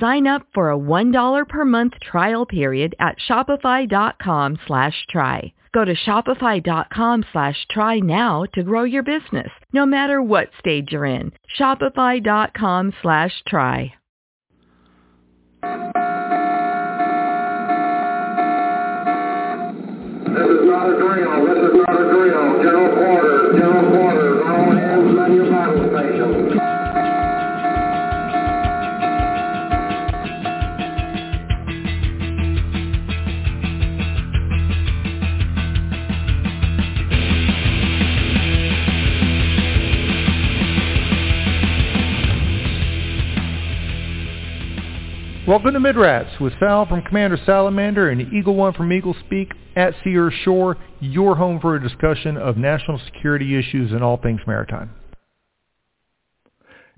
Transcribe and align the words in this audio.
Sign 0.00 0.26
up 0.26 0.46
for 0.54 0.70
a 0.70 0.78
$1 0.78 1.48
per 1.48 1.64
month 1.64 1.94
trial 2.00 2.46
period 2.46 2.94
at 3.00 3.16
shopify.com 3.28 4.58
slash 4.66 5.06
try. 5.10 5.52
Go 5.72 5.84
to 5.84 5.94
shopify.com 5.94 7.24
slash 7.32 7.66
try 7.70 7.98
now 8.00 8.44
to 8.54 8.62
grow 8.62 8.84
your 8.84 9.02
business, 9.02 9.50
no 9.72 9.84
matter 9.86 10.22
what 10.22 10.48
stage 10.58 10.92
you're 10.92 11.04
in. 11.04 11.32
Shopify.com 11.58 12.94
slash 13.02 13.42
try. 13.46 13.92
This 20.28 20.46
is 20.46 20.68
a 20.68 20.96
drill. 20.98 21.46
This 21.46 21.58
is 21.58 21.74
a 21.74 21.94
drill. 22.12 22.62
General 22.62 22.94
quarters. 22.96 23.47
Welcome 45.48 45.72
to 45.72 45.80
Midrats 45.80 46.38
with 46.42 46.52
Sal 46.60 46.84
from 46.84 47.00
Commander 47.00 47.38
Salamander 47.46 48.10
and 48.10 48.34
Eagle 48.34 48.54
One 48.54 48.74
from 48.74 48.92
Eagle 48.92 49.16
Speak 49.24 49.50
at 49.76 49.94
Sea 50.04 50.14
or 50.14 50.30
Shore, 50.30 50.76
your 51.00 51.34
home 51.36 51.58
for 51.58 51.74
a 51.74 51.82
discussion 51.82 52.36
of 52.36 52.58
national 52.58 53.00
security 53.06 53.58
issues 53.58 53.92
and 53.92 54.04
all 54.04 54.18
things 54.18 54.42
maritime. 54.46 54.90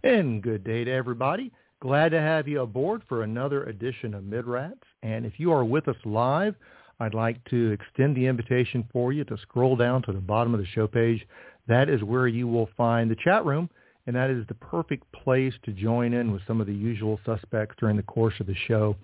And 0.03 0.43
good 0.43 0.65
day 0.65 0.83
to 0.83 0.91
everybody. 0.91 1.53
Glad 1.81 2.09
to 2.09 2.21
have 2.21 2.49
you 2.49 2.63
aboard 2.63 3.03
for 3.09 3.23
another 3.23 3.67
edition 3.67 4.15
of 4.15 4.25
Midrats. 4.25 4.83
And 5.05 5.25
if 5.25 5.35
you 5.39 5.53
are 5.53 5.65
with 5.65 5.87
us 5.87 5.95
live, 6.05 6.57
I'd 6.99 7.15
like 7.15 7.45
to 7.51 7.71
extend 7.71 8.17
the 8.17 8.27
invitation 8.27 8.83
for 8.93 9.13
you 9.13 9.23
to 9.27 9.39
scroll 9.43 9.77
down 9.77 10.03
to 10.03 10.13
the 10.13 10.19
bottom 10.19 10.55
of 10.55 10.61
the 10.61 10.67
show 10.67 10.89
page. 10.89 11.25
That 11.69 11.89
is 11.89 12.03
where 12.03 12.27
you 12.27 12.49
will 12.49 12.69
find 12.77 13.09
the 13.09 13.17
chat 13.23 13.45
room 13.45 13.71
and 14.11 14.17
that 14.17 14.29
is 14.29 14.45
the 14.49 14.55
perfect 14.55 15.05
place 15.13 15.55
to 15.63 15.71
join 15.71 16.15
in 16.15 16.33
with 16.33 16.43
some 16.45 16.61
of 16.61 16.67
the 16.67 16.75
usual 16.75 17.21
suspects 17.25 17.77
during 17.79 17.97
the 17.97 18.03
course 18.03 18.35
of 18.41 18.49
the 18.49 18.57
show. 18.67 18.97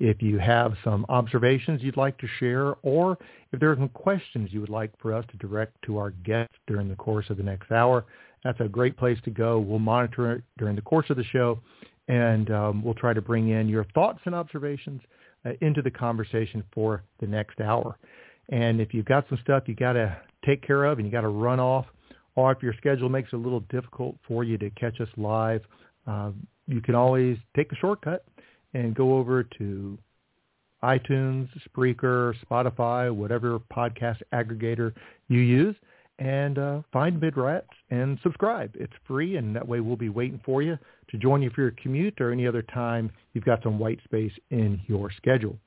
If 0.00 0.20
you 0.20 0.40
have 0.40 0.74
some 0.82 1.06
observations 1.08 1.84
you'd 1.84 1.96
like 1.96 2.18
to 2.18 2.26
share, 2.40 2.74
or 2.82 3.16
if 3.52 3.60
there 3.60 3.70
are 3.70 3.76
some 3.76 3.90
questions 3.90 4.48
you 4.50 4.60
would 4.60 4.68
like 4.68 4.90
for 4.98 5.14
us 5.14 5.24
to 5.30 5.36
direct 5.36 5.80
to 5.82 5.98
our 5.98 6.10
guests 6.10 6.56
during 6.66 6.88
the 6.88 6.96
course 6.96 7.30
of 7.30 7.36
the 7.36 7.44
next 7.44 7.70
hour, 7.70 8.04
that's 8.42 8.58
a 8.58 8.66
great 8.66 8.96
place 8.96 9.18
to 9.22 9.30
go. 9.30 9.60
We'll 9.60 9.78
monitor 9.78 10.32
it 10.32 10.42
during 10.58 10.74
the 10.74 10.82
course 10.82 11.06
of 11.10 11.16
the 11.16 11.22
show, 11.22 11.60
and 12.08 12.50
um, 12.50 12.82
we'll 12.82 12.94
try 12.94 13.12
to 13.14 13.22
bring 13.22 13.50
in 13.50 13.68
your 13.68 13.84
thoughts 13.94 14.18
and 14.24 14.34
observations 14.34 15.00
uh, 15.44 15.50
into 15.60 15.80
the 15.80 15.92
conversation 15.92 16.64
for 16.74 17.04
the 17.20 17.28
next 17.28 17.60
hour. 17.60 17.96
And 18.48 18.80
if 18.80 18.92
you've 18.92 19.06
got 19.06 19.28
some 19.28 19.38
stuff 19.44 19.68
you 19.68 19.76
got 19.76 19.92
to 19.92 20.20
take 20.44 20.66
care 20.66 20.86
of 20.86 20.98
and 20.98 21.06
you 21.06 21.12
got 21.12 21.20
to 21.20 21.28
run 21.28 21.60
off, 21.60 21.86
or 22.36 22.52
if 22.52 22.62
your 22.62 22.74
schedule 22.74 23.08
makes 23.08 23.32
it 23.32 23.36
a 23.36 23.38
little 23.38 23.60
difficult 23.70 24.16
for 24.26 24.44
you 24.44 24.58
to 24.58 24.70
catch 24.70 25.00
us 25.00 25.08
live, 25.16 25.62
uh, 26.06 26.30
you 26.66 26.80
can 26.80 26.94
always 26.94 27.36
take 27.56 27.70
a 27.72 27.76
shortcut 27.76 28.24
and 28.74 28.94
go 28.94 29.16
over 29.16 29.42
to 29.42 29.98
iTunes, 30.82 31.48
Spreaker, 31.68 32.34
Spotify, 32.44 33.14
whatever 33.14 33.58
podcast 33.58 34.18
aggregator 34.32 34.92
you 35.28 35.40
use, 35.40 35.76
and 36.18 36.58
uh, 36.58 36.82
find 36.92 37.20
Midrats 37.20 37.68
and 37.90 38.18
subscribe. 38.22 38.74
It's 38.78 38.92
free, 39.06 39.36
and 39.36 39.54
that 39.56 39.66
way 39.66 39.80
we'll 39.80 39.96
be 39.96 40.08
waiting 40.08 40.40
for 40.44 40.62
you 40.62 40.78
to 41.10 41.18
join 41.18 41.42
you 41.42 41.50
for 41.50 41.62
your 41.62 41.74
commute 41.82 42.20
or 42.20 42.30
any 42.30 42.46
other 42.46 42.62
time 42.62 43.10
you've 43.32 43.44
got 43.44 43.62
some 43.62 43.78
white 43.78 44.00
space 44.04 44.32
in 44.50 44.80
your 44.86 45.10
schedule. 45.10 45.58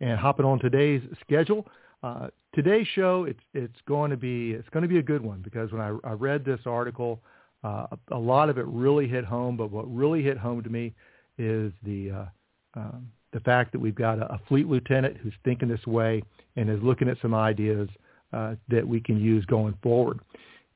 And 0.00 0.18
hopping 0.18 0.44
on 0.44 0.58
today's 0.58 1.02
schedule, 1.22 1.66
uh, 2.06 2.28
today's 2.54 2.86
show, 2.94 3.24
it's 3.24 3.40
it's 3.52 3.80
going 3.88 4.10
to 4.10 4.16
be 4.16 4.52
it's 4.52 4.68
going 4.70 4.82
to 4.82 4.88
be 4.88 4.98
a 4.98 5.02
good 5.02 5.22
one 5.22 5.40
because 5.42 5.72
when 5.72 5.80
I, 5.80 5.96
I 6.04 6.12
read 6.12 6.44
this 6.44 6.60
article, 6.64 7.20
uh, 7.64 7.86
a 8.12 8.18
lot 8.18 8.48
of 8.48 8.58
it 8.58 8.66
really 8.66 9.08
hit 9.08 9.24
home. 9.24 9.56
But 9.56 9.70
what 9.70 9.92
really 9.92 10.22
hit 10.22 10.38
home 10.38 10.62
to 10.62 10.70
me 10.70 10.94
is 11.36 11.72
the 11.82 12.10
uh, 12.10 12.78
um, 12.78 13.08
the 13.32 13.40
fact 13.40 13.72
that 13.72 13.80
we've 13.80 13.94
got 13.94 14.18
a, 14.18 14.32
a, 14.32 14.40
fleet 14.48 14.68
lieutenant 14.68 15.16
who's 15.16 15.34
thinking 15.44 15.68
this 15.68 15.86
way 15.86 16.22
and 16.54 16.70
is 16.70 16.80
looking 16.82 17.08
at 17.08 17.18
some 17.20 17.34
ideas 17.34 17.88
uh, 18.32 18.54
that 18.68 18.86
we 18.86 19.00
can 19.00 19.18
use 19.20 19.44
going 19.46 19.74
forward. 19.82 20.20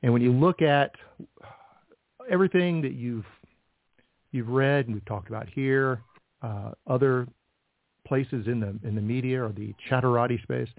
And 0.03 0.11
when 0.11 0.21
you 0.21 0.31
look 0.31 0.61
at 0.61 0.91
everything 2.29 2.81
that 2.81 2.93
you've 2.93 3.25
you've 4.31 4.49
read 4.49 4.85
and 4.85 4.95
we've 4.95 5.05
talked 5.05 5.29
about 5.29 5.47
here, 5.49 6.01
uh, 6.41 6.71
other 6.87 7.27
places 8.05 8.47
in 8.47 8.59
the 8.59 8.77
in 8.87 8.95
the 8.95 9.01
media 9.01 9.41
or 9.41 9.53
the 9.53 9.73
chatterati 9.89 10.41
space, 10.43 10.69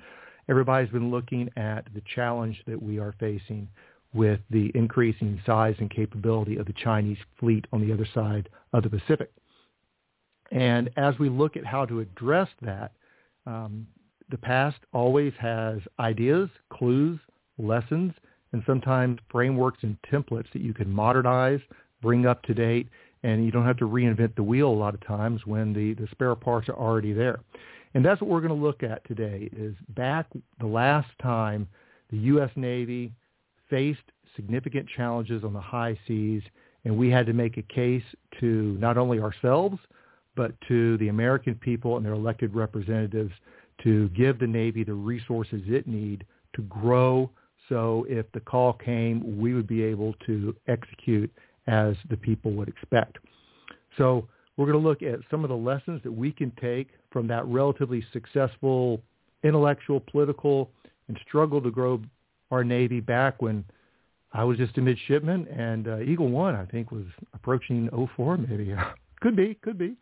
everybody's 0.48 0.90
been 0.90 1.10
looking 1.10 1.50
at 1.56 1.86
the 1.94 2.02
challenge 2.14 2.62
that 2.66 2.80
we 2.80 2.98
are 2.98 3.14
facing 3.18 3.68
with 4.14 4.40
the 4.50 4.70
increasing 4.74 5.40
size 5.46 5.74
and 5.78 5.90
capability 5.90 6.56
of 6.56 6.66
the 6.66 6.74
Chinese 6.74 7.18
fleet 7.38 7.66
on 7.72 7.80
the 7.80 7.92
other 7.92 8.06
side 8.14 8.48
of 8.72 8.82
the 8.82 8.90
Pacific. 8.90 9.30
And 10.50 10.90
as 10.96 11.18
we 11.18 11.30
look 11.30 11.56
at 11.56 11.64
how 11.64 11.86
to 11.86 12.00
address 12.00 12.48
that, 12.60 12.92
um, 13.46 13.86
the 14.30 14.36
past 14.36 14.78
always 14.92 15.32
has 15.38 15.78
ideas, 15.98 16.50
clues, 16.70 17.18
lessons, 17.58 18.12
and 18.52 18.62
sometimes 18.66 19.18
frameworks 19.30 19.78
and 19.82 19.96
templates 20.10 20.52
that 20.52 20.62
you 20.62 20.74
can 20.74 20.90
modernize, 20.90 21.60
bring 22.02 22.26
up 22.26 22.42
to 22.42 22.54
date, 22.54 22.88
and 23.22 23.44
you 23.44 23.50
don't 23.50 23.64
have 23.64 23.78
to 23.78 23.88
reinvent 23.88 24.34
the 24.34 24.42
wheel 24.42 24.68
a 24.68 24.74
lot 24.74 24.94
of 24.94 25.06
times 25.06 25.46
when 25.46 25.72
the, 25.72 25.94
the 25.94 26.08
spare 26.10 26.34
parts 26.34 26.68
are 26.68 26.76
already 26.76 27.12
there. 27.12 27.40
And 27.94 28.04
that's 28.04 28.20
what 28.20 28.30
we're 28.30 28.40
going 28.40 28.58
to 28.58 28.66
look 28.66 28.82
at 28.82 29.06
today 29.06 29.50
is 29.56 29.74
back 29.90 30.26
the 30.60 30.66
last 30.66 31.08
time 31.20 31.68
the 32.10 32.18
U.S. 32.18 32.50
Navy 32.56 33.12
faced 33.68 34.00
significant 34.36 34.88
challenges 34.96 35.44
on 35.44 35.52
the 35.52 35.60
high 35.60 35.98
seas, 36.06 36.42
and 36.84 36.96
we 36.96 37.10
had 37.10 37.26
to 37.26 37.32
make 37.32 37.58
a 37.58 37.62
case 37.62 38.04
to 38.40 38.76
not 38.80 38.96
only 38.96 39.20
ourselves, 39.20 39.78
but 40.34 40.52
to 40.68 40.96
the 40.98 41.08
American 41.08 41.54
people 41.54 41.96
and 41.96 42.06
their 42.06 42.14
elected 42.14 42.54
representatives 42.54 43.32
to 43.82 44.08
give 44.10 44.38
the 44.38 44.46
Navy 44.46 44.84
the 44.84 44.94
resources 44.94 45.62
it 45.66 45.86
need 45.86 46.24
to 46.54 46.62
grow 46.62 47.30
so 47.68 48.06
if 48.08 48.30
the 48.32 48.40
call 48.40 48.74
came, 48.74 49.38
we 49.38 49.54
would 49.54 49.66
be 49.66 49.82
able 49.82 50.14
to 50.26 50.54
execute 50.68 51.32
as 51.66 51.94
the 52.10 52.16
people 52.16 52.52
would 52.52 52.68
expect. 52.68 53.18
So 53.96 54.28
we're 54.56 54.66
going 54.66 54.82
to 54.82 54.88
look 54.88 55.02
at 55.02 55.20
some 55.30 55.44
of 55.44 55.48
the 55.48 55.56
lessons 55.56 56.02
that 56.02 56.12
we 56.12 56.32
can 56.32 56.52
take 56.60 56.88
from 57.12 57.26
that 57.28 57.46
relatively 57.46 58.04
successful 58.12 59.02
intellectual, 59.42 60.00
political, 60.00 60.70
and 61.08 61.18
struggle 61.26 61.60
to 61.60 61.70
grow 61.70 62.00
our 62.50 62.64
Navy 62.64 63.00
back 63.00 63.42
when 63.42 63.64
I 64.32 64.44
was 64.44 64.56
just 64.56 64.78
a 64.78 64.80
midshipman 64.80 65.48
and 65.48 65.88
uh, 65.88 66.00
Eagle 66.00 66.28
One, 66.28 66.54
I 66.54 66.64
think, 66.64 66.90
was 66.90 67.04
approaching 67.34 67.88
04 68.16 68.38
maybe. 68.38 68.74
could 69.20 69.36
be, 69.36 69.54
could 69.62 69.78
be. 69.78 69.94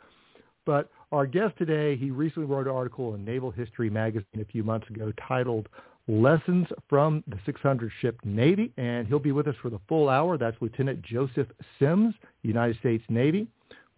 But 0.66 0.90
our 1.10 1.26
guest 1.26 1.56
today, 1.58 1.96
he 1.96 2.10
recently 2.10 2.46
wrote 2.46 2.66
an 2.66 2.74
article 2.74 3.14
in 3.14 3.24
Naval 3.24 3.50
History 3.50 3.90
magazine 3.90 4.40
a 4.40 4.44
few 4.44 4.62
months 4.62 4.88
ago 4.88 5.12
titled 5.26 5.68
Lessons 6.06 6.66
from 6.88 7.24
the 7.26 7.38
600 7.46 7.90
Ship 8.00 8.16
Navy, 8.24 8.72
and 8.76 9.06
he'll 9.06 9.18
be 9.18 9.32
with 9.32 9.46
us 9.46 9.54
for 9.60 9.70
the 9.70 9.80
full 9.88 10.08
hour. 10.08 10.38
That's 10.38 10.56
Lieutenant 10.60 11.02
Joseph 11.02 11.48
Sims, 11.78 12.14
United 12.42 12.78
States 12.78 13.04
Navy. 13.08 13.48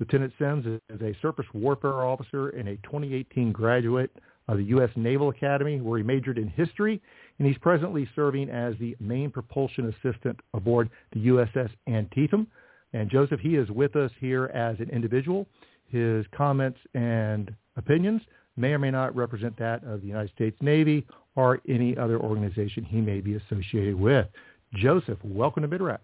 Lieutenant 0.03 0.33
Sims 0.37 0.67
is 0.67 1.01
a 1.01 1.17
surface 1.23 1.47
warfare 1.55 2.03
officer 2.03 2.49
and 2.49 2.69
a 2.69 2.77
2018 2.79 3.53
graduate 3.53 4.11
of 4.49 4.59
the 4.59 4.65
U.S. 4.65 4.91
Naval 4.97 5.29
Academy, 5.29 5.81
where 5.81 5.97
he 5.97 6.03
majored 6.03 6.39
in 6.39 6.49
history, 6.49 7.01
and 7.39 7.47
he's 7.47 7.57
presently 7.59 8.11
serving 8.17 8.51
as 8.51 8.75
the 8.81 8.97
main 8.99 9.31
propulsion 9.31 9.95
assistant 9.95 10.41
aboard 10.55 10.91
the 11.13 11.29
USS 11.29 11.71
Antietam. 11.89 12.49
And 12.93 13.09
Joseph, 13.09 13.39
he 13.39 13.55
is 13.55 13.71
with 13.71 13.95
us 13.95 14.11
here 14.19 14.47
as 14.47 14.81
an 14.81 14.91
individual. 14.91 15.47
his 15.87 16.27
comments 16.37 16.81
and 16.95 17.55
opinions 17.77 18.23
may 18.57 18.73
or 18.73 18.81
may 18.81 18.91
not 18.91 19.15
represent 19.15 19.57
that 19.61 19.85
of 19.85 20.01
the 20.01 20.09
United 20.09 20.33
States 20.35 20.57
Navy 20.61 21.07
or 21.37 21.61
any 21.69 21.97
other 21.97 22.19
organization 22.19 22.83
he 22.83 23.01
may 23.01 23.21
be 23.21 23.35
associated 23.35 23.95
with. 23.95 24.27
Joseph, 24.75 25.19
welcome 25.23 25.63
to 25.63 25.69
MidRats. 25.69 26.01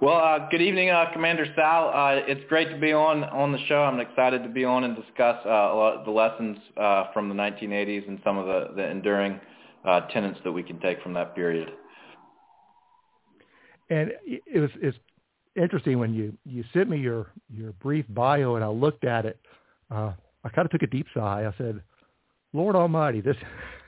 Well, 0.00 0.16
uh, 0.16 0.48
good 0.50 0.60
evening, 0.60 0.90
uh, 0.90 1.06
Commander 1.12 1.46
Sal. 1.54 1.88
Uh, 1.94 2.20
it's 2.26 2.40
great 2.48 2.68
to 2.68 2.76
be 2.76 2.92
on 2.92 3.22
on 3.24 3.52
the 3.52 3.58
show. 3.68 3.84
I'm 3.84 4.00
excited 4.00 4.42
to 4.42 4.48
be 4.48 4.64
on 4.64 4.82
and 4.82 4.96
discuss 4.96 5.36
uh, 5.46 6.02
the 6.04 6.10
lessons 6.10 6.58
uh, 6.76 7.12
from 7.12 7.28
the 7.28 7.34
1980s 7.34 8.08
and 8.08 8.18
some 8.24 8.36
of 8.36 8.46
the, 8.46 8.74
the 8.74 8.90
enduring 8.90 9.38
uh, 9.84 10.00
tenets 10.08 10.38
that 10.42 10.50
we 10.50 10.64
can 10.64 10.80
take 10.80 11.00
from 11.00 11.12
that 11.14 11.36
period. 11.36 11.70
And 13.88 14.10
it 14.26 14.58
was 14.58 14.70
it's 14.82 14.98
interesting 15.54 16.00
when 16.00 16.12
you 16.12 16.36
you 16.44 16.64
sent 16.72 16.90
me 16.90 16.98
your 16.98 17.28
your 17.48 17.72
brief 17.74 18.04
bio 18.08 18.56
and 18.56 18.64
I 18.64 18.68
looked 18.68 19.04
at 19.04 19.24
it. 19.26 19.38
I 19.92 20.48
kind 20.54 20.66
of 20.66 20.70
took 20.70 20.82
a 20.82 20.88
deep 20.88 21.06
sigh. 21.14 21.46
I 21.46 21.56
said, 21.56 21.80
"Lord 22.52 22.74
Almighty, 22.74 23.20
this 23.20 23.36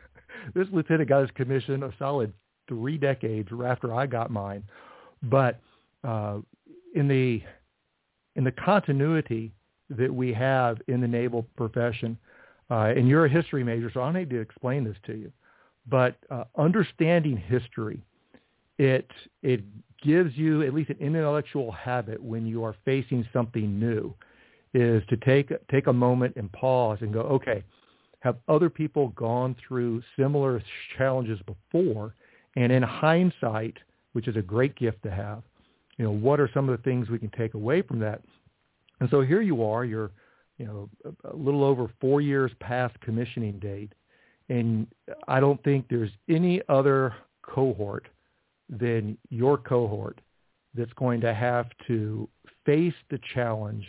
this 0.54 0.68
lieutenant 0.72 1.08
got 1.08 1.22
his 1.22 1.30
commission 1.32 1.82
a 1.82 1.90
solid 1.98 2.32
three 2.68 2.96
decades 2.96 3.48
after 3.64 3.92
I 3.92 4.06
got 4.06 4.30
mine." 4.30 4.62
But 5.24 5.60
uh, 6.06 6.38
in 6.94 7.08
the 7.08 7.42
in 8.36 8.44
the 8.44 8.52
continuity 8.52 9.52
that 9.90 10.12
we 10.12 10.32
have 10.32 10.78
in 10.88 11.00
the 11.00 11.08
naval 11.08 11.46
profession, 11.56 12.18
uh, 12.70 12.92
and 12.96 13.08
you're 13.08 13.24
a 13.24 13.30
history 13.30 13.64
major, 13.64 13.90
so 13.92 14.00
I 14.00 14.12
need 14.12 14.30
to 14.30 14.40
explain 14.40 14.84
this 14.84 14.96
to 15.06 15.14
you. 15.14 15.32
But 15.88 16.16
uh, 16.30 16.44
understanding 16.56 17.36
history, 17.36 18.02
it 18.78 19.10
it 19.42 19.62
gives 20.02 20.36
you 20.36 20.62
at 20.62 20.74
least 20.74 20.90
an 20.90 20.98
intellectual 21.00 21.72
habit 21.72 22.22
when 22.22 22.46
you 22.46 22.62
are 22.64 22.76
facing 22.84 23.26
something 23.32 23.78
new, 23.78 24.14
is 24.74 25.02
to 25.08 25.16
take 25.16 25.52
take 25.70 25.86
a 25.86 25.92
moment 25.92 26.36
and 26.36 26.50
pause 26.52 26.98
and 27.00 27.12
go, 27.12 27.20
okay, 27.20 27.62
have 28.20 28.36
other 28.48 28.68
people 28.68 29.08
gone 29.10 29.56
through 29.66 30.02
similar 30.18 30.62
challenges 30.98 31.38
before? 31.46 32.14
And 32.56 32.72
in 32.72 32.82
hindsight, 32.82 33.76
which 34.14 34.28
is 34.28 34.36
a 34.36 34.42
great 34.42 34.74
gift 34.76 35.02
to 35.02 35.10
have, 35.10 35.42
you 35.98 36.04
know, 36.04 36.10
what 36.10 36.40
are 36.40 36.50
some 36.52 36.68
of 36.68 36.76
the 36.76 36.82
things 36.82 37.08
we 37.08 37.18
can 37.18 37.30
take 37.30 37.54
away 37.54 37.82
from 37.82 37.98
that? 38.00 38.22
And 39.00 39.08
so 39.10 39.20
here 39.20 39.40
you 39.40 39.64
are, 39.64 39.84
you're, 39.84 40.10
you 40.58 40.66
know, 40.66 40.88
a 41.30 41.36
little 41.36 41.64
over 41.64 41.90
four 42.00 42.20
years 42.20 42.50
past 42.60 42.98
commissioning 43.00 43.58
date, 43.58 43.92
and 44.48 44.86
I 45.28 45.40
don't 45.40 45.62
think 45.64 45.86
there's 45.88 46.10
any 46.28 46.62
other 46.68 47.14
cohort 47.42 48.06
than 48.68 49.16
your 49.30 49.58
cohort 49.58 50.20
that's 50.74 50.92
going 50.94 51.20
to 51.22 51.34
have 51.34 51.66
to 51.86 52.28
face 52.64 52.94
the 53.10 53.18
challenge 53.34 53.84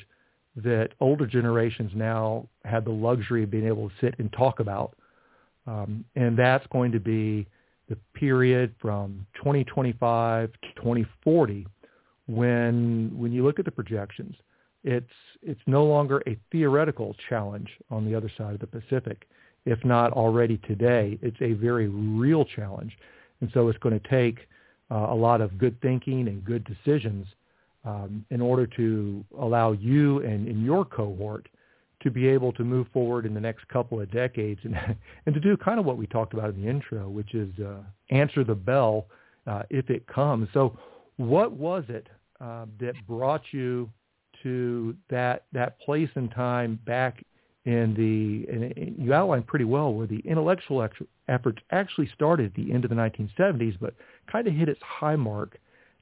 that 0.55 0.89
older 0.99 1.27
generations 1.27 1.91
now 1.93 2.47
have 2.65 2.85
the 2.85 2.91
luxury 2.91 3.43
of 3.43 3.51
being 3.51 3.67
able 3.67 3.89
to 3.89 3.95
sit 4.01 4.15
and 4.19 4.31
talk 4.33 4.59
about. 4.59 4.95
Um, 5.67 6.05
and 6.15 6.37
that's 6.37 6.65
going 6.67 6.91
to 6.93 6.99
be 6.99 7.47
the 7.89 7.97
period 8.13 8.73
from 8.81 9.25
2025 9.35 10.51
to 10.51 10.57
2040 10.75 11.67
when 12.27 13.11
when 13.17 13.31
you 13.31 13.43
look 13.43 13.59
at 13.59 13.65
the 13.65 13.71
projections, 13.71 14.35
it's 14.83 15.11
it's 15.41 15.61
no 15.65 15.83
longer 15.85 16.21
a 16.27 16.37
theoretical 16.51 17.15
challenge 17.29 17.69
on 17.89 18.05
the 18.05 18.15
other 18.15 18.31
side 18.37 18.53
of 18.53 18.59
the 18.59 18.67
Pacific, 18.67 19.27
if 19.65 19.83
not 19.83 20.13
already 20.13 20.57
today. 20.59 21.17
It's 21.21 21.41
a 21.41 21.53
very 21.53 21.87
real 21.87 22.45
challenge, 22.45 22.97
and 23.41 23.49
so 23.53 23.69
it's 23.69 23.79
going 23.79 23.99
to 23.99 24.09
take 24.09 24.47
uh, 24.91 25.07
a 25.09 25.15
lot 25.15 25.41
of 25.41 25.57
good 25.57 25.81
thinking 25.81 26.27
and 26.27 26.43
good 26.43 26.65
decisions 26.65 27.25
um, 27.85 28.25
in 28.29 28.41
order 28.41 28.67
to 28.67 29.25
allow 29.39 29.71
you 29.71 30.19
and 30.23 30.47
in 30.47 30.63
your 30.63 30.85
cohort 30.85 31.47
to 32.01 32.11
be 32.11 32.27
able 32.27 32.51
to 32.53 32.63
move 32.63 32.87
forward 32.93 33.25
in 33.25 33.33
the 33.33 33.39
next 33.39 33.67
couple 33.69 33.99
of 33.99 34.11
decades 34.11 34.59
and 34.63 34.75
and 35.25 35.33
to 35.33 35.41
do 35.41 35.55
kind 35.57 35.79
of 35.79 35.85
what 35.85 35.97
we 35.97 36.07
talked 36.07 36.33
about 36.33 36.49
in 36.49 36.61
the 36.61 36.69
intro, 36.69 37.09
which 37.09 37.33
is 37.33 37.49
uh, 37.59 37.77
answer 38.09 38.43
the 38.43 38.55
bell 38.55 39.07
uh, 39.47 39.63
if 39.69 39.89
it 39.89 40.05
comes. 40.07 40.49
So, 40.53 40.77
what 41.15 41.53
was 41.53 41.85
it 41.87 42.07
uh, 42.41 42.65
that 42.79 42.93
brought 43.07 43.41
you 43.51 43.89
to 44.43 44.95
that 45.09 45.45
that 45.53 45.79
place 45.79 46.09
and 46.15 46.31
time 46.31 46.79
back 46.85 47.23
in 47.65 47.93
the 47.95 48.51
and 48.51 48.95
you 48.97 49.13
outlined 49.13 49.45
pretty 49.47 49.65
well 49.65 49.93
where 49.93 50.07
the 50.07 50.19
intellectual 50.19 50.87
efforts 51.27 51.59
actually 51.71 52.09
started 52.13 52.45
at 52.45 52.53
the 52.55 52.71
end 52.71 52.85
of 52.85 52.89
the 52.89 52.95
1970s, 52.95 53.77
but 53.79 53.93
kind 54.31 54.47
of 54.47 54.53
hit 54.53 54.69
its 54.69 54.81
high 54.81 55.15
mark 55.15 55.57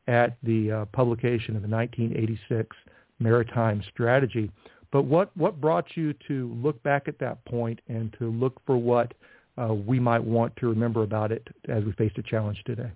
at 0.07 0.37
the 0.43 0.71
uh, 0.71 0.85
publication 0.85 1.55
of 1.55 1.63
the 1.63 1.67
1986 1.67 2.75
Maritime 3.19 3.81
Strategy. 3.91 4.51
But 4.91 5.03
what 5.03 5.35
what 5.35 5.59
brought 5.59 5.85
you 5.95 6.13
to 6.27 6.53
look 6.61 6.81
back 6.83 7.07
at 7.07 7.19
that 7.19 7.43
point 7.45 7.79
and 7.87 8.13
to 8.19 8.29
look 8.29 8.61
for 8.65 8.77
what 8.77 9.13
uh, 9.57 9.73
we 9.73 9.99
might 9.99 10.23
want 10.23 10.55
to 10.57 10.67
remember 10.67 11.03
about 11.03 11.31
it 11.31 11.47
as 11.67 11.83
we 11.83 11.93
face 11.93 12.11
the 12.15 12.23
challenge 12.23 12.61
today? 12.65 12.91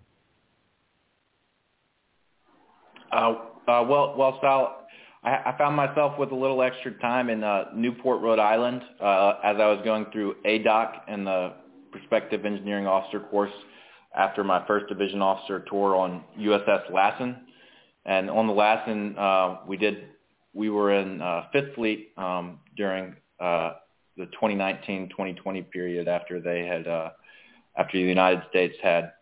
Uh, 3.12 3.36
uh, 3.68 3.86
well, 3.88 4.16
well, 4.18 4.38
Sal, 4.42 4.88
I, 5.24 5.52
I 5.52 5.56
found 5.58 5.76
myself 5.76 6.18
with 6.20 6.32
a 6.32 6.36
little 6.36 6.62
extra 6.62 6.92
time 7.00 7.30
in 7.30 7.44
uh, 7.44 7.66
Newport, 7.76 8.22
Rhode 8.22 8.40
Island, 8.40 8.82
uh, 9.02 9.36
as 9.44 9.58
I 9.60 9.68
was 9.68 9.82
going 9.84 10.06
through 10.12 10.36
ADOC 10.46 11.02
and 11.08 11.26
the 11.26 11.54
Prospective 11.92 12.46
Engineering 12.46 12.88
Officer 12.88 13.20
course 13.20 13.52
after 14.16 14.44
my 14.44 14.66
first 14.66 14.88
division 14.88 15.22
officer 15.22 15.66
tour 15.70 15.96
on 15.96 16.24
USS 16.40 16.92
Lassen. 16.92 17.36
And 18.06 18.30
on 18.30 18.48
the 18.48 18.54
Lassen, 18.54 19.16
uh, 19.18 19.58
we 19.68 19.78
did 19.78 20.06
we 20.54 20.70
were 20.70 20.94
in 20.94 21.22
uh, 21.22 21.44
Fifth 21.54 21.76
Fleet 21.76 22.10
um, 22.18 22.60
during 22.76 23.16
uh, 23.40 23.74
the 24.18 24.28
2019-2020 24.42 25.70
period 25.70 26.08
after 26.08 26.42
they 26.42 26.66
had 26.66 26.88
uh, 26.88 27.10
after 27.78 27.98
the 27.98 28.04
United 28.04 28.42
States 28.50 28.76
had 28.82 29.14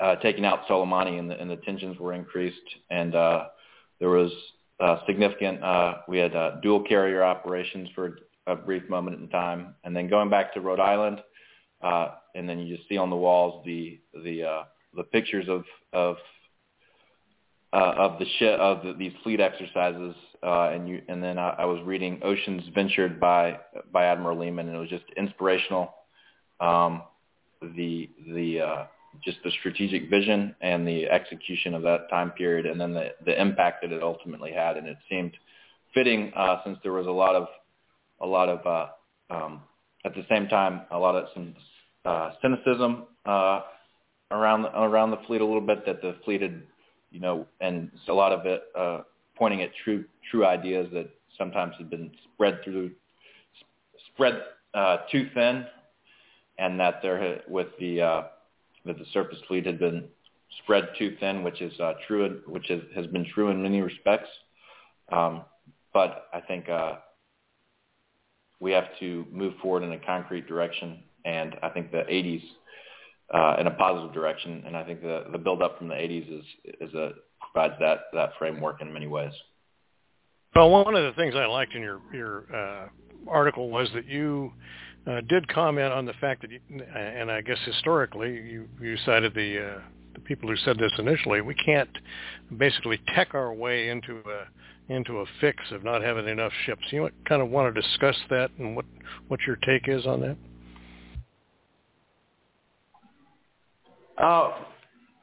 uh, 0.00 0.16
taking 0.16 0.44
out 0.44 0.66
Soleimani 0.68 1.18
and 1.18 1.30
the, 1.30 1.40
and 1.40 1.50
the 1.50 1.56
tensions 1.56 1.98
were 1.98 2.12
increased 2.12 2.58
and 2.90 3.14
uh, 3.14 3.46
there 4.00 4.08
was 4.08 4.30
uh, 4.80 4.98
significant, 5.06 5.62
uh, 5.62 5.94
we 6.08 6.18
had 6.18 6.34
uh, 6.34 6.56
dual 6.62 6.82
carrier 6.82 7.22
operations 7.22 7.88
for 7.94 8.18
a 8.46 8.56
brief 8.56 8.88
moment 8.88 9.20
in 9.20 9.28
time 9.28 9.74
and 9.84 9.94
then 9.94 10.08
going 10.08 10.28
back 10.28 10.52
to 10.54 10.60
Rhode 10.60 10.80
Island 10.80 11.20
uh, 11.82 12.12
and 12.34 12.48
then 12.48 12.58
you 12.58 12.76
just 12.76 12.88
see 12.88 12.96
on 12.96 13.10
the 13.10 13.16
walls 13.16 13.62
the, 13.64 14.00
the, 14.24 14.42
uh, 14.42 14.62
the 14.94 15.04
pictures 15.04 15.46
of, 15.48 15.64
of, 15.92 16.16
uh, 17.72 17.94
of 17.96 18.18
the 18.18 18.26
ship, 18.38 18.58
of 18.58 18.84
the, 18.84 18.92
these 18.94 19.12
fleet 19.22 19.40
exercises 19.40 20.14
uh, 20.42 20.70
and 20.72 20.88
you, 20.88 21.02
and 21.08 21.22
then 21.22 21.38
I, 21.38 21.50
I 21.50 21.64
was 21.64 21.80
reading 21.84 22.20
Oceans 22.22 22.62
Ventured 22.74 23.18
by, 23.18 23.58
by 23.92 24.06
Admiral 24.06 24.38
Lehman 24.38 24.68
and 24.68 24.76
it 24.76 24.80
was 24.80 24.90
just 24.90 25.04
inspirational. 25.16 25.94
Um, 26.60 27.02
the, 27.62 28.10
the, 28.28 28.60
uh, 28.60 28.84
just 29.24 29.38
the 29.44 29.50
strategic 29.58 30.08
vision 30.08 30.54
and 30.60 30.86
the 30.86 31.06
execution 31.06 31.74
of 31.74 31.82
that 31.82 32.08
time 32.10 32.30
period, 32.32 32.66
and 32.66 32.80
then 32.80 32.92
the 32.92 33.10
the 33.24 33.40
impact 33.40 33.82
that 33.82 33.92
it 33.92 34.02
ultimately 34.02 34.52
had. 34.52 34.76
And 34.76 34.86
it 34.86 34.96
seemed 35.08 35.32
fitting 35.92 36.32
uh, 36.34 36.62
since 36.64 36.78
there 36.82 36.92
was 36.92 37.06
a 37.06 37.10
lot 37.10 37.34
of 37.34 37.48
a 38.20 38.26
lot 38.26 38.48
of 38.48 38.66
uh, 38.66 39.34
um, 39.34 39.62
at 40.04 40.14
the 40.14 40.24
same 40.28 40.48
time 40.48 40.82
a 40.90 40.98
lot 40.98 41.14
of 41.14 41.26
some 41.34 41.54
uh, 42.04 42.30
cynicism 42.42 43.04
uh, 43.26 43.60
around 44.30 44.66
around 44.74 45.10
the 45.10 45.18
fleet 45.26 45.40
a 45.40 45.44
little 45.44 45.60
bit 45.60 45.86
that 45.86 46.02
the 46.02 46.16
fleet 46.24 46.42
had 46.42 46.62
you 47.10 47.20
know 47.20 47.46
and 47.60 47.90
a 48.08 48.12
lot 48.12 48.32
of 48.32 48.46
it 48.46 48.64
uh, 48.76 49.00
pointing 49.36 49.62
at 49.62 49.70
true 49.84 50.04
true 50.30 50.44
ideas 50.44 50.88
that 50.92 51.08
sometimes 51.38 51.74
had 51.78 51.90
been 51.90 52.10
spread 52.34 52.60
through 52.64 52.90
spread 54.12 54.42
uh, 54.74 54.98
too 55.10 55.28
thin, 55.34 55.64
and 56.58 56.78
that 56.80 57.00
there 57.02 57.40
with 57.48 57.68
the 57.78 58.00
uh, 58.00 58.22
that 58.84 58.98
the 58.98 59.04
surface 59.12 59.38
fleet 59.48 59.66
had 59.66 59.78
been 59.78 60.04
spread 60.62 60.88
too 60.98 61.16
thin, 61.20 61.42
which 61.42 61.60
is 61.60 61.78
uh, 61.80 61.94
true, 62.06 62.42
which 62.46 62.70
is, 62.70 62.82
has 62.94 63.06
been 63.08 63.26
true 63.34 63.48
in 63.48 63.62
many 63.62 63.80
respects. 63.80 64.28
Um, 65.10 65.42
but 65.92 66.28
I 66.32 66.40
think 66.40 66.68
uh, 66.68 66.96
we 68.60 68.72
have 68.72 68.88
to 69.00 69.26
move 69.30 69.54
forward 69.62 69.82
in 69.82 69.92
a 69.92 69.98
concrete 69.98 70.46
direction, 70.46 71.02
and 71.24 71.56
I 71.62 71.68
think 71.70 71.90
the 71.90 72.04
80s 72.10 72.42
uh, 73.32 73.56
in 73.58 73.66
a 73.66 73.70
positive 73.70 74.12
direction, 74.12 74.62
and 74.66 74.76
I 74.76 74.84
think 74.84 75.00
the 75.00 75.24
the 75.32 75.38
build 75.38 75.62
up 75.62 75.78
from 75.78 75.88
the 75.88 75.94
80s 75.94 76.40
is 76.40 76.44
is 76.80 76.94
a 76.94 77.12
provides 77.52 77.74
that 77.80 78.00
that 78.12 78.30
framework 78.38 78.82
in 78.82 78.92
many 78.92 79.06
ways. 79.06 79.32
Well, 80.54 80.70
one 80.70 80.94
of 80.94 81.04
the 81.04 81.12
things 81.20 81.34
I 81.34 81.46
liked 81.46 81.74
in 81.74 81.82
your 81.82 82.00
your 82.12 82.44
uh, 82.54 82.88
article 83.28 83.70
was 83.70 83.88
that 83.94 84.06
you 84.06 84.52
uh, 85.06 85.20
did 85.28 85.46
comment 85.48 85.92
on 85.92 86.06
the 86.06 86.14
fact 86.14 86.42
that, 86.42 86.50
you, 86.50 86.60
and 86.96 87.30
I 87.30 87.40
guess 87.40 87.58
historically, 87.64 88.32
you, 88.32 88.68
you 88.80 88.96
cited 89.04 89.34
the 89.34 89.76
uh, 89.76 89.80
the 90.14 90.20
people 90.20 90.48
who 90.48 90.56
said 90.56 90.78
this 90.78 90.92
initially. 90.98 91.40
We 91.40 91.54
can't 91.54 91.90
basically 92.56 93.00
tech 93.14 93.34
our 93.34 93.52
way 93.52 93.88
into 93.88 94.18
a 94.18 94.92
into 94.92 95.20
a 95.20 95.24
fix 95.40 95.58
of 95.72 95.82
not 95.82 96.02
having 96.02 96.28
enough 96.28 96.52
ships. 96.64 96.82
You 96.90 97.08
kind 97.28 97.42
of 97.42 97.50
want 97.50 97.74
to 97.74 97.80
discuss 97.80 98.16
that 98.30 98.50
and 98.58 98.76
what 98.76 98.84
what 99.28 99.40
your 99.46 99.56
take 99.56 99.88
is 99.88 100.06
on 100.06 100.20
that. 100.20 100.36
Uh, 104.16 104.52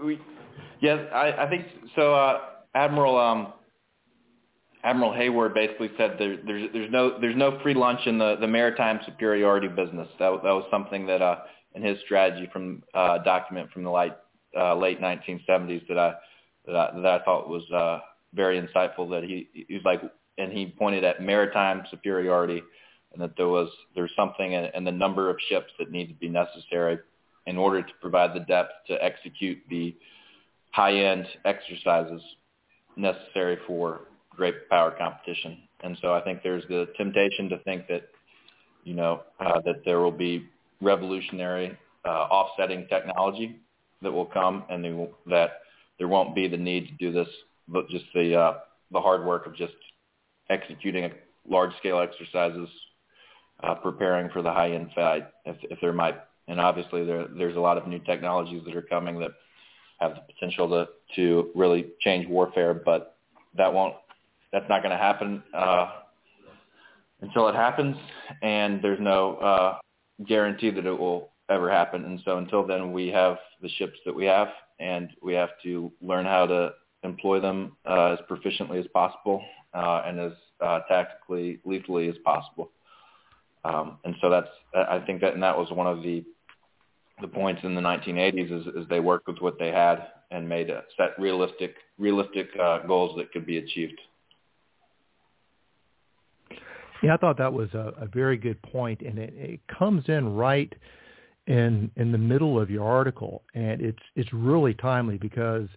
we, 0.03 0.19
yes, 0.81 0.99
I, 1.13 1.31
I 1.45 1.49
think 1.49 1.65
so. 1.95 2.13
Uh, 2.13 2.41
Admiral 2.75 3.17
um, 3.17 3.53
Admiral 4.83 5.13
Hayward 5.13 5.53
basically 5.53 5.91
said 5.97 6.15
there, 6.17 6.37
there's 6.45 6.69
there's 6.73 6.91
no 6.91 7.19
there's 7.19 7.35
no 7.35 7.59
free 7.61 7.73
lunch 7.73 7.99
in 8.05 8.17
the 8.17 8.35
the 8.39 8.47
maritime 8.47 8.99
superiority 9.05 9.67
business. 9.67 10.07
That 10.19 10.41
that 10.43 10.51
was 10.51 10.65
something 10.71 11.05
that 11.07 11.21
uh 11.21 11.37
in 11.75 11.83
his 11.83 11.99
strategy 12.05 12.49
from 12.51 12.83
uh 12.93 13.19
document 13.19 13.71
from 13.71 13.83
the 13.83 13.91
late 13.91 14.13
uh, 14.57 14.75
late 14.75 14.99
1970s 14.99 15.87
that 15.87 15.97
I 15.97 16.13
that 16.65 16.75
I, 16.75 17.01
that 17.01 17.21
I 17.21 17.23
thought 17.23 17.47
was 17.47 17.69
uh 17.71 17.99
very 18.33 18.59
insightful. 18.59 19.09
That 19.09 19.23
he 19.23 19.49
he 19.53 19.75
was 19.75 19.83
like 19.85 20.01
and 20.37 20.51
he 20.51 20.65
pointed 20.65 21.03
at 21.03 21.21
maritime 21.21 21.83
superiority 21.91 22.63
and 23.13 23.21
that 23.21 23.37
there 23.37 23.47
was 23.47 23.69
there's 23.93 24.11
something 24.15 24.53
in, 24.53 24.65
in 24.73 24.83
the 24.83 24.91
number 24.91 25.29
of 25.29 25.37
ships 25.49 25.71
that 25.77 25.91
need 25.91 26.07
to 26.07 26.15
be 26.15 26.29
necessary 26.29 26.97
in 27.45 27.57
order 27.57 27.81
to 27.81 27.93
provide 28.01 28.33
the 28.35 28.39
depth 28.45 28.71
to 28.87 29.03
execute 29.03 29.57
the 29.69 29.95
high-end 30.71 31.27
exercises 31.45 32.21
necessary 32.95 33.57
for 33.67 34.01
great 34.35 34.69
power 34.69 34.91
competition. 34.91 35.57
And 35.83 35.97
so 36.01 36.13
I 36.13 36.21
think 36.21 36.41
there's 36.43 36.63
the 36.69 36.87
temptation 36.97 37.49
to 37.49 37.57
think 37.59 37.87
that, 37.87 38.03
you 38.83 38.93
know, 38.93 39.21
uh, 39.39 39.61
that 39.65 39.83
there 39.85 39.99
will 39.99 40.11
be 40.11 40.45
revolutionary 40.81 41.77
uh, 42.05 42.09
offsetting 42.09 42.87
technology 42.87 43.59
that 44.01 44.11
will 44.11 44.25
come 44.25 44.63
and 44.69 44.83
will, 44.97 45.11
that 45.27 45.61
there 45.99 46.07
won't 46.07 46.33
be 46.33 46.47
the 46.47 46.57
need 46.57 46.87
to 46.87 46.93
do 46.93 47.11
this, 47.11 47.27
but 47.67 47.87
just 47.89 48.05
the, 48.13 48.35
uh, 48.35 48.53
the 48.91 48.99
hard 48.99 49.25
work 49.25 49.45
of 49.45 49.55
just 49.55 49.73
executing 50.49 51.11
large-scale 51.47 51.99
exercises, 51.99 52.69
uh, 53.63 53.75
preparing 53.75 54.29
for 54.31 54.41
the 54.41 54.51
high-end 54.51 54.89
fight 54.95 55.27
if, 55.45 55.55
if 55.63 55.79
there 55.81 55.93
might. 55.93 56.15
And 56.47 56.59
obviously 56.59 57.05
there, 57.05 57.27
there's 57.37 57.55
a 57.55 57.59
lot 57.59 57.77
of 57.77 57.87
new 57.87 57.99
technologies 57.99 58.63
that 58.65 58.75
are 58.75 58.81
coming 58.81 59.19
that 59.19 59.31
have 59.99 60.15
the 60.15 60.21
potential 60.33 60.67
to, 60.69 60.87
to 61.15 61.51
really 61.53 61.91
change 61.99 62.27
warfare, 62.27 62.73
but 62.73 63.15
that 63.55 63.71
won't 63.71 63.95
that's 64.51 64.67
not 64.69 64.81
going 64.81 64.91
to 64.91 64.97
happen 64.97 65.43
uh, 65.53 65.91
until 67.21 67.47
it 67.47 67.55
happens, 67.55 67.95
and 68.41 68.81
there's 68.81 68.99
no 68.99 69.35
uh, 69.37 69.77
guarantee 70.27 70.71
that 70.71 70.85
it 70.85 70.97
will 70.97 71.29
ever 71.49 71.69
happen. 71.69 72.05
And 72.05 72.19
so 72.25 72.37
until 72.37 72.65
then, 72.65 72.91
we 72.91 73.07
have 73.09 73.37
the 73.61 73.69
ships 73.69 73.97
that 74.05 74.15
we 74.15 74.25
have, 74.25 74.49
and 74.79 75.09
we 75.21 75.33
have 75.33 75.49
to 75.63 75.91
learn 76.01 76.25
how 76.25 76.45
to 76.47 76.71
employ 77.03 77.39
them 77.39 77.77
uh, 77.85 78.15
as 78.15 78.19
proficiently 78.29 78.79
as 78.79 78.87
possible 78.93 79.43
uh, 79.73 80.03
and 80.05 80.19
as 80.19 80.31
uh, 80.61 80.79
tactically 80.87 81.59
lethally 81.65 82.07
as 82.09 82.15
possible. 82.23 82.71
Um, 83.63 83.97
and 84.05 84.15
so 84.21 84.29
that's 84.29 84.47
I 84.73 84.99
think 85.05 85.21
that 85.21 85.33
and 85.33 85.43
that 85.43 85.57
was 85.57 85.69
one 85.71 85.87
of 85.87 86.01
the 86.01 86.23
the 87.21 87.27
points 87.27 87.61
in 87.63 87.75
the 87.75 87.81
1980s 87.81 88.61
is, 88.61 88.67
is 88.75 88.89
they 88.89 88.99
worked 88.99 89.27
with 89.27 89.37
what 89.39 89.59
they 89.59 89.67
had 89.67 90.07
and 90.31 90.49
made 90.49 90.71
a, 90.71 90.83
set 90.97 91.11
realistic 91.19 91.75
realistic 91.99 92.49
uh, 92.59 92.79
goals 92.87 93.15
that 93.17 93.31
could 93.31 93.45
be 93.45 93.57
achieved. 93.57 93.99
Yeah, 97.01 97.15
I 97.15 97.17
thought 97.17 97.37
that 97.37 97.51
was 97.51 97.73
a, 97.73 97.93
a 97.97 98.05
very 98.07 98.37
good 98.37 98.61
point, 98.61 99.01
and 99.01 99.17
it, 99.17 99.33
it 99.35 99.59
comes 99.67 100.03
in 100.07 100.35
right 100.35 100.71
in 101.47 101.89
in 101.95 102.11
the 102.11 102.17
middle 102.17 102.59
of 102.59 102.69
your 102.69 102.85
article, 102.85 103.43
and 103.55 103.81
it's 103.81 104.03
it's 104.15 104.31
really 104.31 104.73
timely 104.75 105.17
because 105.17 105.67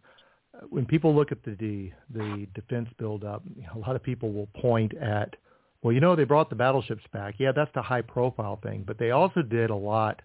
when 0.68 0.84
people 0.86 1.14
look 1.14 1.32
at 1.32 1.42
the 1.42 1.90
the 2.10 2.46
defense 2.54 2.88
buildup, 2.98 3.42
a 3.74 3.78
lot 3.78 3.96
of 3.96 4.02
people 4.02 4.32
will 4.32 4.48
point 4.60 4.94
at, 4.98 5.34
well, 5.82 5.92
you 5.92 6.00
know, 6.00 6.14
they 6.14 6.24
brought 6.24 6.50
the 6.50 6.56
battleships 6.56 7.04
back. 7.12 7.36
Yeah, 7.38 7.52
that's 7.52 7.72
the 7.74 7.82
high 7.82 8.02
profile 8.02 8.60
thing, 8.62 8.84
but 8.86 8.98
they 8.98 9.10
also 9.10 9.42
did 9.42 9.70
a 9.70 9.74
lot. 9.74 10.20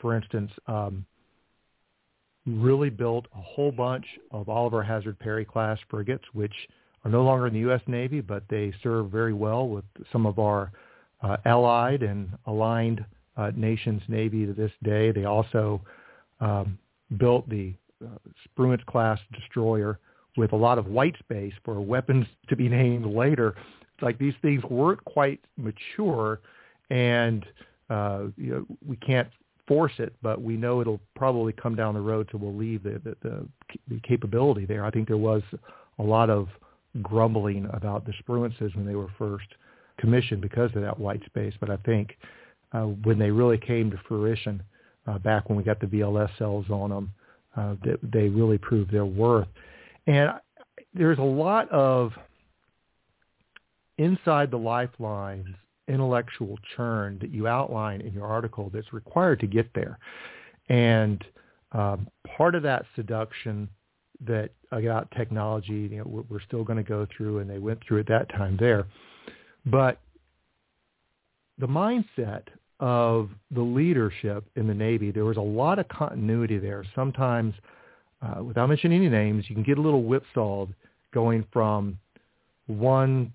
For 0.00 0.16
instance, 0.16 0.50
um, 0.66 1.04
really 2.46 2.88
built 2.88 3.26
a 3.36 3.42
whole 3.42 3.70
bunch 3.70 4.06
of 4.30 4.48
Oliver 4.48 4.82
Hazard 4.82 5.18
Perry 5.18 5.44
class 5.44 5.78
frigates, 5.90 6.24
which 6.32 6.54
are 7.04 7.10
no 7.10 7.22
longer 7.22 7.46
in 7.46 7.54
the 7.54 7.60
U.S. 7.60 7.80
Navy, 7.86 8.20
but 8.20 8.42
they 8.48 8.72
serve 8.82 9.10
very 9.10 9.32
well 9.32 9.68
with 9.68 9.84
some 10.12 10.26
of 10.26 10.38
our 10.38 10.70
uh, 11.22 11.36
allied 11.44 12.02
and 12.02 12.30
aligned 12.46 13.04
uh, 13.36 13.50
nations' 13.56 14.02
Navy 14.08 14.46
to 14.46 14.52
this 14.52 14.72
day. 14.82 15.12
They 15.12 15.24
also 15.24 15.80
um, 16.40 16.78
built 17.18 17.48
the 17.48 17.74
uh, 18.04 18.08
Spruance 18.48 18.84
class 18.86 19.18
destroyer 19.32 19.98
with 20.36 20.52
a 20.52 20.56
lot 20.56 20.78
of 20.78 20.86
white 20.86 21.16
space 21.18 21.52
for 21.64 21.80
weapons 21.80 22.26
to 22.48 22.56
be 22.56 22.68
named 22.68 23.06
later. 23.06 23.54
It's 23.94 24.02
like 24.02 24.18
these 24.18 24.34
things 24.42 24.62
weren't 24.64 25.04
quite 25.04 25.40
mature, 25.56 26.40
and 26.90 27.44
uh, 27.88 28.24
you 28.36 28.50
know, 28.50 28.66
we 28.86 28.96
can't 28.96 29.28
force 29.66 29.92
it, 29.98 30.14
but 30.22 30.42
we 30.42 30.56
know 30.56 30.80
it'll 30.80 31.00
probably 31.14 31.52
come 31.52 31.74
down 31.76 31.94
the 31.94 32.00
road, 32.00 32.28
so 32.32 32.38
we'll 32.38 32.54
leave 32.54 32.82
the, 32.82 33.00
the, 33.04 33.16
the, 33.22 33.46
the 33.88 34.00
capability 34.00 34.64
there. 34.64 34.84
I 34.84 34.90
think 34.90 35.06
there 35.06 35.16
was 35.16 35.42
a 35.98 36.02
lot 36.02 36.30
of 36.30 36.48
grumbling 37.02 37.68
about 37.72 38.04
the 38.04 38.12
Spruances 38.22 38.74
when 38.74 38.86
they 38.86 38.94
were 38.94 39.10
first 39.18 39.46
commissioned 39.98 40.40
because 40.40 40.70
of 40.74 40.82
that 40.82 40.98
white 40.98 41.24
space. 41.26 41.54
But 41.60 41.70
I 41.70 41.76
think 41.78 42.16
uh, 42.72 42.86
when 43.04 43.18
they 43.18 43.30
really 43.30 43.58
came 43.58 43.90
to 43.90 43.96
fruition, 44.08 44.62
uh, 45.06 45.18
back 45.18 45.48
when 45.48 45.56
we 45.56 45.64
got 45.64 45.80
the 45.80 45.86
VLS 45.86 46.30
cells 46.38 46.66
on 46.70 46.90
them, 46.90 47.12
uh, 47.56 47.74
they, 47.84 47.94
they 48.02 48.28
really 48.28 48.58
proved 48.58 48.92
their 48.92 49.06
worth. 49.06 49.48
And 50.06 50.30
there's 50.94 51.18
a 51.18 51.22
lot 51.22 51.68
of 51.70 52.12
inside 53.98 54.50
the 54.50 54.58
lifelines 54.58 55.46
intellectual 55.88 56.56
churn 56.76 57.18
that 57.20 57.30
you 57.30 57.48
outline 57.48 58.00
in 58.00 58.12
your 58.12 58.26
article 58.26 58.70
that's 58.72 58.92
required 58.92 59.40
to 59.40 59.46
get 59.46 59.68
there. 59.74 59.98
And 60.68 61.22
um, 61.72 62.08
part 62.36 62.54
of 62.54 62.62
that 62.62 62.84
seduction 62.94 63.68
that 64.26 64.50
about 64.72 65.10
technology, 65.16 65.88
you 65.90 65.98
know, 65.98 66.24
we're 66.28 66.40
still 66.40 66.64
going 66.64 66.76
to 66.76 66.88
go 66.88 67.06
through, 67.16 67.38
and 67.38 67.48
they 67.48 67.58
went 67.58 67.80
through 67.86 68.00
at 68.00 68.08
that 68.08 68.28
time 68.30 68.56
there. 68.58 68.86
But 69.66 70.00
the 71.58 71.66
mindset 71.66 72.44
of 72.80 73.30
the 73.50 73.60
leadership 73.60 74.44
in 74.56 74.66
the 74.66 74.74
Navy, 74.74 75.10
there 75.10 75.24
was 75.24 75.36
a 75.36 75.42
lot 75.42 75.78
of 75.78 75.88
continuity 75.88 76.58
there. 76.58 76.84
Sometimes, 76.94 77.54
uh, 78.22 78.42
without 78.42 78.68
mentioning 78.68 78.98
any 78.98 79.08
names, 79.10 79.44
you 79.48 79.54
can 79.54 79.64
get 79.64 79.78
a 79.78 79.82
little 79.82 80.02
whipsawed 80.02 80.74
going 81.12 81.44
from 81.52 81.98
one 82.66 83.32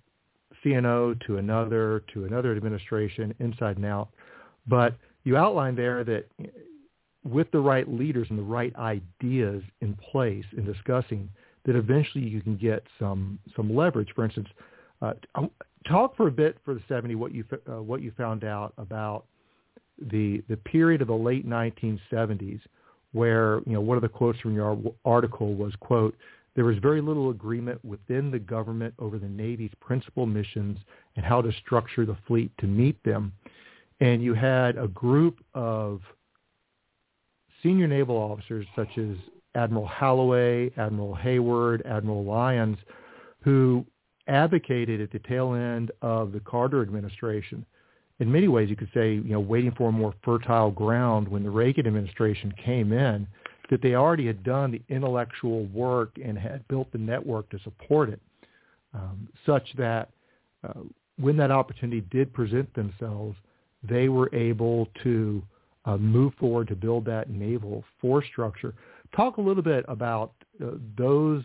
CNO 0.63 1.19
to 1.27 1.37
another 1.37 2.03
to 2.13 2.25
another 2.25 2.55
administration, 2.55 3.35
inside 3.39 3.77
and 3.77 3.85
out. 3.85 4.09
But 4.67 4.95
you 5.23 5.37
outlined 5.37 5.77
there 5.77 6.03
that 6.03 6.25
with 7.25 7.49
the 7.51 7.59
right 7.59 7.87
leaders 7.91 8.27
and 8.29 8.37
the 8.37 8.43
right 8.43 8.75
ideas 8.75 9.63
in 9.81 9.95
place 10.11 10.45
in 10.55 10.65
discussing, 10.65 11.29
that 11.65 11.75
eventually 11.75 12.23
you 12.23 12.41
can 12.41 12.55
get 12.55 12.83
some 12.99 13.39
some 13.55 13.75
leverage. 13.75 14.09
For 14.15 14.23
instance, 14.23 14.47
uh, 15.01 15.13
talk 15.87 16.15
for 16.15 16.27
a 16.27 16.31
bit 16.31 16.57
for 16.63 16.73
the 16.73 16.81
70 16.87 17.15
what 17.15 17.33
you 17.33 17.43
uh, 17.69 17.81
what 17.81 18.01
you 18.01 18.11
found 18.15 18.43
out 18.43 18.73
about 18.77 19.25
the 20.11 20.43
the 20.49 20.57
period 20.57 21.01
of 21.01 21.07
the 21.07 21.15
late 21.15 21.47
1970s, 21.47 22.61
where 23.11 23.61
you 23.65 23.73
know 23.73 23.81
one 23.81 23.97
of 23.97 24.03
the 24.03 24.09
quotes 24.09 24.39
from 24.39 24.53
your 24.53 24.77
article 25.03 25.55
was 25.55 25.73
quote 25.79 26.15
there 26.55 26.65
was 26.65 26.77
very 26.77 27.01
little 27.01 27.31
agreement 27.31 27.83
within 27.83 28.31
the 28.31 28.39
government 28.39 28.93
over 28.97 29.19
the 29.19 29.27
Navy's 29.27 29.73
principal 29.81 30.25
missions 30.25 30.77
and 31.15 31.25
how 31.25 31.41
to 31.41 31.51
structure 31.51 32.05
the 32.05 32.17
fleet 32.27 32.49
to 32.59 32.65
meet 32.65 33.01
them. 33.03 33.33
And 33.99 34.23
you 34.23 34.33
had 34.33 34.77
a 34.77 34.87
group 34.87 35.43
of 35.53 36.01
senior 37.65 37.87
naval 37.87 38.15
officers 38.15 38.67
such 38.75 38.95
as 38.97 39.17
Admiral 39.55 39.87
Holloway, 39.87 40.71
Admiral 40.77 41.15
Hayward, 41.15 41.81
Admiral 41.85 42.23
Lyons, 42.23 42.77
who 43.43 43.83
advocated 44.27 45.01
at 45.01 45.11
the 45.11 45.19
tail 45.27 45.53
end 45.55 45.91
of 46.03 46.31
the 46.31 46.39
Carter 46.41 46.83
administration. 46.83 47.65
In 48.19 48.31
many 48.31 48.47
ways, 48.47 48.69
you 48.69 48.75
could 48.75 48.91
say, 48.93 49.13
you 49.13 49.31
know, 49.31 49.39
waiting 49.39 49.71
for 49.71 49.89
a 49.89 49.91
more 49.91 50.13
fertile 50.23 50.69
ground 50.69 51.27
when 51.27 51.43
the 51.43 51.49
Reagan 51.49 51.87
administration 51.87 52.53
came 52.63 52.93
in, 52.93 53.27
that 53.71 53.81
they 53.81 53.95
already 53.95 54.27
had 54.27 54.43
done 54.43 54.71
the 54.71 54.81
intellectual 54.93 55.65
work 55.67 56.11
and 56.23 56.37
had 56.37 56.67
built 56.67 56.91
the 56.91 56.99
network 56.99 57.49
to 57.49 57.59
support 57.63 58.09
it, 58.09 58.21
um, 58.93 59.27
such 59.43 59.67
that 59.77 60.09
uh, 60.63 60.81
when 61.17 61.35
that 61.37 61.49
opportunity 61.49 62.01
did 62.11 62.31
present 62.31 62.71
themselves, 62.75 63.35
they 63.83 64.07
were 64.07 64.33
able 64.35 64.87
to 65.01 65.41
uh, 65.85 65.97
move 65.97 66.33
forward 66.39 66.67
to 66.67 66.75
build 66.75 67.05
that 67.05 67.29
naval 67.29 67.83
force 68.01 68.25
structure. 68.31 68.73
Talk 69.15 69.37
a 69.37 69.41
little 69.41 69.63
bit 69.63 69.85
about 69.87 70.33
uh, 70.63 70.71
those 70.97 71.43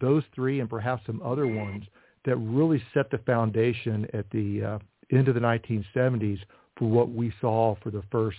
those 0.00 0.22
three 0.34 0.60
and 0.60 0.68
perhaps 0.68 1.04
some 1.06 1.22
other 1.24 1.46
ones 1.46 1.84
that 2.26 2.36
really 2.36 2.82
set 2.92 3.10
the 3.10 3.18
foundation 3.18 4.06
at 4.12 4.28
the 4.30 4.62
uh, 4.62 4.78
end 5.10 5.28
of 5.28 5.34
the 5.34 5.40
1970s 5.40 6.38
for 6.76 6.90
what 6.90 7.10
we 7.10 7.32
saw 7.40 7.74
for 7.82 7.90
the 7.90 8.02
first, 8.12 8.38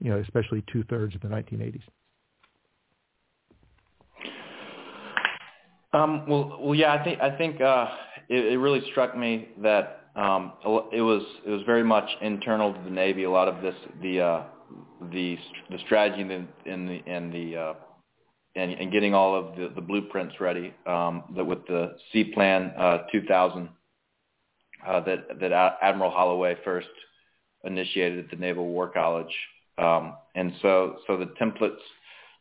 you 0.00 0.10
know, 0.10 0.18
especially 0.18 0.62
two 0.70 0.84
thirds 0.84 1.14
of 1.14 1.22
the 1.22 1.28
1980s. 1.28 1.80
Um, 5.94 6.26
well, 6.28 6.58
well, 6.60 6.74
yeah, 6.74 6.92
I 6.92 7.04
think 7.04 7.20
I 7.20 7.36
think 7.36 7.60
uh, 7.60 7.88
it, 8.28 8.52
it 8.52 8.58
really 8.58 8.82
struck 8.90 9.16
me 9.16 9.48
that 9.62 10.01
um, 10.14 10.52
it 10.92 11.00
was 11.00 11.22
it 11.46 11.50
was 11.50 11.62
very 11.64 11.84
much 11.84 12.08
internal 12.20 12.72
to 12.74 12.80
the 12.84 12.90
Navy. 12.90 13.24
A 13.24 13.30
lot 13.30 13.48
of 13.48 13.62
this 13.62 13.74
the 14.02 14.20
uh, 14.20 14.42
the 15.10 15.38
the 15.70 15.78
strategy 15.86 16.20
in 16.20 16.28
the 16.28 16.70
in 16.70 16.86
the, 16.86 17.10
in 17.10 17.30
the 17.30 17.56
uh, 17.56 17.74
and, 18.54 18.72
and 18.72 18.92
getting 18.92 19.14
all 19.14 19.34
of 19.34 19.56
the, 19.56 19.72
the 19.74 19.80
blueprints 19.80 20.34
ready 20.38 20.74
um, 20.86 21.24
that 21.34 21.44
with 21.44 21.66
the 21.66 21.96
Seaplan 22.14 22.78
uh, 22.78 22.98
2000 23.10 23.68
uh, 24.86 25.00
that 25.00 25.40
that 25.40 25.78
Admiral 25.80 26.10
Holloway 26.10 26.56
first 26.62 26.88
initiated 27.64 28.24
at 28.24 28.30
the 28.30 28.36
Naval 28.36 28.66
War 28.66 28.88
College, 28.88 29.34
um, 29.78 30.14
and 30.34 30.52
so 30.60 30.96
so 31.06 31.16
the 31.16 31.32
templates 31.40 31.76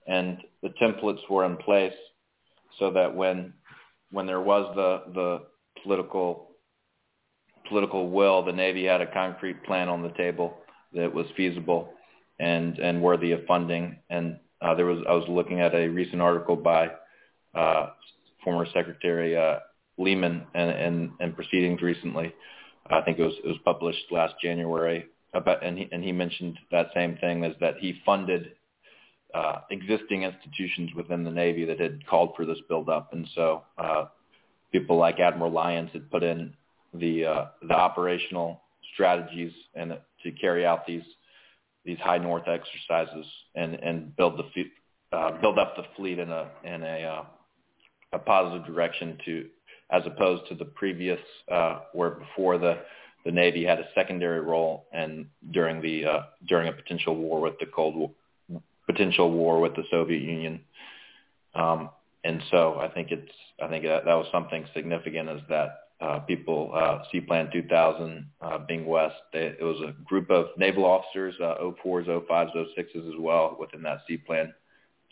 and 0.07 0.39
the 0.61 0.73
templates 0.81 1.19
were 1.29 1.45
in 1.45 1.55
place 1.57 1.93
so 2.79 2.91
that 2.91 3.15
when 3.15 3.53
when 4.11 4.25
there 4.25 4.41
was 4.41 4.75
the 4.75 5.13
the 5.13 5.41
political 5.83 6.50
political 7.67 8.09
will, 8.09 8.43
the 8.43 8.51
Navy 8.51 8.85
had 8.85 9.01
a 9.01 9.11
concrete 9.11 9.63
plan 9.63 9.89
on 9.89 10.01
the 10.01 10.09
table 10.09 10.57
that 10.93 11.13
was 11.13 11.25
feasible 11.35 11.93
and 12.39 12.77
and 12.79 13.01
worthy 13.01 13.31
of 13.31 13.45
funding. 13.45 13.97
And 14.09 14.39
uh, 14.61 14.75
there 14.75 14.85
was 14.85 14.99
I 15.07 15.13
was 15.13 15.25
looking 15.29 15.61
at 15.61 15.73
a 15.73 15.87
recent 15.87 16.21
article 16.21 16.55
by 16.55 16.89
uh, 17.55 17.89
former 18.43 18.65
Secretary 18.73 19.37
uh, 19.37 19.59
Lehman 19.97 20.43
and, 20.53 20.71
and 20.71 21.11
and 21.19 21.35
proceedings 21.35 21.81
recently. 21.81 22.33
I 22.89 23.01
think 23.01 23.19
it 23.19 23.23
was 23.23 23.35
it 23.43 23.47
was 23.47 23.57
published 23.63 24.11
last 24.11 24.35
January 24.41 25.05
about 25.33 25.63
and 25.63 25.77
he 25.77 25.87
and 25.91 26.03
he 26.03 26.11
mentioned 26.11 26.57
that 26.71 26.87
same 26.93 27.17
thing 27.17 27.43
as 27.43 27.53
that 27.59 27.75
he 27.79 28.01
funded 28.05 28.53
uh, 29.33 29.59
existing 29.69 30.23
institutions 30.23 30.91
within 30.95 31.23
the 31.23 31.31
Navy 31.31 31.63
that 31.65 31.79
had 31.79 32.05
called 32.07 32.33
for 32.35 32.45
this 32.45 32.57
buildup, 32.67 33.13
and 33.13 33.27
so 33.33 33.63
uh, 33.77 34.05
people 34.71 34.97
like 34.97 35.19
Admiral 35.19 35.51
Lyons 35.51 35.89
had 35.93 36.09
put 36.11 36.23
in 36.23 36.53
the 36.93 37.25
uh, 37.25 37.45
the 37.61 37.73
operational 37.73 38.61
strategies 38.93 39.51
and 39.75 39.97
to 40.23 40.31
carry 40.31 40.65
out 40.65 40.85
these 40.85 41.03
these 41.85 41.97
high 41.99 42.17
north 42.17 42.47
exercises 42.47 43.25
and 43.55 43.75
and 43.75 44.15
build 44.15 44.37
the 44.37 45.17
uh, 45.17 45.39
build 45.41 45.57
up 45.57 45.75
the 45.75 45.83
fleet 45.95 46.19
in 46.19 46.29
a 46.29 46.49
in 46.63 46.83
a 46.83 47.03
uh, 47.03 47.23
a 48.13 48.19
positive 48.19 48.65
direction 48.65 49.17
to 49.25 49.45
as 49.91 50.03
opposed 50.05 50.47
to 50.47 50.55
the 50.55 50.65
previous 50.65 51.19
uh, 51.51 51.79
where 51.93 52.11
before 52.11 52.57
the 52.57 52.77
the 53.25 53.31
Navy 53.31 53.63
had 53.63 53.79
a 53.79 53.87
secondary 53.93 54.39
role 54.39 54.87
and 54.91 55.27
during 55.51 55.81
the 55.81 56.05
uh, 56.05 56.19
during 56.47 56.67
a 56.67 56.71
potential 56.71 57.15
war 57.15 57.39
with 57.39 57.59
the 57.59 57.67
Cold 57.67 58.11
potential 58.87 59.31
war 59.31 59.59
with 59.59 59.75
the 59.75 59.83
Soviet 59.91 60.21
Union. 60.21 60.61
Um, 61.53 61.89
and 62.23 62.41
so 62.51 62.77
I 62.79 62.87
think 62.87 63.11
it's 63.11 63.31
I 63.61 63.67
think 63.67 63.83
that, 63.85 64.05
that 64.05 64.15
was 64.15 64.27
something 64.31 64.65
significant 64.73 65.29
is 65.29 65.41
that 65.49 65.69
uh, 66.01 66.19
people 66.19 66.71
uh, 66.73 67.03
Seaplan 67.13 67.51
2000 67.51 68.25
uh, 68.41 68.57
being 68.67 68.85
West. 68.85 69.15
They, 69.31 69.55
it 69.59 69.63
was 69.63 69.79
a 69.81 69.93
group 70.03 70.29
of 70.31 70.47
naval 70.57 70.83
officers, 70.83 71.35
uh, 71.41 71.55
04s, 71.85 72.07
05s, 72.07 72.55
06s 72.55 72.95
as 72.95 73.19
well 73.19 73.55
within 73.59 73.83
that 73.83 73.99
Seaplan 74.09 74.51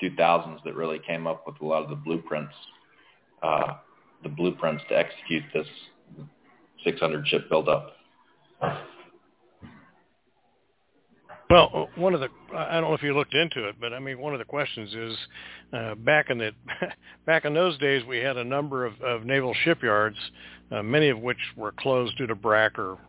2000s 0.01 0.63
that 0.63 0.75
really 0.75 1.00
came 1.05 1.27
up 1.27 1.46
with 1.46 1.55
a 1.62 1.65
lot 1.65 1.84
of 1.84 1.89
the 1.89 1.96
blueprints, 1.96 2.53
uh, 3.43 3.74
the 4.24 4.29
blueprints 4.29 4.84
to 4.89 4.98
execute 4.98 5.43
this 5.53 5.67
600 6.84 7.27
ship 7.27 7.50
buildup. 7.50 7.91
Well, 11.49 11.89
one 11.95 12.13
of 12.13 12.19
the 12.19 12.29
I 12.55 12.73
don't 12.73 12.91
know 12.91 12.93
if 12.93 13.01
you 13.01 13.15
looked 13.15 13.33
into 13.33 13.67
it, 13.67 13.75
but 13.81 13.91
I 13.91 13.97
mean 13.97 14.19
one 14.19 14.33
of 14.33 14.39
the 14.39 14.45
questions 14.45 14.93
is 14.93 15.17
uh, 15.73 15.95
back 15.95 16.29
in 16.29 16.37
the 16.37 16.51
back 17.25 17.43
in 17.43 17.55
those 17.55 17.75
days 17.79 18.05
we 18.05 18.19
had 18.19 18.37
a 18.37 18.43
number 18.43 18.85
of, 18.85 19.01
of 19.01 19.25
naval 19.25 19.55
shipyards, 19.63 20.17
uh, 20.71 20.83
many 20.83 21.09
of 21.09 21.17
which 21.19 21.39
were 21.57 21.71
closed 21.71 22.15
due 22.19 22.27
to 22.27 22.35
BRAC 22.35 22.77
or 22.77 22.99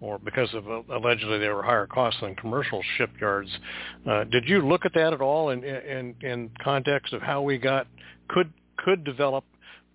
or 0.00 0.18
because 0.18 0.48
of 0.54 0.66
uh, 0.66 0.80
allegedly 0.94 1.38
they 1.38 1.48
were 1.48 1.62
higher 1.62 1.86
cost 1.86 2.16
than 2.22 2.34
commercial 2.36 2.80
shipyards. 2.96 3.50
Uh, 4.08 4.24
did 4.24 4.48
you 4.48 4.66
look 4.66 4.86
at 4.86 4.94
that 4.94 5.12
at 5.12 5.20
all 5.20 5.50
in, 5.50 5.62
in 5.62 6.14
in 6.22 6.50
context 6.62 7.12
of 7.12 7.20
how 7.20 7.42
we 7.42 7.58
got 7.58 7.86
could 8.28 8.50
could 8.78 9.04
develop 9.04 9.44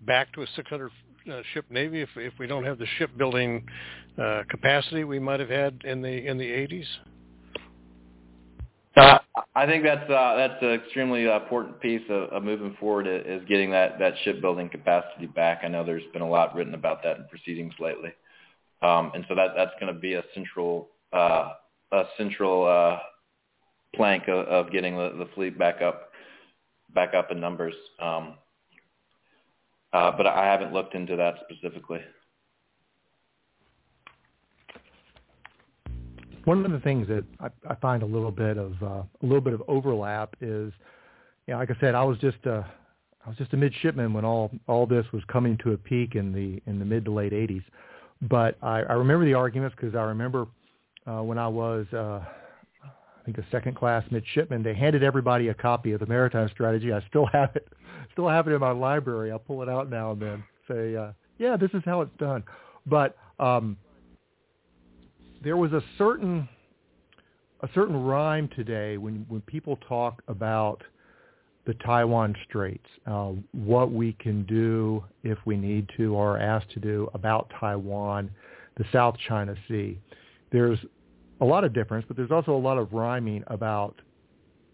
back 0.02 0.32
to 0.34 0.42
a 0.42 0.46
600 0.54 0.92
uh, 1.28 1.42
ship 1.52 1.64
navy 1.70 2.02
if 2.02 2.10
if 2.14 2.34
we 2.38 2.46
don't 2.46 2.62
have 2.62 2.78
the 2.78 2.86
shipbuilding 2.98 3.66
uh, 4.16 4.44
capacity 4.48 5.02
we 5.02 5.18
might 5.18 5.40
have 5.40 5.50
had 5.50 5.80
in 5.82 6.02
the 6.02 6.24
in 6.24 6.38
the 6.38 6.48
80s? 6.48 6.86
Uh, 8.96 9.18
I 9.54 9.66
think 9.66 9.84
that's 9.84 10.08
uh, 10.10 10.36
that's 10.36 10.62
an 10.62 10.72
extremely 10.72 11.24
important 11.24 11.80
piece 11.80 12.02
of, 12.08 12.30
of 12.30 12.42
moving 12.42 12.76
forward 12.80 13.06
is 13.06 13.42
getting 13.48 13.70
that 13.70 13.98
that 13.98 14.14
shipbuilding 14.24 14.68
capacity 14.68 15.26
back. 15.26 15.60
I 15.62 15.68
know 15.68 15.84
there's 15.84 16.02
been 16.12 16.22
a 16.22 16.28
lot 16.28 16.54
written 16.54 16.74
about 16.74 17.02
that 17.04 17.18
in 17.18 17.24
proceedings 17.28 17.74
lately, 17.78 18.12
um, 18.82 19.12
and 19.14 19.24
so 19.28 19.34
that 19.34 19.50
that's 19.56 19.72
going 19.80 19.92
to 19.92 19.98
be 19.98 20.14
a 20.14 20.24
central 20.34 20.88
uh, 21.12 21.52
a 21.92 22.04
central 22.18 22.66
uh, 22.66 22.98
plank 23.94 24.24
of, 24.28 24.46
of 24.46 24.72
getting 24.72 24.96
the, 24.96 25.10
the 25.18 25.28
fleet 25.34 25.58
back 25.58 25.82
up 25.82 26.10
back 26.94 27.14
up 27.14 27.30
in 27.30 27.40
numbers. 27.40 27.74
Um, 28.00 28.34
uh, 29.92 30.12
but 30.16 30.26
I 30.26 30.46
haven't 30.46 30.72
looked 30.72 30.94
into 30.94 31.16
that 31.16 31.34
specifically. 31.48 32.00
One 36.50 36.66
of 36.66 36.72
the 36.72 36.80
things 36.80 37.06
that 37.06 37.22
I, 37.38 37.46
I 37.70 37.76
find 37.76 38.02
a 38.02 38.06
little 38.06 38.32
bit 38.32 38.58
of 38.58 38.72
uh, 38.82 38.86
a 38.86 39.22
little 39.22 39.40
bit 39.40 39.52
of 39.52 39.62
overlap 39.68 40.34
is, 40.40 40.72
you 41.46 41.54
know, 41.54 41.58
like 41.58 41.70
I 41.70 41.76
said, 41.78 41.94
I 41.94 42.02
was 42.02 42.18
just 42.18 42.44
uh, 42.44 42.64
I 43.24 43.28
was 43.28 43.38
just 43.38 43.52
a 43.52 43.56
midshipman 43.56 44.12
when 44.12 44.24
all 44.24 44.50
all 44.66 44.84
this 44.84 45.06
was 45.12 45.22
coming 45.28 45.56
to 45.58 45.74
a 45.74 45.76
peak 45.76 46.16
in 46.16 46.32
the 46.32 46.60
in 46.68 46.80
the 46.80 46.84
mid 46.84 47.04
to 47.04 47.12
late 47.12 47.32
80s. 47.32 47.62
But 48.22 48.56
I, 48.62 48.80
I 48.82 48.94
remember 48.94 49.24
the 49.24 49.34
arguments 49.34 49.76
because 49.80 49.94
I 49.94 50.02
remember 50.02 50.48
uh, 51.06 51.22
when 51.22 51.38
I 51.38 51.46
was 51.46 51.86
uh, 51.92 52.18
I 52.84 53.24
think 53.24 53.38
a 53.38 53.46
second 53.52 53.76
class 53.76 54.02
midshipman, 54.10 54.64
they 54.64 54.74
handed 54.74 55.04
everybody 55.04 55.50
a 55.50 55.54
copy 55.54 55.92
of 55.92 56.00
the 56.00 56.06
maritime 56.06 56.48
strategy. 56.48 56.92
I 56.92 57.00
still 57.10 57.26
have 57.32 57.54
it, 57.54 57.68
still 58.10 58.28
have 58.28 58.48
it 58.48 58.50
in 58.54 58.58
my 58.58 58.72
library. 58.72 59.30
I'll 59.30 59.38
pull 59.38 59.62
it 59.62 59.68
out 59.68 59.88
now 59.88 60.10
and 60.10 60.20
then. 60.20 60.44
Say, 60.66 60.96
uh, 60.96 61.12
yeah, 61.38 61.56
this 61.56 61.70
is 61.74 61.82
how 61.84 62.00
it's 62.00 62.16
done. 62.18 62.42
But 62.86 63.16
um, 63.38 63.76
there 65.42 65.56
was 65.56 65.72
a 65.72 65.82
certain 65.98 66.48
a 67.62 67.68
certain 67.74 67.96
rhyme 67.96 68.48
today 68.54 68.96
when 68.96 69.24
when 69.28 69.40
people 69.42 69.78
talk 69.88 70.22
about 70.28 70.82
the 71.66 71.74
Taiwan 71.74 72.34
Straits, 72.48 72.86
uh, 73.06 73.32
what 73.52 73.92
we 73.92 74.14
can 74.14 74.44
do 74.44 75.04
if 75.22 75.38
we 75.44 75.56
need 75.56 75.88
to 75.96 76.14
or 76.14 76.36
are 76.36 76.38
asked 76.38 76.70
to 76.70 76.80
do 76.80 77.08
about 77.14 77.50
Taiwan, 77.60 78.30
the 78.76 78.84
South 78.92 79.14
China 79.28 79.54
Sea. 79.68 79.98
There's 80.50 80.78
a 81.40 81.44
lot 81.44 81.64
of 81.64 81.72
difference, 81.72 82.06
but 82.08 82.16
there's 82.16 82.30
also 82.30 82.56
a 82.56 82.58
lot 82.58 82.78
of 82.78 82.92
rhyming 82.92 83.44
about 83.48 84.00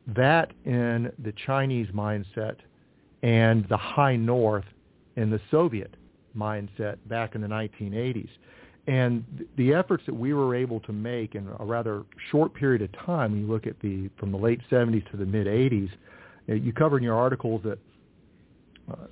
that 0.07 0.53
in 0.65 1.11
the 1.23 1.33
Chinese 1.45 1.89
mindset 1.89 2.57
and 3.23 3.67
the 3.69 3.77
high 3.77 4.17
north 4.17 4.65
in 5.17 5.29
the 5.31 5.41
Soviet 5.51 5.97
mindset 6.37 6.97
back 7.07 7.35
in 7.35 7.41
the 7.41 7.49
1980s. 7.49 8.29
And 8.87 9.25
the 9.57 9.75
efforts 9.75 10.05
that 10.07 10.15
we 10.15 10.33
were 10.33 10.55
able 10.55 10.79
to 10.81 10.93
make 10.93 11.35
in 11.35 11.49
a 11.59 11.65
rather 11.65 12.05
short 12.31 12.55
period 12.55 12.83
of 12.83 12.93
time, 13.05 13.37
you 13.37 13.47
look 13.47 13.67
at 13.67 13.81
the 13.81 14.09
from 14.19 14.31
the 14.31 14.39
late 14.39 14.61
70s 14.71 15.11
to 15.11 15.17
the 15.17 15.27
mid 15.27 15.47
80s, 15.47 15.91
you 16.47 16.73
cover 16.73 16.97
in 16.97 17.03
your 17.03 17.17
articles 17.17 17.63
that 17.65 17.79
uh, 18.91 19.07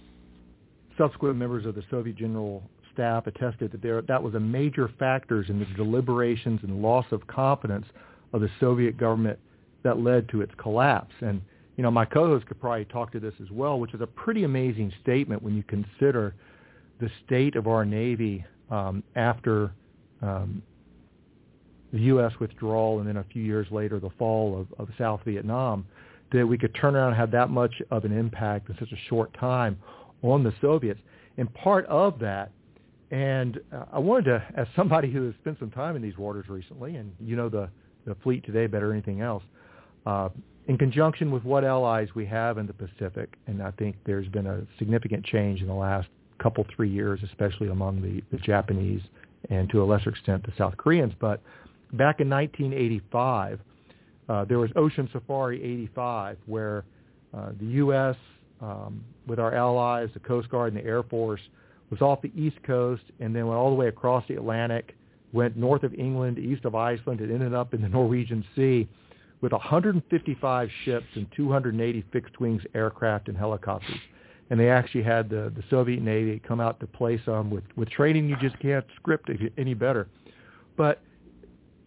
subsequent 0.96 1.36
members 1.36 1.66
of 1.66 1.74
the 1.74 1.82
Soviet 1.90 2.16
General 2.16 2.62
Staff 2.92 3.26
attested 3.26 3.72
that 3.72 3.82
there, 3.82 4.00
that 4.02 4.22
was 4.22 4.34
a 4.34 4.40
major 4.40 4.88
factors 4.98 5.46
in 5.48 5.58
the 5.58 5.66
deliberations 5.76 6.60
and 6.62 6.80
loss 6.80 7.06
of 7.10 7.26
confidence 7.26 7.86
of 8.32 8.40
the 8.40 8.50
Soviet 8.60 8.96
government 8.96 9.38
that 9.82 9.98
led 9.98 10.28
to 10.28 10.40
its 10.40 10.52
collapse. 10.56 11.14
And 11.20 11.42
you 11.76 11.82
know, 11.82 11.90
my 11.90 12.04
co-host 12.04 12.46
could 12.46 12.60
probably 12.60 12.84
talk 12.84 13.10
to 13.12 13.20
this 13.20 13.34
as 13.42 13.50
well, 13.50 13.80
which 13.80 13.94
is 13.94 14.00
a 14.00 14.06
pretty 14.06 14.44
amazing 14.44 14.92
statement 15.02 15.42
when 15.42 15.56
you 15.56 15.64
consider 15.64 16.36
the 17.00 17.10
state 17.26 17.56
of 17.56 17.66
our 17.66 17.84
Navy 17.84 18.44
um, 18.70 19.02
after 19.16 19.72
um, 20.22 20.62
the 21.92 22.00
U.S. 22.00 22.32
withdrawal 22.40 22.98
and 22.98 23.08
then 23.08 23.18
a 23.18 23.24
few 23.24 23.42
years 23.42 23.66
later 23.70 24.00
the 24.00 24.10
fall 24.18 24.60
of, 24.60 24.66
of 24.80 24.92
South 24.98 25.20
Vietnam, 25.24 25.86
that 26.32 26.46
we 26.46 26.58
could 26.58 26.74
turn 26.74 26.96
around 26.96 27.08
and 27.08 27.16
have 27.16 27.30
that 27.30 27.50
much 27.50 27.72
of 27.90 28.04
an 28.04 28.16
impact 28.16 28.68
in 28.68 28.76
such 28.78 28.90
a 28.90 29.08
short 29.08 29.32
time 29.38 29.78
on 30.22 30.42
the 30.42 30.52
Soviets. 30.60 31.00
And 31.36 31.52
part 31.54 31.86
of 31.86 32.18
that, 32.18 32.50
and 33.10 33.60
uh, 33.72 33.84
I 33.92 33.98
wanted 34.00 34.24
to, 34.24 34.44
as 34.56 34.66
somebody 34.74 35.10
who 35.12 35.26
has 35.26 35.34
spent 35.40 35.58
some 35.60 35.70
time 35.70 35.94
in 35.94 36.02
these 36.02 36.18
waters 36.18 36.48
recently, 36.48 36.96
and 36.96 37.12
you 37.20 37.36
know 37.36 37.48
the, 37.48 37.68
the 38.06 38.16
fleet 38.16 38.44
today 38.44 38.66
better 38.66 38.88
than 38.88 38.96
anything 38.96 39.20
else, 39.20 39.44
uh, 40.06 40.30
in 40.66 40.78
conjunction 40.78 41.30
with 41.30 41.44
what 41.44 41.64
allies 41.64 42.08
we 42.14 42.26
have 42.26 42.58
in 42.58 42.66
the 42.66 42.72
Pacific, 42.72 43.34
and 43.46 43.62
I 43.62 43.70
think 43.72 43.96
there's 44.04 44.28
been 44.28 44.46
a 44.46 44.66
significant 44.78 45.24
change 45.24 45.60
in 45.60 45.68
the 45.68 45.74
last 45.74 46.08
couple 46.44 46.66
three 46.76 46.90
years, 46.90 47.20
especially 47.24 47.68
among 47.68 48.02
the, 48.02 48.22
the 48.30 48.36
Japanese 48.42 49.00
and 49.48 49.68
to 49.70 49.82
a 49.82 49.84
lesser 49.84 50.10
extent 50.10 50.44
the 50.44 50.52
South 50.58 50.76
Koreans. 50.76 51.14
But 51.18 51.40
back 51.94 52.20
in 52.20 52.28
1985, 52.28 53.60
uh, 54.28 54.44
there 54.44 54.58
was 54.58 54.70
Ocean 54.76 55.08
Safari 55.10 55.62
85, 55.62 56.36
where 56.44 56.84
uh, 57.32 57.50
the 57.58 57.66
U.S. 57.66 58.16
Um, 58.60 59.02
with 59.26 59.38
our 59.38 59.54
allies, 59.54 60.10
the 60.12 60.20
Coast 60.20 60.50
Guard 60.50 60.74
and 60.74 60.82
the 60.82 60.86
Air 60.86 61.02
Force, 61.02 61.40
was 61.88 62.02
off 62.02 62.20
the 62.20 62.32
East 62.36 62.62
Coast 62.62 63.02
and 63.20 63.34
then 63.34 63.46
went 63.46 63.58
all 63.58 63.70
the 63.70 63.76
way 63.76 63.88
across 63.88 64.24
the 64.28 64.34
Atlantic, 64.34 64.94
went 65.32 65.56
north 65.56 65.82
of 65.82 65.94
England, 65.94 66.38
east 66.38 66.66
of 66.66 66.74
Iceland, 66.74 67.20
and 67.20 67.32
ended 67.32 67.54
up 67.54 67.72
in 67.72 67.80
the 67.80 67.88
Norwegian 67.98 68.44
Sea 68.54 68.86
with 69.40 69.52
155 69.52 70.68
ships 70.84 71.06
and 71.14 71.26
280 71.34 72.04
fixed 72.12 72.38
wings 72.38 72.62
aircraft 72.74 73.28
and 73.28 73.36
helicopters. 73.36 73.98
And 74.50 74.60
they 74.60 74.68
actually 74.68 75.02
had 75.02 75.30
the, 75.30 75.52
the 75.56 75.62
Soviet 75.70 76.02
Navy 76.02 76.40
come 76.46 76.60
out 76.60 76.78
to 76.80 76.86
play 76.86 77.20
some 77.24 77.50
with, 77.50 77.64
with 77.76 77.88
training 77.90 78.28
you 78.28 78.36
just 78.40 78.58
can't 78.58 78.84
script 78.96 79.30
it 79.30 79.52
any 79.56 79.74
better. 79.74 80.08
But 80.76 81.00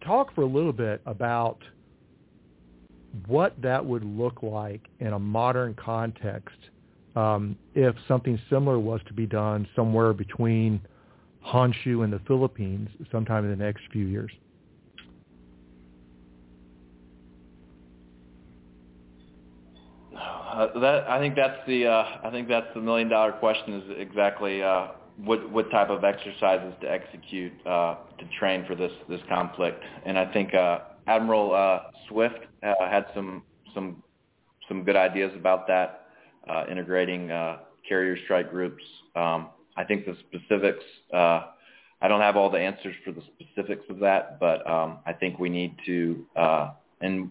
talk 0.04 0.34
for 0.34 0.42
a 0.42 0.46
little 0.46 0.72
bit 0.72 1.00
about 1.06 1.58
what 3.26 3.60
that 3.62 3.84
would 3.84 4.04
look 4.04 4.42
like 4.42 4.88
in 5.00 5.12
a 5.12 5.18
modern 5.18 5.74
context 5.74 6.56
um, 7.16 7.56
if 7.74 7.94
something 8.06 8.38
similar 8.50 8.78
was 8.78 9.00
to 9.08 9.12
be 9.12 9.26
done 9.26 9.66
somewhere 9.74 10.12
between 10.12 10.80
Honshu 11.44 12.04
and 12.04 12.12
the 12.12 12.20
Philippines 12.26 12.88
sometime 13.10 13.44
in 13.44 13.50
the 13.50 13.64
next 13.64 13.82
few 13.92 14.06
years. 14.06 14.30
Uh, 20.58 20.76
that 20.80 21.08
I 21.08 21.20
think 21.20 21.36
that's 21.36 21.64
the 21.68 21.86
uh, 21.86 22.04
I 22.24 22.30
think 22.32 22.48
that's 22.48 22.66
the 22.74 22.80
million 22.80 23.08
dollar 23.08 23.30
question 23.30 23.74
is 23.74 23.96
exactly 23.96 24.60
uh, 24.60 24.88
what 25.24 25.48
what 25.52 25.70
type 25.70 25.88
of 25.88 26.02
exercises 26.02 26.74
to 26.80 26.90
execute 26.90 27.52
uh, 27.64 27.94
to 28.18 28.24
train 28.40 28.66
for 28.66 28.74
this 28.74 28.90
this 29.08 29.20
conflict. 29.28 29.80
And 30.04 30.18
I 30.18 30.32
think 30.32 30.54
uh, 30.54 30.80
Admiral 31.06 31.54
uh, 31.54 31.92
Swift 32.08 32.40
uh, 32.64 32.74
had 32.90 33.06
some 33.14 33.44
some 33.72 34.02
some 34.66 34.82
good 34.82 34.96
ideas 34.96 35.30
about 35.36 35.68
that, 35.68 36.08
uh, 36.50 36.64
integrating 36.68 37.30
uh, 37.30 37.58
carrier 37.88 38.16
strike 38.24 38.50
groups. 38.50 38.82
Um, 39.14 39.50
I 39.76 39.84
think 39.84 40.06
the 40.06 40.16
specifics. 40.28 40.84
Uh, 41.14 41.42
I 42.00 42.08
don't 42.08 42.20
have 42.20 42.36
all 42.36 42.50
the 42.50 42.58
answers 42.58 42.96
for 43.04 43.12
the 43.12 43.22
specifics 43.38 43.84
of 43.90 44.00
that, 44.00 44.40
but 44.40 44.68
um, 44.68 44.98
I 45.06 45.12
think 45.12 45.38
we 45.38 45.50
need 45.50 45.76
to 45.86 46.26
uh, 46.34 46.70
and 47.00 47.30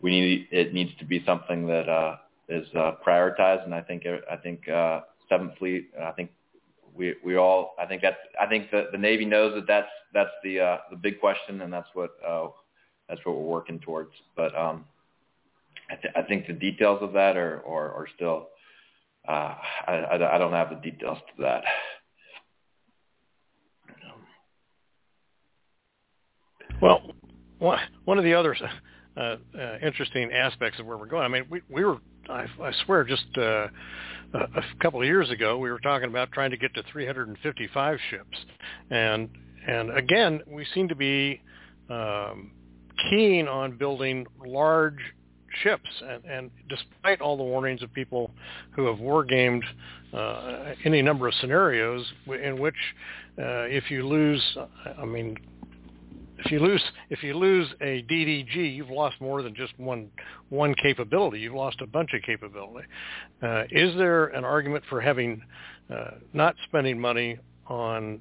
we 0.00 0.12
need 0.12 0.48
it 0.52 0.72
needs 0.72 0.92
to 1.00 1.04
be 1.04 1.20
something 1.26 1.66
that 1.66 1.88
uh, 1.88 2.16
is 2.50 2.66
uh, 2.74 2.92
prioritized. 3.06 3.64
And 3.64 3.74
I 3.74 3.80
think 3.80 4.04
I 4.06 4.36
think 4.36 4.68
uh, 4.68 5.00
Seventh 5.28 5.56
Fleet. 5.58 5.90
I 6.02 6.12
think 6.12 6.30
we 6.94 7.14
we 7.24 7.36
all 7.36 7.74
I 7.78 7.86
think 7.86 8.02
that's 8.02 8.16
I 8.40 8.46
think 8.46 8.70
the 8.70 8.88
the 8.92 8.98
Navy 8.98 9.24
knows 9.24 9.54
that 9.54 9.66
that's 9.66 9.90
that's 10.12 10.30
the 10.42 10.60
uh, 10.60 10.76
the 10.90 10.96
big 10.96 11.20
question, 11.20 11.62
and 11.62 11.72
that's 11.72 11.88
what 11.94 12.10
uh, 12.26 12.48
that's 13.08 13.20
what 13.24 13.36
we're 13.36 13.42
working 13.42 13.78
towards. 13.80 14.10
But 14.36 14.56
um, 14.56 14.84
I, 15.90 15.94
th- 15.96 16.14
I 16.16 16.22
think 16.22 16.46
the 16.46 16.52
details 16.52 16.98
of 17.02 17.12
that 17.14 17.36
are 17.36 17.62
are, 17.66 17.92
are 17.92 18.06
still 18.14 18.48
uh, 19.28 19.54
I, 19.86 19.92
I 19.92 20.34
I 20.34 20.38
don't 20.38 20.52
have 20.52 20.70
the 20.70 20.90
details 20.90 21.18
to 21.36 21.42
that. 21.42 21.62
Well, 26.80 27.02
one 27.58 27.78
one 28.04 28.18
of 28.18 28.24
the 28.24 28.34
other 28.34 28.56
uh, 29.16 29.20
uh, 29.20 29.78
interesting 29.82 30.32
aspects 30.32 30.80
of 30.80 30.86
where 30.86 30.96
we're 30.96 31.06
going. 31.06 31.24
I 31.24 31.28
mean, 31.28 31.46
we 31.50 31.60
we 31.68 31.84
were 31.84 31.98
I, 32.30 32.46
I 32.62 32.72
swear 32.84 33.04
just 33.04 33.26
uh, 33.36 33.68
a 34.34 34.62
couple 34.80 35.00
of 35.00 35.06
years 35.06 35.30
ago 35.30 35.58
we 35.58 35.70
were 35.70 35.80
talking 35.80 36.08
about 36.08 36.32
trying 36.32 36.50
to 36.50 36.56
get 36.56 36.72
to 36.74 36.82
355 36.92 37.98
ships, 38.10 38.38
and 38.90 39.28
and 39.66 39.96
again 39.96 40.40
we 40.46 40.64
seem 40.74 40.88
to 40.88 40.94
be 40.94 41.40
um, 41.88 42.52
keen 43.10 43.48
on 43.48 43.76
building 43.76 44.26
large 44.46 44.98
ships, 45.62 45.88
and, 46.06 46.24
and 46.24 46.50
despite 46.68 47.20
all 47.20 47.36
the 47.36 47.42
warnings 47.42 47.82
of 47.82 47.92
people 47.92 48.30
who 48.72 48.86
have 48.86 48.98
wargamed 48.98 49.62
uh, 50.12 50.74
any 50.84 51.02
number 51.02 51.26
of 51.26 51.34
scenarios 51.40 52.04
in 52.42 52.58
which 52.58 52.74
uh, 53.38 53.66
if 53.66 53.90
you 53.90 54.06
lose, 54.06 54.42
I 54.98 55.04
mean, 55.04 55.36
if 56.44 56.50
you 56.50 56.58
lose 56.60 56.82
if 57.10 57.22
you 57.22 57.34
lose 57.34 57.68
a 57.80 58.02
DDG, 58.02 58.74
you've 58.74 58.90
lost 58.90 59.20
more 59.20 59.42
than 59.42 59.54
just 59.54 59.78
one 59.78 60.10
one 60.48 60.74
capability. 60.74 61.40
You've 61.40 61.54
lost 61.54 61.80
a 61.80 61.86
bunch 61.86 62.10
of 62.14 62.22
capability. 62.22 62.86
Uh, 63.42 63.64
is 63.70 63.94
there 63.96 64.26
an 64.26 64.44
argument 64.44 64.84
for 64.88 65.00
having 65.00 65.42
uh, 65.94 66.12
not 66.32 66.54
spending 66.64 66.98
money 66.98 67.38
on 67.66 68.20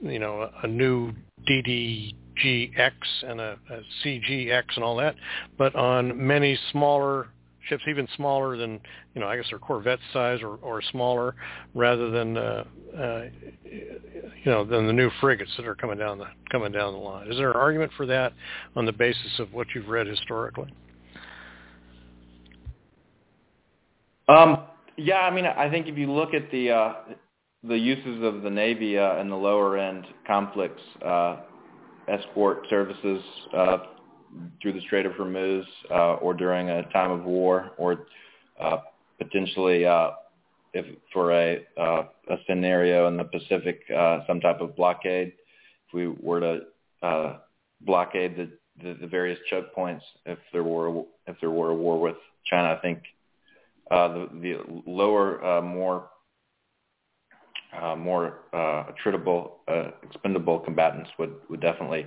you 0.00 0.18
know 0.18 0.42
a, 0.42 0.66
a 0.66 0.66
new 0.66 1.12
DDGX 1.48 2.92
and 3.22 3.40
a, 3.40 3.58
a 3.70 3.80
CGX 4.04 4.64
and 4.74 4.84
all 4.84 4.96
that, 4.96 5.14
but 5.58 5.74
on 5.74 6.26
many 6.26 6.58
smaller 6.72 7.28
ships 7.68 7.82
even 7.88 8.06
smaller 8.16 8.56
than 8.56 8.80
you 9.14 9.20
know 9.20 9.26
I 9.26 9.36
guess 9.36 9.46
they're 9.50 9.58
Corvette 9.58 9.98
size 10.12 10.40
or, 10.42 10.56
or 10.56 10.82
smaller 10.90 11.34
rather 11.74 12.10
than 12.10 12.36
uh, 12.36 12.64
uh, 12.96 13.24
you 13.64 14.46
know 14.46 14.64
than 14.64 14.86
the 14.86 14.92
new 14.92 15.10
frigates 15.20 15.50
that 15.56 15.66
are 15.66 15.74
coming 15.74 15.98
down 15.98 16.18
the 16.18 16.26
coming 16.50 16.72
down 16.72 16.92
the 16.92 16.98
line. 16.98 17.30
Is 17.30 17.36
there 17.36 17.50
an 17.50 17.56
argument 17.56 17.92
for 17.96 18.06
that 18.06 18.32
on 18.76 18.86
the 18.86 18.92
basis 18.92 19.38
of 19.38 19.52
what 19.52 19.66
you've 19.74 19.88
read 19.88 20.06
historically? 20.06 20.72
Um, 24.28 24.64
yeah, 24.96 25.20
I 25.20 25.30
mean 25.30 25.46
I 25.46 25.70
think 25.70 25.86
if 25.86 25.98
you 25.98 26.10
look 26.10 26.34
at 26.34 26.50
the 26.50 26.70
uh, 26.70 26.94
the 27.66 27.76
uses 27.76 28.22
of 28.22 28.42
the 28.42 28.50
Navy 28.50 28.98
uh, 28.98 29.20
in 29.20 29.28
the 29.28 29.36
lower 29.36 29.78
end 29.78 30.06
conflicts, 30.26 30.82
uh, 31.04 31.38
escort 32.08 32.66
services, 32.68 33.22
uh, 33.56 33.78
through 34.60 34.72
the 34.72 34.80
Strait 34.82 35.06
of 35.06 35.12
Hormuz 35.12 35.64
uh, 35.90 36.14
or 36.14 36.34
during 36.34 36.70
a 36.70 36.82
time 36.90 37.10
of 37.10 37.24
war 37.24 37.72
or 37.78 38.06
uh, 38.60 38.78
potentially 39.18 39.86
uh, 39.86 40.10
if 40.72 40.86
for 41.12 41.32
a, 41.32 41.64
uh, 41.78 42.04
a 42.30 42.36
scenario 42.48 43.06
in 43.08 43.16
the 43.16 43.24
Pacific, 43.24 43.82
uh, 43.96 44.20
some 44.26 44.40
type 44.40 44.60
of 44.60 44.74
blockade, 44.74 45.32
if 45.86 45.94
we 45.94 46.08
were 46.08 46.40
to 46.40 46.60
uh, 47.06 47.38
blockade 47.82 48.36
the, 48.36 48.50
the, 48.82 48.94
the 49.00 49.06
various 49.06 49.38
choke 49.48 49.72
points, 49.72 50.04
if 50.26 50.38
there 50.52 50.64
were 50.64 51.04
if 51.26 51.36
there 51.40 51.50
were 51.50 51.70
a 51.70 51.74
war 51.74 52.00
with 52.00 52.16
China, 52.50 52.74
I 52.76 52.80
think 52.82 52.98
uh, 53.90 54.08
the, 54.08 54.28
the 54.42 54.82
lower, 54.86 55.44
uh, 55.44 55.62
more 55.62 56.08
uh, 57.80 57.96
more 57.96 58.40
uh, 58.52 58.84
attritable, 58.92 59.52
uh, 59.68 59.90
expendable 60.02 60.60
combatants 60.60 61.10
would, 61.18 61.34
would 61.50 61.60
definitely 61.60 62.06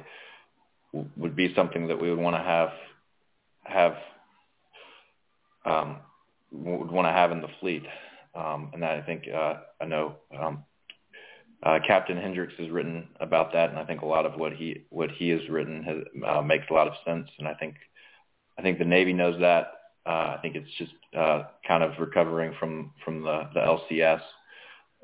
would 0.93 1.36
be 1.36 1.54
something 1.56 1.88
that 1.88 2.02
we 2.02 2.10
would 2.10 2.19
want 2.19 2.36
to 2.36 2.43
have 2.43 2.69
have 3.63 3.95
um, 5.65 5.97
would 6.52 6.91
want 6.91 7.08
to 7.08 7.12
have 7.12 7.32
in 7.32 7.41
the 7.41 7.50
fleet, 7.60 7.84
um, 8.36 8.71
and 8.73 8.84
I 8.86 9.02
think 9.02 9.23
uh, 9.34 9.56
I 9.82 9.86
know 9.86 10.15
um, 10.38 10.63
uh, 11.63 11.80
Captain 11.86 12.17
Hendrix 12.17 12.54
has 12.60 12.69
written 12.69 13.08
about 13.19 13.52
that, 13.54 13.69
and 13.69 13.80
I 13.80 13.86
think 13.86 14.02
a 14.02 14.06
lot 14.06 14.26
of 14.26 14.39
what 14.39 14.54
he 14.54 14.86
what 14.89 15.12
he 15.12 15.30
has 15.30 15.41
written 15.50 15.84
has, 15.84 15.97
uh, 16.26 16.41
makes 16.41 16.65
a 16.69 16.73
lot 16.73 16.88
of 16.88 16.93
sense, 17.06 17.28
and 17.39 17.47
I 17.47 17.54
think 17.56 17.76
I 18.58 18.62
think 18.62 18.80
the 18.80 18.86
Navy 18.86 19.13
knows 19.13 19.39
that. 19.41 19.73
Uh, 20.06 20.36
I 20.38 20.39
think 20.41 20.56
it's 20.56 20.71
just 20.78 20.93
uh, 21.17 21.43
kind 21.67 21.84
of 21.84 21.91
recovering 22.00 22.54
from 22.60 22.93
from 23.04 23.23
the, 23.23 23.50
the 23.54 23.60
LCS, 23.60 24.21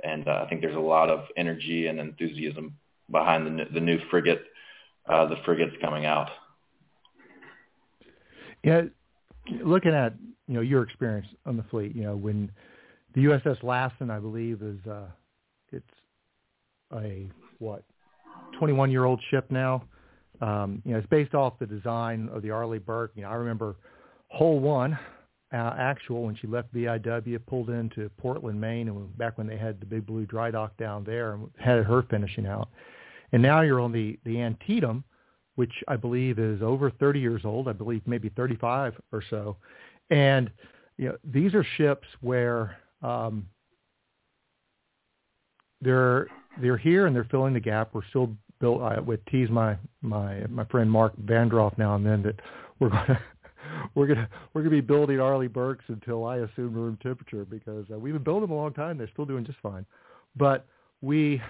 and 0.03 0.27
uh, 0.27 0.43
I 0.45 0.49
think 0.49 0.61
there's 0.61 0.77
a 0.77 0.79
lot 0.79 1.09
of 1.09 1.25
energy 1.35 1.87
and 1.87 1.99
enthusiasm 1.99 2.75
behind 3.11 3.59
the, 3.59 3.65
the 3.73 3.81
new 3.81 3.99
frigate 4.09 4.43
uh, 5.07 5.25
the 5.25 5.35
frigates 5.45 5.75
coming 5.81 6.05
out. 6.05 6.29
Yeah, 8.63 8.81
looking 9.63 9.93
at 9.93 10.13
you 10.47 10.55
know 10.55 10.61
your 10.61 10.83
experience 10.83 11.27
on 11.45 11.57
the 11.57 11.63
fleet, 11.63 11.95
you 11.95 12.03
know 12.03 12.15
when 12.15 12.51
the 13.13 13.25
USS 13.25 13.61
Lassen, 13.63 14.09
I 14.09 14.19
believe, 14.19 14.61
is 14.61 14.79
uh, 14.89 15.07
it's 15.71 15.85
a 16.93 17.29
what 17.59 17.83
21 18.57 18.91
year 18.91 19.05
old 19.05 19.21
ship 19.29 19.45
now. 19.49 19.83
Um, 20.41 20.81
you 20.85 20.91
know, 20.91 20.97
it's 20.97 21.07
based 21.07 21.33
off 21.33 21.53
the 21.59 21.65
design 21.65 22.29
of 22.33 22.41
the 22.41 22.49
Arleigh 22.49 22.79
Burke. 22.79 23.11
You 23.15 23.23
know, 23.23 23.29
I 23.29 23.35
remember 23.35 23.75
Hull 24.29 24.59
One 24.59 24.97
uh, 25.53 25.75
actual 25.77 26.23
when 26.23 26.35
she 26.35 26.47
left 26.47 26.73
BIW, 26.73 27.45
pulled 27.45 27.69
into 27.69 28.09
Portland, 28.17 28.59
Maine, 28.59 28.89
and 28.89 29.17
back 29.17 29.37
when 29.37 29.47
they 29.47 29.57
had 29.57 29.79
the 29.79 29.85
Big 29.85 30.05
Blue 30.05 30.25
dry 30.25 30.51
dock 30.51 30.75
down 30.77 31.03
there, 31.03 31.33
and 31.33 31.49
had 31.59 31.83
her 31.83 32.03
finishing 32.09 32.47
out. 32.47 32.69
And 33.33 33.41
now 33.41 33.61
you're 33.61 33.81
on 33.81 33.91
the, 33.91 34.17
the 34.25 34.39
Antietam, 34.39 35.03
which 35.55 35.73
I 35.87 35.97
believe 35.97 36.39
is 36.39 36.61
over 36.61 36.89
30 36.89 37.19
years 37.19 37.41
old. 37.43 37.67
I 37.67 37.73
believe 37.73 38.01
maybe 38.05 38.29
35 38.29 38.93
or 39.11 39.23
so. 39.29 39.57
And 40.09 40.49
you 40.97 41.09
know, 41.09 41.17
these 41.23 41.53
are 41.55 41.65
ships 41.77 42.07
where 42.21 42.77
um, 43.01 43.47
they're 45.81 46.27
they're 46.61 46.77
here 46.77 47.07
and 47.07 47.15
they're 47.15 47.25
filling 47.25 47.53
the 47.53 47.59
gap. 47.59 47.89
We're 47.93 48.05
still 48.09 48.29
built. 48.59 48.81
I 48.81 48.99
would 48.99 49.25
tease 49.27 49.49
my 49.49 49.75
my 50.01 50.45
my 50.47 50.65
friend 50.65 50.89
Mark 50.89 51.13
Vandroff 51.25 51.77
now 51.77 51.95
and 51.95 52.05
then 52.05 52.21
that 52.23 52.39
we're 52.79 52.89
going 52.89 53.05
to 53.07 53.19
we're 53.95 54.07
gonna 54.07 54.29
we're 54.53 54.61
gonna 54.61 54.69
be 54.69 54.81
building 54.81 55.19
Arleigh 55.19 55.49
Burkes 55.49 55.85
until 55.87 56.25
I 56.25 56.37
assume 56.37 56.73
room 56.73 56.97
temperature 57.01 57.45
because 57.45 57.85
uh, 57.91 57.97
we've 57.97 58.13
been 58.13 58.23
building 58.23 58.43
them 58.49 58.51
a 58.51 58.55
long 58.55 58.73
time. 58.73 58.97
They're 58.97 59.09
still 59.11 59.25
doing 59.25 59.45
just 59.45 59.59
fine, 59.59 59.85
but 60.35 60.67
we 61.01 61.41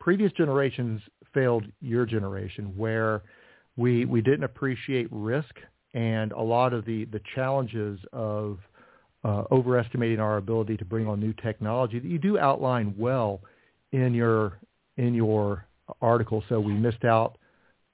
previous 0.00 0.32
generations 0.32 1.00
failed 1.34 1.64
your 1.80 2.06
generation 2.06 2.72
where 2.76 3.22
we 3.76 4.04
we 4.04 4.20
didn't 4.20 4.44
appreciate 4.44 5.06
risk 5.10 5.54
and 5.94 6.32
a 6.32 6.40
lot 6.40 6.72
of 6.72 6.84
the 6.84 7.04
the 7.06 7.20
challenges 7.34 7.98
of 8.12 8.58
uh, 9.24 9.44
overestimating 9.50 10.20
our 10.20 10.36
ability 10.36 10.76
to 10.76 10.84
bring 10.84 11.06
on 11.06 11.20
new 11.20 11.32
technology 11.42 11.98
that 11.98 12.08
you 12.08 12.18
do 12.18 12.38
outline 12.38 12.94
well 12.96 13.40
in 13.92 14.14
your 14.14 14.58
in 14.96 15.14
your 15.14 15.66
article. 16.00 16.42
So 16.48 16.60
we 16.60 16.72
missed 16.72 17.04
out 17.04 17.38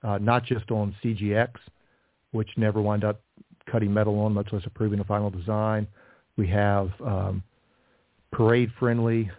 uh, 0.02 0.18
not 0.18 0.44
just 0.44 0.70
on 0.70 0.94
CGX, 1.02 1.50
which 2.32 2.48
never 2.56 2.80
wound 2.82 3.04
up 3.04 3.20
cutting 3.70 3.92
metal 3.92 4.18
on, 4.20 4.32
much 4.32 4.48
less 4.52 4.62
approving 4.66 5.00
a 5.00 5.04
final 5.04 5.30
design. 5.30 5.86
We 6.36 6.48
have 6.48 6.90
um, 7.00 7.42
parade-friendly 8.32 9.30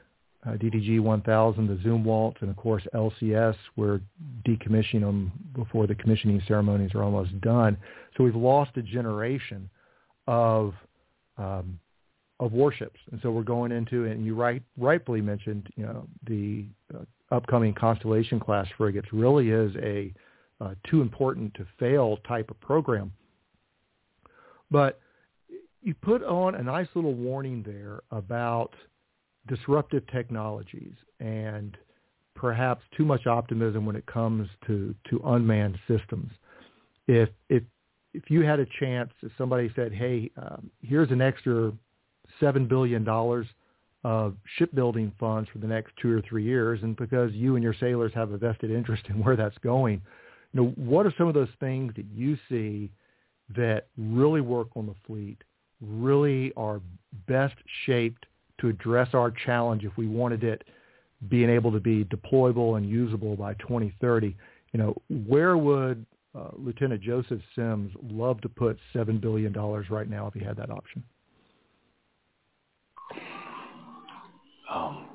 uh, 0.48 0.52
DDG 0.52 1.00
1000, 1.00 1.68
the 1.68 1.76
Zumwalt, 1.88 2.36
and 2.42 2.50
of 2.50 2.56
course 2.56 2.84
LCS. 2.94 3.56
We're 3.76 4.02
decommissioning 4.48 5.02
them 5.02 5.32
before 5.56 5.88
the 5.88 5.96
commissioning 5.96 6.42
ceremonies 6.48 6.92
are 6.94 7.04
almost 7.04 7.40
done. 7.42 7.78
So 8.16 8.24
we've 8.24 8.36
lost 8.36 8.72
a 8.78 8.82
generation 8.82 9.70
of 10.28 10.74
um, 11.38 11.80
of 12.40 12.52
warships, 12.52 13.00
and 13.12 13.20
so 13.22 13.32
we're 13.32 13.44
going 13.44 13.72
into. 13.72 14.06
And 14.06 14.26
you 14.26 14.36
right 14.36 14.62
rightfully 14.78 15.22
mentioned, 15.22 15.68
you 15.76 15.86
know, 15.86 16.08
the 16.28 16.66
uh, 16.94 17.06
upcoming 17.32 17.74
Constellation 17.74 18.40
class 18.40 18.68
frigates 18.78 19.08
really 19.12 19.50
is 19.50 19.76
a 19.78 20.14
uh, 20.62 20.76
too 20.90 21.02
important 21.02 21.54
to 21.56 21.66
fail 21.80 22.18
type 22.28 22.50
of 22.50 22.60
program. 22.60 23.12
But 24.72 25.00
you 25.82 25.94
put 25.94 26.24
on 26.24 26.56
a 26.56 26.64
nice 26.64 26.88
little 26.96 27.14
warning 27.14 27.64
there 27.66 28.02
about 28.12 28.74
disruptive 29.48 30.06
technologies 30.08 30.94
and 31.20 31.78
perhaps 32.36 32.84
too 32.96 33.06
much 33.06 33.28
optimism 33.28 33.86
when 33.86 33.96
it 33.96 34.06
comes 34.06 34.50
to, 34.68 34.94
to 35.10 35.22
unmanned 35.26 35.78
systems. 35.88 36.32
If 37.08 37.30
if 37.50 37.64
if 38.14 38.30
you 38.30 38.42
had 38.42 38.60
a 38.60 38.66
chance, 38.80 39.12
if 39.22 39.32
somebody 39.38 39.72
said, 39.76 39.94
"Hey, 39.94 40.32
um, 40.38 40.72
here's 40.82 41.12
an 41.12 41.22
extra 41.22 41.72
seven 42.40 42.68
billion 42.68 43.04
dollars 43.04 43.46
of 44.04 44.36
shipbuilding 44.58 45.12
funds 45.20 45.50
for 45.52 45.58
the 45.60 45.68
next 45.68 45.92
two 46.02 46.12
or 46.12 46.22
three 46.22 46.44
years, 46.44 46.80
and 46.84 46.96
because 46.96 47.32
you 47.34 47.56
and 47.56 47.64
your 47.64 47.74
sailors 47.80 48.12
have 48.14 48.32
a 48.32 48.38
vested 48.38 48.72
interest 48.72 49.04
in 49.10 49.24
where 49.24 49.36
that's 49.36 49.58
going, 49.60 50.02
you 50.54 50.62
know, 50.62 50.68
what 50.76 51.06
are 51.06 51.14
some 51.18 51.28
of 51.28 51.34
those 51.34 51.50
things 51.60 51.94
that 51.96 52.06
you 52.14 52.38
see 52.50 52.92
that 53.56 53.88
really 53.98 54.42
work 54.42 54.70
on 54.76 54.86
the 54.88 54.96
fleet, 55.06 55.38
really 55.82 56.54
are 56.56 56.82
best 57.28 57.56
shaped 57.86 58.26
to 58.60 58.68
address 58.68 59.10
our 59.14 59.32
challenge 59.32 59.84
if 59.84 59.96
we 59.98 60.08
wanted 60.08 60.44
it 60.44 60.64
being 61.30 61.50
able 61.50 61.72
to 61.72 61.80
be 61.80 62.06
deployable 62.06 62.78
and 62.78 62.90
usable 62.90 63.36
by 63.36 63.54
2030? 63.56 64.36
You 64.74 64.80
know, 64.80 64.96
where 65.28 65.58
would 65.58 66.06
uh, 66.36 66.50
Lieutenant 66.58 67.02
Joseph 67.02 67.42
Sims 67.56 67.94
love 68.04 68.42
to 68.42 68.50
put 68.50 68.78
$7 68.94 69.22
billion 69.22 69.54
right 69.54 70.10
now 70.10 70.28
if 70.28 70.34
he 70.34 70.44
had 70.44 70.58
that 70.58 70.70
option? 70.70 71.04
Um, 74.70 75.06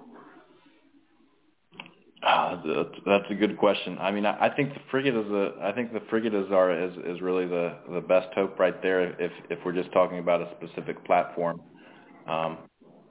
uh, 2.23 2.57
that's 3.07 3.25
a 3.31 3.35
good 3.35 3.57
question. 3.59 3.97
I 3.99 4.11
mean, 4.11 4.27
I, 4.27 4.47
I 4.47 4.55
think 4.55 4.75
the 4.75 4.81
frigate 4.91 5.15
is 5.15 5.27
a. 5.31 5.55
I 5.63 5.73
think 5.73 5.93
the 5.93 6.03
frigate 6.11 6.35
is 6.35 6.47
our 6.53 6.71
is, 6.71 6.93
is 7.07 7.21
really 7.21 7.47
the 7.47 7.77
the 7.91 8.01
best 8.01 8.29
hope 8.35 8.59
right 8.59 8.81
there. 8.83 9.11
If 9.21 9.33
if 9.49 9.59
we're 9.65 9.73
just 9.73 9.91
talking 9.93 10.19
about 10.19 10.43
a 10.43 10.49
specific 10.57 11.03
platform, 11.07 11.63
um, 12.27 12.59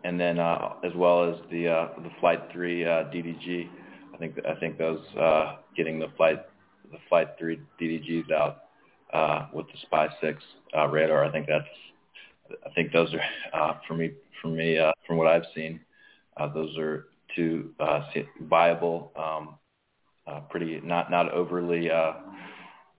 and 0.03 0.19
then 0.19 0.39
uh, 0.39 0.73
as 0.83 0.93
well 0.95 1.29
as 1.29 1.35
the 1.51 1.67
uh, 1.67 1.87
the 2.01 2.09
Flight 2.19 2.41
Three 2.51 2.85
uh, 2.85 3.05
DDG, 3.05 3.69
I 4.13 4.17
think 4.17 4.35
I 4.47 4.59
think 4.59 4.77
those 4.77 5.01
uh, 5.19 5.57
getting 5.75 5.99
the 5.99 6.07
flight 6.17 6.45
the 6.91 6.97
Flight 7.07 7.29
Three 7.37 7.59
DDGs 7.81 8.31
out 8.31 8.63
uh, 9.13 9.47
with 9.53 9.67
the 9.67 9.77
Spy 9.83 10.07
Six 10.21 10.41
uh, 10.77 10.87
radar. 10.87 11.23
I 11.25 11.31
think 11.31 11.47
that's. 11.47 11.67
I 12.65 12.69
think 12.73 12.91
those 12.91 13.13
are 13.13 13.59
uh, 13.59 13.73
for 13.87 13.93
me 13.93 14.11
for 14.41 14.47
me 14.47 14.77
uh, 14.77 14.91
from 15.05 15.17
what 15.17 15.27
I've 15.27 15.45
seen. 15.55 15.79
Uh, 16.37 16.51
those 16.53 16.75
are 16.77 17.07
two 17.35 17.71
uh, 17.79 18.01
viable, 18.43 19.11
um, 19.15 19.55
uh, 20.27 20.41
pretty 20.49 20.79
not 20.83 21.11
not 21.11 21.31
overly 21.31 21.91
uh, 21.91 22.13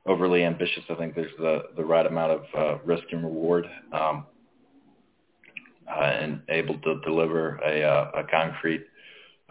overly 0.06 0.44
ambitious. 0.44 0.84
I 0.88 0.94
think 0.94 1.14
there's 1.14 1.32
the 1.38 1.62
the 1.76 1.84
right 1.84 2.06
amount 2.06 2.32
of 2.32 2.42
uh, 2.56 2.78
risk 2.84 3.04
and 3.12 3.24
reward, 3.24 3.66
um, 3.92 4.26
and 5.90 6.42
able 6.48 6.78
to 6.78 7.00
deliver 7.04 7.56
a 7.64 7.82
uh, 7.82 8.22
concrete 8.30 8.84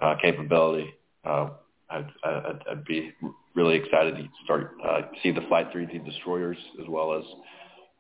uh, 0.02 0.16
capability. 0.22 0.94
Uh, 1.26 1.50
I'd, 1.90 2.86
be 2.86 3.12
really 3.56 3.76
excited 3.76 4.16
to 4.16 4.28
start 4.44 4.72
uh, 4.88 5.02
see 5.24 5.32
the 5.32 5.42
Flight 5.48 5.74
3D 5.74 6.06
destroyers 6.06 6.58
as 6.82 6.88
well 6.88 7.14
as 7.14 7.24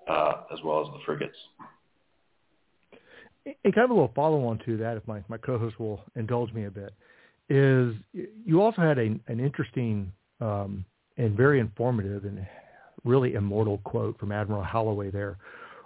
uh, 0.08 0.44
as 0.54 0.60
well 0.64 0.82
as 0.82 0.88
the 0.88 1.00
frigates. 1.06 1.36
Kind 3.46 3.86
of 3.86 3.90
a 3.90 3.94
little 3.94 4.12
follow-on 4.16 4.60
to 4.66 4.78
that, 4.78 4.98
if 4.98 5.08
my, 5.08 5.24
my 5.28 5.38
co-host 5.38 5.80
will 5.80 6.02
indulge 6.16 6.52
me 6.54 6.66
a 6.66 6.72
bit, 6.72 6.94
is 7.50 7.96
you 8.14 8.62
also 8.62 8.82
had 8.82 8.98
an 9.00 9.22
interesting 9.28 10.12
um, 10.40 10.86
and 11.18 11.36
very 11.36 11.60
informative 11.60 12.26
and 12.26 12.46
really 13.04 13.34
immortal 13.34 13.80
quote 13.80 14.20
from 14.20 14.32
Admiral 14.32 14.64
Holloway 14.64 15.10
there, 15.10 15.38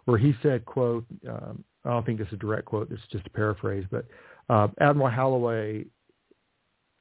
where 0.05 0.17
he 0.17 0.33
said, 0.43 0.65
quote, 0.65 1.05
um, 1.27 1.63
I 1.85 1.89
don't 1.89 2.05
think 2.05 2.19
this 2.19 2.27
is 2.27 2.33
a 2.33 2.37
direct 2.37 2.65
quote, 2.65 2.89
this 2.89 2.99
is 2.99 3.05
just 3.11 3.27
a 3.27 3.29
paraphrase, 3.29 3.85
but 3.91 4.05
uh, 4.49 4.67
Admiral 4.79 5.09
Holloway 5.09 5.85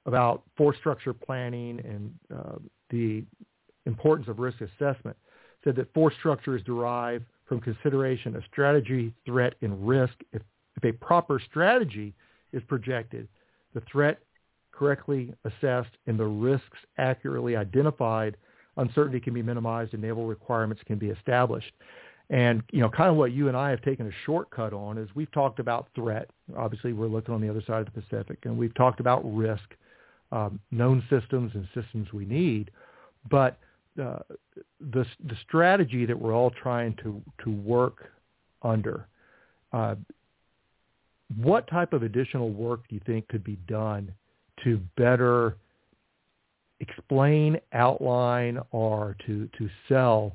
about 0.07 0.43
force 0.57 0.77
structure 0.79 1.13
planning 1.13 1.81
and 1.85 2.13
uh, 2.37 2.59
the 2.91 3.25
importance 3.87 4.29
of 4.29 4.39
risk 4.39 4.59
assessment 4.61 5.17
said 5.65 5.77
that 5.77 5.93
force 5.95 6.15
structure 6.19 6.57
is 6.57 6.63
derived 6.65 7.25
from 7.47 7.61
consideration 7.61 8.35
of 8.35 8.43
strategy, 8.51 9.13
threat, 9.25 9.55
and 9.63 9.87
risk. 9.87 10.15
If, 10.33 10.43
if 10.77 10.85
a 10.85 10.93
proper 10.93 11.41
strategy 11.51 12.15
is 12.53 12.63
projected, 12.67 13.29
the 13.75 13.83
threat 13.91 14.19
correctly 14.73 15.33
assessed, 15.45 15.91
and 16.07 16.19
the 16.19 16.27
risks 16.27 16.79
accurately 16.99 17.57
identified, 17.57 18.37
uncertainty 18.77 19.21
can 19.21 19.35
be 19.35 19.43
minimized 19.43 19.93
and 19.93 20.03
naval 20.03 20.27
requirements 20.27 20.83
can 20.87 20.99
be 20.99 21.11
established. 21.11 21.73
And, 22.33 22.63
you 22.73 22.81
know, 22.81 22.89
kind 22.89 23.11
of 23.11 23.17
what 23.17 23.33
you 23.33 23.49
and 23.49 23.57
I 23.57 23.69
have 23.69 23.83
taken 23.83 24.07
a 24.07 24.11
shortcut 24.25 24.73
on 24.73 24.97
is 24.97 25.09
we've 25.15 25.31
talked 25.33 25.59
about 25.59 25.89
threat. 25.95 26.31
Obviously, 26.57 26.95
we're 26.95 27.07
looking 27.07 27.35
on 27.35 27.43
the 27.43 27.49
other 27.49 27.63
side 27.67 27.87
of 27.87 27.93
the 27.93 28.01
Pacific. 28.01 28.39
And 28.45 28.57
we've 28.57 28.75
talked 28.75 29.01
about 29.01 29.21
risk, 29.23 29.63
um, 30.33 30.59
known 30.71 31.05
systems 31.11 31.53
and 31.55 31.69
systems 31.75 32.11
we 32.11 32.25
need. 32.25 32.71
But 33.31 33.59
uh, 34.03 34.21
the 34.81 35.05
the 35.29 35.37
strategy 35.47 36.07
that 36.07 36.19
we're 36.19 36.35
all 36.35 36.51
trying 36.51 36.97
to 37.03 37.21
to 37.45 37.51
work 37.51 38.11
under. 38.63 39.07
Uh, 39.75 39.97
what 41.37 41.67
type 41.69 41.93
of 41.93 42.03
additional 42.03 42.51
work 42.51 42.81
do 42.89 42.95
you 42.95 43.01
think 43.05 43.29
could 43.29 43.45
be 43.45 43.59
done 43.69 44.11
to 44.65 44.81
better 44.97 45.57
explain, 46.81 47.59
outline, 47.75 48.59
or 48.71 49.17
to 49.27 49.51
to 49.59 49.69
sell 49.87 50.33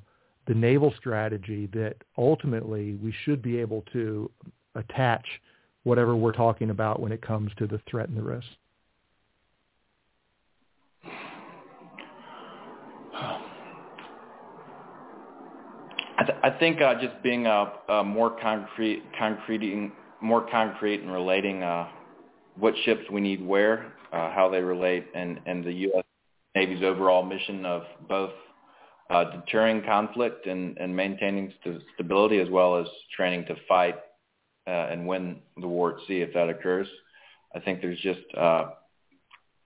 the 0.48 0.54
naval 0.54 0.94
strategy 0.98 1.68
that 1.74 1.96
ultimately 2.18 2.96
we 2.96 3.14
should 3.24 3.42
be 3.42 3.60
able 3.60 3.84
to 3.94 4.30
attach 4.76 5.26
whatever 5.84 6.16
we're 6.16 6.32
talking 6.32 6.70
about 6.70 7.00
when 7.00 7.12
it 7.12 7.22
comes 7.22 7.52
to 7.58 7.68
the 7.68 7.80
threat 7.90 8.10
and 8.10 8.18
the 8.18 8.24
risk? 8.24 8.48
I, 16.20 16.24
th- 16.24 16.38
I 16.44 16.50
think 16.50 16.82
uh, 16.82 16.96
just 17.00 17.22
being 17.24 17.46
uh, 17.46 17.70
uh, 17.88 18.04
more 18.04 18.36
concrete, 18.42 19.04
concreting, 19.18 19.92
more 20.22 20.48
concrete 20.50 21.02
and 21.02 21.12
relating 21.12 21.64
uh, 21.64 21.88
what 22.58 22.74
ships 22.86 23.04
we 23.12 23.22
need 23.22 23.46
where, 23.46 23.94
how 24.12 24.50
they 24.52 24.62
relate, 24.62 25.06
and, 25.14 25.40
and 25.46 25.64
the 25.64 25.72
U.S. 25.72 26.04
Navy's 26.56 26.82
overall 26.82 27.24
mission 27.24 27.66
of 27.66 27.84
both 28.10 28.32
uh, 29.10 29.24
deterring 29.40 29.84
conflict 29.84 30.48
and, 30.48 30.78
and 30.78 30.96
maintaining 30.96 31.54
st- 31.62 31.82
stability 31.96 32.40
as 32.40 32.50
well 32.50 32.78
as 32.78 32.88
training 33.16 33.46
to 33.46 33.56
fight 33.68 33.96
uh, 34.68 34.88
and 34.92 35.08
win 35.08 35.38
the 35.60 35.68
war 35.68 35.96
at 35.96 36.08
sea 36.08 36.22
if 36.22 36.34
that 36.34 36.50
occurs. 36.50 36.88
I 37.56 37.60
think 37.60 37.82
there's 37.82 38.00
just, 38.00 38.20
uh, 38.38 38.72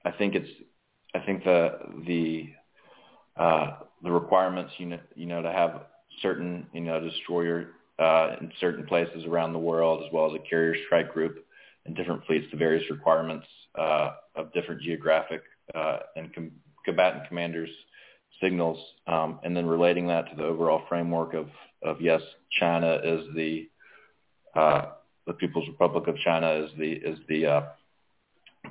I 0.06 0.12
think 0.12 0.36
it's, 0.36 0.50
I 1.14 1.20
think 1.20 1.44
the 1.44 1.80
the 2.08 2.50
uh, 3.36 3.72
the 4.04 4.12
requirements, 4.12 4.72
you 4.78 4.88
know, 4.88 5.00
you 5.16 5.26
know, 5.26 5.42
to 5.42 5.52
have 5.52 5.82
certain, 6.22 6.68
you 6.74 6.82
know, 6.82 7.00
destroyer 7.00 7.72
uh, 8.00 8.36
in 8.40 8.52
certain 8.60 8.86
places 8.86 9.26
around 9.26 9.54
the 9.54 9.60
world, 9.60 10.04
as 10.06 10.14
well 10.14 10.28
as 10.28 10.34
a 10.36 10.50
carrier 10.50 10.76
strike 10.86 11.14
group 11.14 11.46
and 11.86 11.96
different 11.96 12.26
fleets, 12.26 12.46
the 12.52 12.58
various 12.58 12.90
requirements 12.90 13.46
uh, 13.78 14.12
of 14.36 14.54
different 14.54 14.82
geographic 14.82 15.42
uh, 15.76 15.98
and 16.16 16.34
com- 16.34 16.52
combatant 16.86 17.28
commanders 17.28 17.70
signals, 18.42 18.78
um, 19.08 19.40
and 19.44 19.56
then 19.56 19.66
relating 19.66 20.08
that 20.08 20.30
to 20.30 20.36
the 20.36 20.44
overall 20.44 20.84
framework 20.90 21.34
of, 21.34 21.48
of 21.84 22.02
yes, 22.02 22.22
China 22.60 23.00
is 23.04 23.26
the 23.36 23.70
uh, 24.56 24.86
the 25.28 25.34
People's 25.34 25.68
Republic 25.68 26.08
of 26.08 26.18
China 26.18 26.52
is 26.52 26.72
the 26.78 26.92
is 26.92 27.20
the 27.30 27.46
uh, 27.46 27.62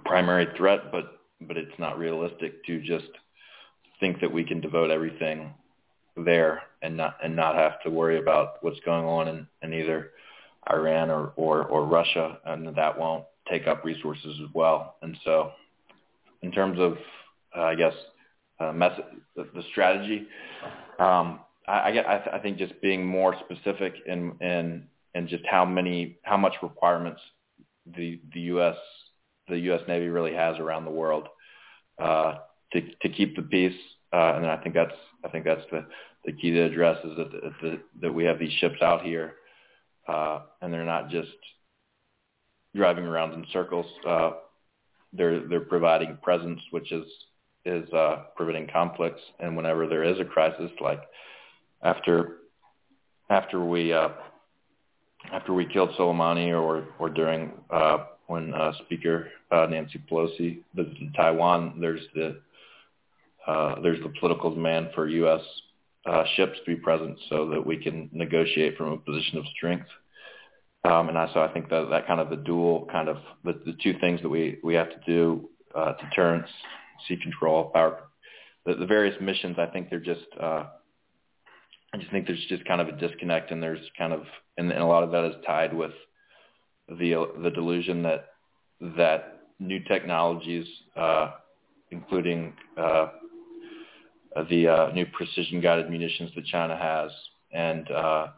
primary 0.04 0.46
threat, 0.56 0.92
but 0.92 1.20
but 1.40 1.56
it's 1.56 1.78
not 1.78 1.98
realistic 1.98 2.64
to 2.66 2.80
just 2.83 3.09
think 4.00 4.20
that 4.20 4.33
we 4.33 4.44
can 4.44 4.61
devote 4.61 4.90
everything 4.90 5.54
there 6.16 6.62
and 6.83 6.96
not 6.96 7.16
and 7.22 7.35
not 7.35 7.54
have 7.54 7.80
to 7.83 7.90
worry 7.90 8.18
about 8.18 8.62
what's 8.62 8.80
going 8.80 9.04
on 9.04 9.28
in, 9.28 9.46
in 9.62 9.72
either 9.72 10.11
Iran 10.68 11.11
or, 11.11 11.33
or, 11.37 11.64
or 11.64 11.87
Russia, 11.87 12.38
and 12.44 12.74
that 12.76 12.98
won't 12.98 13.24
take 13.50 13.66
up 13.66 13.85
resources 13.85 14.38
as 14.42 14.48
well. 14.54 14.96
And 15.02 15.16
so, 15.24 15.52
in 16.42 16.52
terms 16.52 16.78
of, 16.78 16.96
uh, 17.56 17.62
I 17.62 17.74
guess, 17.74 17.94
uh, 18.60 18.72
the, 19.36 19.48
the 19.54 19.62
strategy, 19.70 20.26
um, 20.98 21.40
I, 21.66 21.80
I, 21.80 21.92
get, 21.92 22.06
I, 22.06 22.18
th- 22.18 22.34
I 22.34 22.38
think 22.38 22.58
just 22.58 22.80
being 22.80 23.06
more 23.06 23.34
specific 23.44 23.94
in 24.06 24.36
in 24.40 24.86
and 25.14 25.28
just 25.28 25.44
how 25.50 25.64
many 25.64 26.18
how 26.22 26.36
much 26.36 26.54
requirements 26.62 27.20
the 27.86 28.20
the 28.32 28.40
U.S. 28.40 28.76
the 29.48 29.58
U.S. 29.58 29.80
Navy 29.88 30.08
really 30.08 30.34
has 30.34 30.58
around 30.58 30.84
the 30.84 30.90
world 30.90 31.28
uh, 31.98 32.34
to 32.72 32.80
to 33.02 33.08
keep 33.08 33.36
the 33.36 33.42
peace. 33.42 33.78
Uh, 34.12 34.34
and 34.36 34.46
I 34.46 34.56
think 34.58 34.74
that's 34.74 34.94
I 35.24 35.28
think 35.28 35.44
that's 35.44 35.64
the 35.70 35.86
the 36.24 36.32
key 36.32 36.50
to 36.50 36.62
address 36.62 36.98
is 37.04 37.16
that 37.16 37.30
the, 37.30 37.52
the, 37.62 37.78
that 38.02 38.12
we 38.12 38.24
have 38.24 38.38
these 38.38 38.52
ships 38.60 38.82
out 38.82 39.02
here 39.02 39.34
uh, 40.10 40.40
and 40.60 40.72
they're 40.72 40.84
not 40.84 41.08
just 41.08 41.30
driving 42.74 43.04
around 43.04 43.32
in 43.32 43.46
circles. 43.52 43.86
Uh, 44.06 44.32
they're 45.12 45.46
they're 45.48 45.60
providing 45.60 46.18
presence, 46.22 46.60
which 46.70 46.92
is 46.92 47.04
is 47.64 47.90
uh, 47.92 48.24
preventing 48.36 48.68
conflicts. 48.72 49.20
And 49.38 49.56
whenever 49.56 49.86
there 49.86 50.04
is 50.04 50.18
a 50.20 50.24
crisis, 50.24 50.70
like 50.80 51.02
after 51.82 52.38
after 53.28 53.64
we 53.64 53.92
uh, 53.92 54.10
after 55.32 55.52
we 55.52 55.66
killed 55.66 55.90
Soleimani, 55.98 56.52
or 56.52 56.88
or 56.98 57.10
during 57.10 57.52
uh, 57.70 58.06
when 58.26 58.54
uh, 58.54 58.72
Speaker 58.84 59.28
uh, 59.50 59.66
Nancy 59.66 60.02
Pelosi 60.10 60.60
visited 60.74 61.14
Taiwan, 61.14 61.78
there's 61.80 62.02
the 62.14 62.40
uh, 63.46 63.80
there's 63.82 64.00
the 64.02 64.12
political 64.20 64.54
demand 64.54 64.90
for 64.94 65.08
U.S. 65.08 65.40
Uh, 66.06 66.24
ships 66.34 66.58
to 66.64 66.74
be 66.74 66.80
present 66.80 67.18
so 67.28 67.48
that 67.48 67.64
we 67.64 67.76
can 67.76 68.08
negotiate 68.12 68.76
from 68.76 68.92
a 68.92 68.96
position 68.96 69.38
of 69.38 69.44
strength. 69.56 69.86
Um, 70.84 71.10
and 71.10 71.18
I, 71.18 71.30
so 71.34 71.40
I 71.40 71.52
think 71.52 71.68
that 71.68 71.88
that 71.90 72.06
kind 72.06 72.20
of 72.20 72.30
the 72.30 72.36
dual 72.36 72.88
kind 72.90 73.08
of 73.08 73.18
the, 73.44 73.52
the 73.66 73.76
two 73.82 73.94
things 74.00 74.22
that 74.22 74.30
we, 74.30 74.58
we 74.64 74.74
have 74.74 74.88
to 74.88 74.96
do, 75.06 75.48
uh, 75.74 75.92
deterrence, 76.02 76.48
sea 77.06 77.16
control, 77.16 77.70
power, 77.70 78.04
the, 78.66 78.74
the 78.74 78.86
various 78.86 79.16
missions, 79.20 79.56
I 79.58 79.66
think 79.66 79.90
they're 79.90 80.00
just, 80.00 80.26
uh, 80.40 80.64
I 81.92 81.98
just 81.98 82.10
think 82.10 82.26
there's 82.26 82.44
just 82.48 82.64
kind 82.66 82.80
of 82.80 82.88
a 82.88 82.92
disconnect 82.92 83.50
and 83.50 83.62
there's 83.62 83.84
kind 83.98 84.12
of, 84.12 84.22
and, 84.56 84.70
and 84.70 84.82
a 84.82 84.86
lot 84.86 85.02
of 85.02 85.10
that 85.10 85.24
is 85.24 85.34
tied 85.46 85.74
with 85.74 85.92
the, 86.88 87.26
the 87.42 87.50
delusion 87.50 88.02
that, 88.02 88.26
that 88.96 89.42
new 89.58 89.80
technologies, 89.84 90.66
uh, 90.96 91.32
including, 91.90 92.52
uh, 92.76 93.08
the 94.48 94.68
uh, 94.68 94.92
new 94.92 95.06
precision 95.06 95.60
guided 95.60 95.90
munitions 95.90 96.30
that 96.36 96.44
China 96.46 96.76
has 96.76 97.10
and 97.52 97.90
uh, 97.90 98.28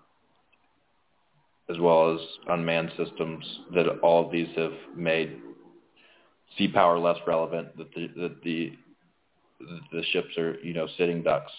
as 1.70 1.79
well 1.79 2.14
as 2.14 2.20
unmanned 2.48 2.90
systems, 2.96 3.44
that 3.75 3.87
all 4.03 4.25
of 4.25 4.33
these 4.33 4.48
have 4.57 4.72
made 4.96 5.38
sea 6.57 6.69
power 6.69 6.99
less 6.99 7.19
relevant, 7.27 7.77
that 7.77 7.95
the, 7.95 8.09
that 8.17 8.43
the, 8.43 8.73
the 9.93 10.03
ships 10.12 10.37
are, 10.38 10.59
you 10.62 10.75
know, 10.75 10.87
sitting 10.99 11.23
ducks 11.23 11.53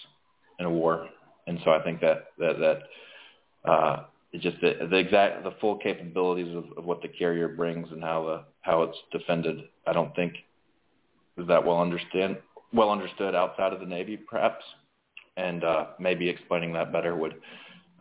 in 0.60 0.66
a 0.66 0.70
war. 0.70 1.10
And 1.48 1.60
so 1.64 1.72
I 1.72 1.84
think 1.84 2.02
that, 2.02 2.28
that, 2.38 2.60
that, 2.60 3.70
uh, 3.70 4.04
it 4.32 4.42
just 4.42 4.60
the, 4.62 4.88
the 4.90 4.98
exact, 4.98 5.44
the 5.44 5.54
full 5.62 5.78
capabilities 5.78 6.56
of, 6.56 6.66
of 6.78 6.86
what 6.86 7.02
the 7.02 7.08
carrier 7.08 7.48
brings 7.48 7.92
and 7.92 8.04
how 8.04 8.24
the, 8.24 8.44
how 8.62 8.84
it's 8.84 8.98
defended, 9.12 9.64
I 9.86 9.94
don't 9.94 10.16
think 10.16 10.34
is 11.38 11.48
that 11.48 11.66
well 11.66 11.82
understand, 11.82 12.38
well 12.74 12.92
understood 12.92 13.36
outside 13.36 13.74
of 13.74 13.80
the 13.80 13.86
Navy, 13.86 14.18
perhaps. 14.18 14.64
And, 15.36 15.64
uh, 15.64 15.88
maybe 16.00 16.30
explaining 16.30 16.74
that 16.74 16.92
better 16.92 17.16
would, 17.16 17.36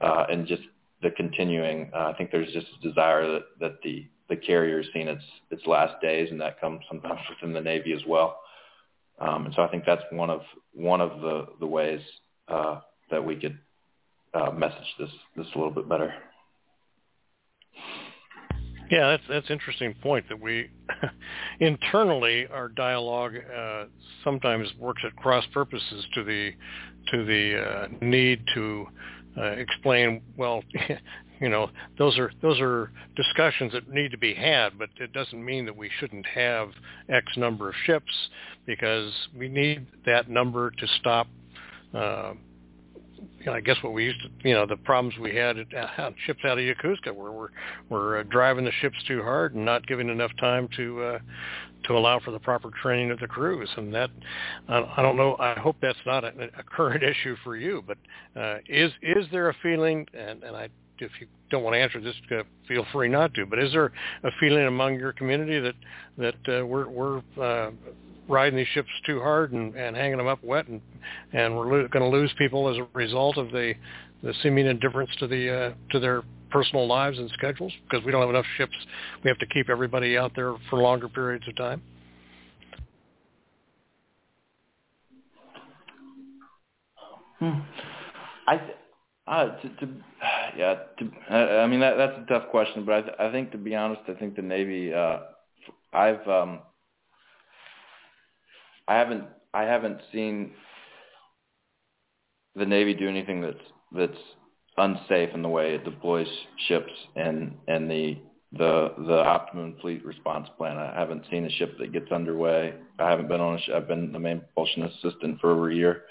uh, 0.03 0.27
and 0.31 0.47
just 0.47 0.63
the 1.03 1.11
continuing. 1.13 1.91
Uh, 1.95 2.11
I 2.13 2.15
think 2.17 2.31
there's 2.31 2.53
just 2.53 2.67
a 2.79 2.87
desire 2.87 3.27
that, 3.27 3.45
that 3.61 3.83
the 3.83 4.07
the 4.33 4.41
carrier 4.41 4.81
is 4.81 4.87
seeing 4.95 5.09
its 5.09 5.23
its 5.51 5.67
last 5.67 6.01
days, 6.01 6.29
and 6.31 6.41
that 6.41 6.59
comes 6.61 6.81
sometimes 6.89 7.21
within 7.29 7.53
the 7.53 7.61
Navy 7.61 7.93
as 7.93 8.01
well. 8.07 8.41
Um, 9.21 9.45
and 9.47 9.55
so 9.55 9.63
I 9.63 9.69
think 9.69 9.85
that's 9.85 10.03
one 10.11 10.31
of 10.31 10.41
one 10.73 11.03
of 11.03 11.21
the 11.21 11.47
the 11.61 11.67
ways 11.67 12.01
uh, 12.49 12.81
that 13.11 13.25
we 13.25 13.37
could 13.37 13.59
uh, 14.33 14.51
message 14.51 14.95
this 14.99 15.11
this 15.37 15.47
a 15.55 15.59
little 15.59 15.73
bit 15.73 15.89
better. 15.89 16.15
Yeah, 18.91 19.11
that's 19.11 19.23
that's 19.29 19.51
interesting 19.51 19.95
point 20.03 20.27
that 20.31 20.41
we 20.41 20.71
internally 21.61 22.47
our 22.47 22.69
dialogue 22.69 23.35
uh, 23.37 23.85
sometimes 24.25 24.69
works 24.79 25.03
at 25.07 25.15
cross 25.17 25.45
purposes 25.53 26.07
to 26.15 26.25
the 26.25 26.53
to 27.11 27.25
the 27.25 27.63
uh, 27.63 27.89
need 28.01 28.43
to 28.55 28.87
uh, 29.37 29.43
explain 29.43 30.23
well 30.39 30.63
you 31.43 31.49
know 31.49 31.69
those 31.99 32.19
are 32.19 32.31
those 32.41 32.61
are 32.61 32.91
discussions 33.17 33.73
that 33.73 33.89
need 33.91 34.11
to 34.13 34.19
be 34.19 34.33
had 34.33 34.79
but 34.79 34.89
it 34.99 35.13
doesn't 35.13 35.45
mean 35.45 35.67
that 35.67 35.77
we 35.77 35.91
shouldn't 35.99 36.25
have 36.25 36.71
x 37.09 37.27
number 37.37 37.69
of 37.69 37.75
ships 37.85 38.13
because 38.65 39.13
we 39.37 39.49
need 39.49 39.87
that 40.07 40.31
number 40.31 40.71
to 40.71 40.87
stop 41.01 41.27
uh, 41.95 42.33
you 43.39 43.47
know, 43.47 43.53
I 43.53 43.61
guess 43.61 43.77
what 43.83 43.93
we 43.93 44.05
used 44.05 44.21
to, 44.23 44.49
you 44.49 44.55
know, 44.55 44.67
the 44.67 44.77
problems 44.77 45.19
we 45.21 45.35
had 45.35 45.59
at, 45.59 46.15
ships 46.27 46.41
out 46.45 46.59
of 46.59 46.65
Yokosuka, 46.65 47.15
where 47.15 47.33
we're 47.33 47.49
we're 47.89 48.21
uh, 48.21 48.23
driving 48.25 48.65
the 48.65 48.73
ships 48.81 48.97
too 49.07 49.23
hard 49.23 49.55
and 49.55 49.65
not 49.65 49.87
giving 49.87 50.09
enough 50.09 50.31
time 50.39 50.69
to 50.77 51.03
uh, 51.03 51.19
to 51.85 51.97
allow 51.97 52.21
for 52.21 52.31
the 52.31 52.39
proper 52.39 52.71
training 52.83 53.11
of 53.11 53.19
the 53.19 53.27
crews. 53.27 53.69
And 53.77 53.93
that, 53.95 54.11
uh, 54.69 54.83
I 54.97 55.03
don't 55.03 55.17
know. 55.17 55.37
I 55.39 55.59
hope 55.59 55.77
that's 55.83 55.99
not 56.07 56.25
a, 56.25 56.29
a 56.59 56.63
current 56.63 57.03
issue 57.03 57.37
for 57.43 57.57
you. 57.57 57.83
But 57.87 57.99
uh, 58.41 58.59
is 58.69 58.93
is 59.03 59.27
there 59.33 59.49
a 59.49 59.55
feeling? 59.63 60.07
And, 60.15 60.43
and 60.43 60.57
I, 60.57 60.69
if 61.03 61.11
you 61.21 61.27
don't 61.51 61.63
want 61.63 61.75
to 61.75 61.81
answer 61.81 62.01
this, 62.01 62.15
uh, 62.31 62.43
feel 62.67 62.87
free 62.93 63.09
not 63.09 63.35
to. 63.35 63.47
But 63.47 63.59
is 63.59 63.73
there 63.73 63.93
a 64.25 64.31
feeling 64.41 64.67
among 64.67 64.95
your 64.95 65.13
community 65.13 65.59
that 65.61 65.75
that 66.19 66.61
uh, 66.61 66.67
we're 66.67 66.89
we're 66.89 67.23
uh, 67.41 67.71
riding 68.29 68.57
these 68.57 68.69
ships 68.69 68.89
too 69.05 69.21
hard 69.21 69.53
and, 69.53 69.75
and 69.75 69.97
hanging 69.97 70.19
them 70.19 70.27
up 70.27 70.43
wet, 70.43 70.69
and 70.69 70.81
and 71.33 71.57
we're 71.57 71.83
lo- 71.83 71.89
going 71.89 72.11
to 72.11 72.17
lose 72.17 72.33
people 72.39 72.69
as 72.69 72.77
a 72.77 72.87
result 72.95 73.37
of 73.37 73.51
the 73.51 73.75
the 74.23 74.35
seeming 74.43 74.67
indifference 74.67 75.11
to 75.19 75.27
the 75.27 75.51
uh, 75.51 75.73
to 75.91 75.99
their 75.99 76.23
personal 76.51 76.87
lives 76.87 77.19
and 77.19 77.31
schedules 77.31 77.73
because 77.89 78.05
we 78.05 78.13
don't 78.13 78.21
have 78.21 78.31
enough 78.31 78.47
ships. 78.57 78.77
We 79.25 79.29
have 79.29 79.39
to 79.39 79.47
keep 79.47 79.69
everybody 79.69 80.17
out 80.17 80.33
there 80.37 80.55
for 80.71 80.79
longer 80.79 81.09
periods 81.09 81.47
of 81.49 81.57
time. 81.57 81.83
Hmm. 87.39 87.61
I, 88.47 88.61
uh, 89.27 89.61
to, 89.61 89.69
to, 89.69 89.89
yeah, 90.57 90.75
to, 90.99 91.35
I 91.35 91.67
mean 91.67 91.81
that 91.81 91.97
that's 91.97 92.19
a 92.19 92.27
tough 92.27 92.51
question, 92.51 92.85
but 92.85 92.95
I, 92.95 93.01
th- 93.03 93.17
I 93.19 93.33
think 93.33 93.53
to 93.53 93.59
be 93.59 93.75
honest, 93.75 94.03
I 94.09 94.15
think 94.15 94.37
the 94.37 94.43
Navy. 94.43 94.93
Uh, 94.93 95.19
I've 95.93 96.27
um, 96.27 96.61
I 98.89 98.95
haven't 98.97 99.25
I 99.55 99.63
haven't 99.63 100.01
seen 100.13 100.53
the 102.57 102.67
Navy 102.67 102.95
do 102.95 103.09
anything 103.09 103.41
that's 103.41 103.57
that's 103.93 104.19
unsafe 104.77 105.31
in 105.35 105.43
the 105.43 105.49
way 105.49 105.75
it 105.75 105.85
deploys 105.85 106.29
ships 106.69 106.93
and 107.17 107.57
and 107.69 107.91
the 107.91 108.19
the 108.53 108.95
the 109.07 109.19
optimum 109.19 109.77
fleet 109.81 110.05
response 110.05 110.49
plan. 110.59 110.77
I 110.77 110.99
haven't 110.99 111.25
seen 111.31 111.45
a 111.45 111.51
ship 111.51 111.77
that 111.79 111.93
gets 111.93 112.11
underway. 112.13 112.75
I 112.99 113.09
haven't 113.09 113.29
been 113.29 113.41
on 113.41 113.57
a 113.57 113.61
ship. 113.61 113.75
I've 113.75 113.89
been 113.89 114.13
the 114.13 114.19
main 114.19 114.41
propulsion 114.41 114.85
assistant 114.85 115.41
for 115.41 115.53
over 115.53 115.71
a 115.71 115.75
year. 115.75 116.03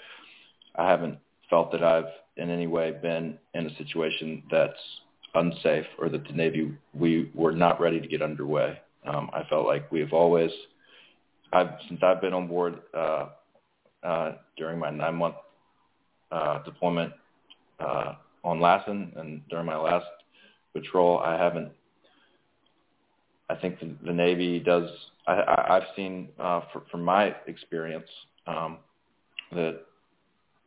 I 0.76 0.88
haven't 0.88 1.18
felt 1.50 1.70
that 1.72 1.84
I've 1.84 2.06
in 2.36 2.50
any 2.50 2.66
way 2.66 2.92
been 3.02 3.38
in 3.54 3.66
a 3.66 3.76
situation 3.76 4.42
that's 4.50 4.72
unsafe 5.34 5.86
or 5.98 6.08
that 6.08 6.24
the 6.26 6.32
Navy 6.32 6.72
we 6.94 7.30
were 7.34 7.52
not 7.52 7.80
ready 7.80 8.00
to 8.00 8.06
get 8.06 8.22
underway. 8.22 8.78
Um, 9.06 9.30
I 9.32 9.42
felt 9.48 9.66
like 9.66 9.90
we've 9.90 10.12
always 10.12 10.50
I've 11.52 11.70
since 11.88 12.00
I've 12.02 12.20
been 12.20 12.32
on 12.32 12.46
board 12.48 12.80
uh, 12.94 13.26
uh, 14.02 14.32
during 14.56 14.78
my 14.78 14.90
nine 14.90 15.16
month 15.16 15.36
uh, 16.30 16.62
deployment 16.62 17.12
uh, 17.80 18.14
on 18.44 18.60
Lassen 18.60 19.12
and 19.16 19.42
during 19.48 19.66
my 19.66 19.76
last 19.76 20.06
patrol, 20.72 21.18
I 21.18 21.36
haven't. 21.36 21.70
I 23.50 23.56
think 23.56 23.80
the, 23.80 23.94
the 24.04 24.12
Navy 24.12 24.58
does. 24.58 24.88
I, 25.26 25.32
I, 25.32 25.76
I've 25.76 25.88
seen 25.94 26.28
uh, 26.38 26.62
for, 26.72 26.82
from 26.90 27.04
my 27.04 27.34
experience 27.46 28.08
um, 28.46 28.78
that 29.52 29.80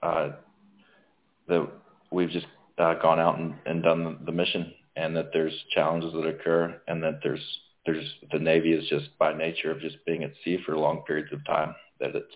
uh, 0.03 0.29
that 1.47 1.67
we've 2.11 2.29
just 2.29 2.47
uh, 2.77 2.95
gone 2.95 3.19
out 3.19 3.39
and, 3.39 3.55
and 3.65 3.83
done 3.83 4.19
the, 4.25 4.31
mission, 4.31 4.73
and 4.95 5.15
that 5.15 5.29
there's 5.33 5.53
challenges 5.73 6.13
that 6.13 6.27
occur, 6.27 6.81
and 6.87 7.03
that 7.03 7.19
there's 7.23 7.41
there's 7.85 8.05
the 8.31 8.39
Navy 8.39 8.73
is 8.73 8.87
just 8.89 9.15
by 9.19 9.33
nature 9.33 9.71
of 9.71 9.79
just 9.79 10.03
being 10.05 10.23
at 10.23 10.33
sea 10.43 10.57
for 10.65 10.77
long 10.77 11.03
periods 11.05 11.31
of 11.31 11.45
time 11.45 11.75
that 11.99 12.15
it's 12.15 12.35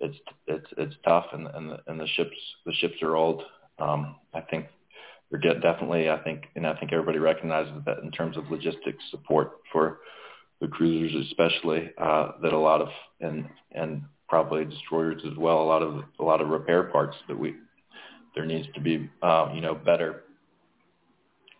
it's 0.00 0.18
it's 0.46 0.66
it's 0.76 0.94
tough 1.04 1.26
and 1.32 1.46
and 1.46 1.70
the, 1.70 1.78
and 1.86 2.00
the 2.00 2.06
ships 2.16 2.36
the 2.66 2.72
ships 2.74 3.00
are 3.02 3.16
old. 3.16 3.42
Um, 3.78 4.16
I 4.34 4.40
think 4.40 4.66
we're 5.30 5.38
definitely 5.38 6.10
I 6.10 6.18
think 6.22 6.44
and 6.56 6.66
I 6.66 6.74
think 6.74 6.92
everybody 6.92 7.18
recognizes 7.18 7.72
that 7.86 7.98
in 7.98 8.10
terms 8.10 8.36
of 8.36 8.50
logistics 8.50 9.02
support 9.10 9.52
for 9.72 10.00
the 10.60 10.68
cruisers 10.68 11.26
especially 11.26 11.90
uh, 11.98 12.32
that 12.42 12.52
a 12.52 12.58
lot 12.58 12.82
of 12.82 12.88
and 13.20 13.48
and 13.72 14.02
probably 14.28 14.64
destroyers 14.64 15.22
as 15.30 15.36
well 15.38 15.62
a 15.62 15.64
lot 15.64 15.82
of 15.82 16.04
a 16.18 16.24
lot 16.24 16.40
of 16.40 16.48
repair 16.48 16.84
parts 16.84 17.16
that 17.28 17.38
we 17.38 17.54
there 18.34 18.46
needs 18.46 18.66
to 18.74 18.80
be 18.80 19.10
uh, 19.22 19.50
you 19.54 19.60
know 19.60 19.74
better 19.74 20.24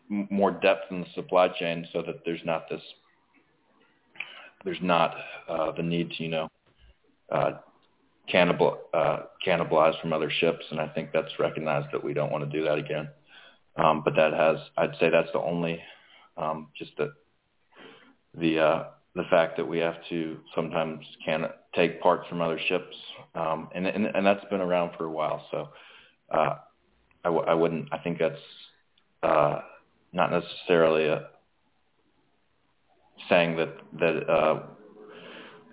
more 0.08 0.50
depth 0.50 0.90
in 0.90 1.00
the 1.00 1.06
supply 1.14 1.48
chain 1.48 1.86
so 1.92 2.02
that 2.02 2.16
there's 2.24 2.40
not 2.44 2.68
this 2.68 2.82
there's 4.64 4.78
not 4.82 5.14
uh, 5.48 5.72
the 5.72 5.82
need 5.82 6.10
to, 6.12 6.22
you 6.22 6.28
know, 6.28 6.48
uh, 7.30 7.52
cannibal 8.28 8.78
uh, 8.94 9.20
cannibalized 9.46 10.00
from 10.00 10.12
other 10.12 10.30
ships, 10.30 10.64
and 10.70 10.80
I 10.80 10.88
think 10.88 11.10
that's 11.12 11.38
recognized 11.38 11.88
that 11.92 12.02
we 12.02 12.14
don't 12.14 12.30
want 12.30 12.44
to 12.44 12.58
do 12.58 12.64
that 12.64 12.78
again. 12.78 13.08
Um, 13.76 14.02
but 14.04 14.14
that 14.16 14.32
has, 14.32 14.58
I'd 14.76 14.94
say, 15.00 15.10
that's 15.10 15.32
the 15.32 15.40
only 15.40 15.80
um, 16.36 16.68
just 16.76 16.92
the 16.96 17.12
the 18.38 18.58
uh, 18.58 18.84
the 19.14 19.24
fact 19.30 19.56
that 19.56 19.66
we 19.66 19.78
have 19.78 19.96
to 20.10 20.38
sometimes 20.54 21.04
can 21.24 21.46
take 21.74 22.00
parts 22.00 22.28
from 22.28 22.40
other 22.40 22.60
ships, 22.68 22.94
um, 23.34 23.68
and, 23.74 23.86
and 23.86 24.06
and 24.06 24.24
that's 24.24 24.44
been 24.50 24.60
around 24.60 24.92
for 24.96 25.06
a 25.06 25.10
while. 25.10 25.44
So 25.50 25.68
uh, 26.32 26.56
I, 27.24 27.28
w- 27.28 27.44
I 27.46 27.54
wouldn't. 27.54 27.88
I 27.92 27.98
think 27.98 28.18
that's 28.18 28.40
uh, 29.22 29.60
not 30.12 30.30
necessarily 30.30 31.06
a, 31.06 31.28
saying 33.28 33.56
that 33.56 33.74
that 34.00 34.30
uh, 34.30 34.62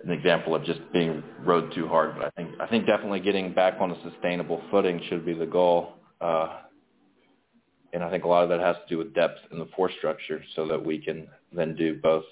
an 0.04 0.10
example 0.10 0.54
of 0.54 0.64
just 0.64 0.80
being 0.92 1.22
rode 1.40 1.72
too 1.74 1.88
hard. 1.88 2.16
But 2.16 2.26
I 2.26 2.30
think 2.30 2.60
I 2.60 2.66
think 2.66 2.86
definitely 2.86 3.20
getting 3.20 3.52
back 3.52 3.74
on 3.80 3.90
a 3.90 4.10
sustainable 4.10 4.62
footing 4.70 5.00
should 5.08 5.24
be 5.24 5.34
the 5.34 5.46
goal. 5.46 5.94
Uh, 6.20 6.58
and 7.92 8.04
I 8.04 8.10
think 8.10 8.24
a 8.24 8.28
lot 8.28 8.44
of 8.44 8.50
that 8.50 8.60
has 8.60 8.76
to 8.76 8.88
do 8.88 8.98
with 8.98 9.14
depth 9.14 9.38
in 9.50 9.58
the 9.58 9.66
force 9.74 9.92
structure, 9.98 10.42
so 10.54 10.68
that 10.68 10.84
we 10.84 10.98
can 10.98 11.26
then 11.52 11.74
do 11.74 11.98
both 12.00 12.24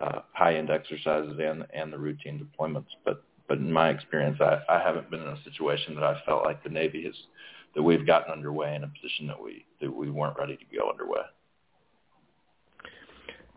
uh, 0.00 0.20
high-end 0.32 0.70
exercises 0.70 1.38
and 1.40 1.66
and 1.72 1.92
the 1.92 1.98
routine 1.98 2.44
deployments. 2.44 2.88
But 3.04 3.22
but 3.50 3.58
in 3.58 3.72
my 3.72 3.88
experience, 3.88 4.38
I, 4.40 4.60
I 4.68 4.78
haven't 4.78 5.10
been 5.10 5.22
in 5.22 5.26
a 5.26 5.42
situation 5.42 5.96
that 5.96 6.04
I 6.04 6.22
felt 6.24 6.44
like 6.44 6.62
the 6.62 6.68
Navy 6.68 7.02
has 7.02 7.14
that 7.74 7.82
we've 7.82 8.06
gotten 8.06 8.32
underway 8.32 8.76
in 8.76 8.84
a 8.84 8.86
position 8.86 9.26
that 9.26 9.42
we 9.42 9.64
that 9.80 9.92
we 9.92 10.08
weren't 10.08 10.38
ready 10.38 10.56
to 10.56 10.76
go 10.76 10.88
underway. 10.88 11.22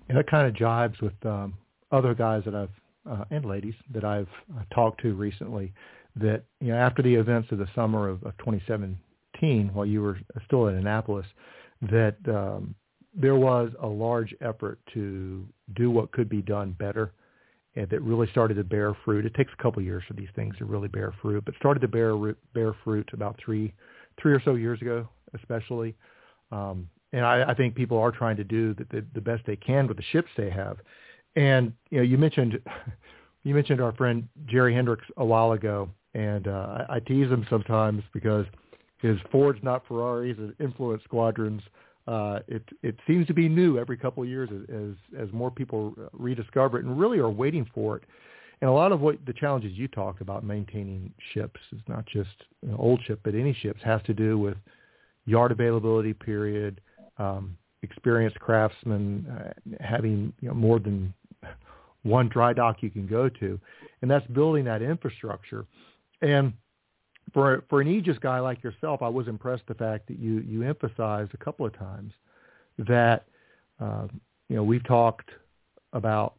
And 0.09 0.17
that 0.17 0.27
kind 0.27 0.47
of 0.47 0.55
jives 0.55 0.99
with 0.99 1.13
um, 1.27 1.53
other 1.91 2.15
guys 2.15 2.41
that 2.45 2.55
I've 2.55 2.71
uh, 3.07 3.25
and 3.29 3.45
ladies 3.45 3.75
that 3.93 4.03
I've 4.03 4.27
uh, 4.57 4.63
talked 4.73 4.99
to 5.03 5.13
recently. 5.13 5.71
That 6.15 6.43
you 6.59 6.69
know, 6.69 6.77
after 6.77 7.03
the 7.03 7.13
events 7.13 7.51
of 7.51 7.59
the 7.59 7.67
summer 7.75 8.09
of, 8.09 8.23
of 8.23 8.35
2017, 8.39 9.69
while 9.73 9.85
you 9.85 10.01
were 10.01 10.17
still 10.47 10.67
at 10.69 10.73
Annapolis, 10.73 11.27
that 11.83 12.17
um, 12.27 12.73
there 13.13 13.35
was 13.35 13.69
a 13.79 13.87
large 13.87 14.33
effort 14.41 14.79
to 14.95 15.45
do 15.75 15.91
what 15.91 16.11
could 16.11 16.29
be 16.29 16.41
done 16.41 16.75
better 16.79 17.13
and 17.75 17.89
that 17.89 18.01
really 18.01 18.27
started 18.31 18.55
to 18.55 18.63
bear 18.63 18.95
fruit. 19.05 19.25
It 19.25 19.33
takes 19.33 19.51
a 19.57 19.61
couple 19.61 19.81
years 19.81 20.03
for 20.07 20.13
these 20.13 20.29
things 20.35 20.55
to 20.57 20.65
really 20.65 20.87
bear 20.87 21.13
fruit, 21.21 21.43
but 21.45 21.55
started 21.55 21.79
to 21.81 21.87
bear 21.87 22.15
bear 22.53 22.75
fruit 22.83 23.09
about 23.13 23.39
three 23.43 23.73
three 24.21 24.33
or 24.33 24.41
so 24.43 24.55
years 24.55 24.81
ago, 24.81 25.07
especially. 25.33 25.95
Um, 26.51 26.87
and 27.13 27.25
I, 27.25 27.51
I 27.51 27.53
think 27.53 27.75
people 27.75 27.97
are 27.99 28.11
trying 28.11 28.37
to 28.37 28.43
do 28.43 28.73
the, 28.73 28.85
the, 28.91 29.05
the 29.15 29.21
best 29.21 29.43
they 29.45 29.55
can 29.55 29.87
with 29.87 29.97
the 29.97 30.03
ships 30.11 30.29
they 30.37 30.49
have. 30.49 30.77
And 31.35 31.73
you 31.89 31.97
know, 31.97 32.03
you 32.03 32.17
mentioned 32.17 32.59
you 33.43 33.55
mentioned 33.55 33.81
our 33.81 33.93
friend 33.93 34.27
Jerry 34.45 34.73
Hendrix 34.73 35.03
a 35.17 35.25
while 35.25 35.53
ago, 35.53 35.89
and 36.13 36.47
uh, 36.47 36.85
I, 36.89 36.95
I 36.95 36.99
tease 36.99 37.29
him 37.29 37.45
sometimes 37.49 38.03
because 38.13 38.45
his 38.99 39.17
Fords 39.31 39.59
not 39.63 39.83
Ferraris 39.87 40.37
and 40.37 40.53
influence 40.59 41.03
squadrons. 41.03 41.61
Uh, 42.05 42.39
it 42.47 42.63
it 42.81 42.95
seems 43.07 43.25
to 43.27 43.33
be 43.33 43.47
new 43.47 43.77
every 43.79 43.95
couple 43.95 44.21
of 44.21 44.27
years 44.27 44.49
as, 44.51 44.75
as 44.75 45.27
as 45.27 45.33
more 45.33 45.49
people 45.49 45.95
rediscover 46.11 46.77
it 46.77 46.85
and 46.85 46.99
really 46.99 47.19
are 47.19 47.29
waiting 47.29 47.69
for 47.73 47.95
it. 47.97 48.03
And 48.61 48.69
a 48.69 48.73
lot 48.73 48.91
of 48.91 49.01
what 49.01 49.17
the 49.25 49.33
challenges 49.33 49.73
you 49.73 49.87
talked 49.87 50.21
about 50.21 50.43
maintaining 50.43 51.13
ships 51.33 51.59
is 51.71 51.81
not 51.87 52.05
just 52.05 52.29
an 52.61 52.75
old 52.75 53.01
ship, 53.05 53.19
but 53.23 53.35
any 53.35 53.53
ships 53.53 53.81
has 53.83 54.01
to 54.03 54.13
do 54.13 54.37
with 54.37 54.55
yard 55.25 55.51
availability 55.51 56.13
period, 56.13 56.81
um, 57.17 57.57
experienced 57.81 58.39
craftsmen 58.39 59.25
uh, 59.29 59.83
having 59.83 60.33
you 60.39 60.49
know, 60.49 60.53
more 60.53 60.79
than 60.79 61.13
one 62.03 62.29
dry 62.29 62.53
dock 62.53 62.77
you 62.81 62.89
can 62.89 63.07
go 63.07 63.29
to, 63.29 63.59
and 64.01 64.11
that's 64.11 64.25
building 64.27 64.65
that 64.65 64.81
infrastructure. 64.81 65.65
And 66.21 66.53
for 67.33 67.63
for 67.69 67.81
an 67.81 67.87
Aegis 67.87 68.17
guy 68.19 68.39
like 68.39 68.63
yourself, 68.63 69.01
I 69.01 69.09
was 69.09 69.27
impressed 69.27 69.63
the 69.67 69.73
fact 69.73 70.07
that 70.07 70.19
you 70.19 70.39
you 70.39 70.63
emphasized 70.63 71.33
a 71.33 71.37
couple 71.37 71.65
of 71.65 71.77
times 71.77 72.13
that 72.77 73.25
uh, 73.79 74.07
you 74.49 74.55
know 74.55 74.63
we've 74.63 74.85
talked 74.85 75.29
about 75.93 76.35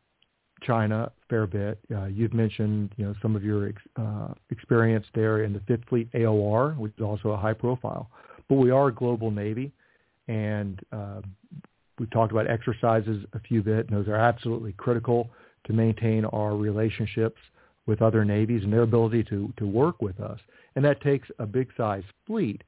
China 0.62 1.04
a 1.04 1.26
fair 1.28 1.46
bit. 1.46 1.78
Uh, 1.94 2.06
you've 2.06 2.34
mentioned 2.34 2.92
you 2.96 3.04
know 3.04 3.14
some 3.20 3.34
of 3.36 3.44
your 3.44 3.68
ex, 3.68 3.82
uh, 3.96 4.28
experience 4.50 5.06
there 5.14 5.42
in 5.42 5.52
the 5.52 5.60
Fifth 5.60 5.84
Fleet 5.88 6.10
AOR, 6.12 6.76
which 6.78 6.92
is 6.96 7.02
also 7.02 7.30
a 7.30 7.36
high 7.36 7.52
profile. 7.52 8.10
But 8.48 8.56
we 8.56 8.70
are 8.70 8.88
a 8.88 8.94
global 8.94 9.30
navy, 9.30 9.72
and 10.28 10.80
uh, 10.92 11.22
we've 11.98 12.10
talked 12.10 12.32
about 12.32 12.48
exercises 12.48 13.24
a 13.32 13.40
few 13.40 13.62
bit, 13.62 13.88
and 13.88 13.96
those 13.96 14.08
are 14.08 14.16
absolutely 14.16 14.72
critical 14.72 15.30
to 15.66 15.72
maintain 15.72 16.24
our 16.26 16.54
relationships 16.56 17.40
with 17.86 18.02
other 18.02 18.24
navies 18.24 18.62
and 18.64 18.72
their 18.72 18.82
ability 18.82 19.22
to, 19.24 19.52
to 19.56 19.66
work 19.66 20.00
with 20.00 20.20
us. 20.20 20.40
And 20.74 20.84
that 20.84 21.00
takes 21.02 21.28
a 21.38 21.46
big 21.46 21.68
size 21.76 22.02
fleet. 22.26 22.62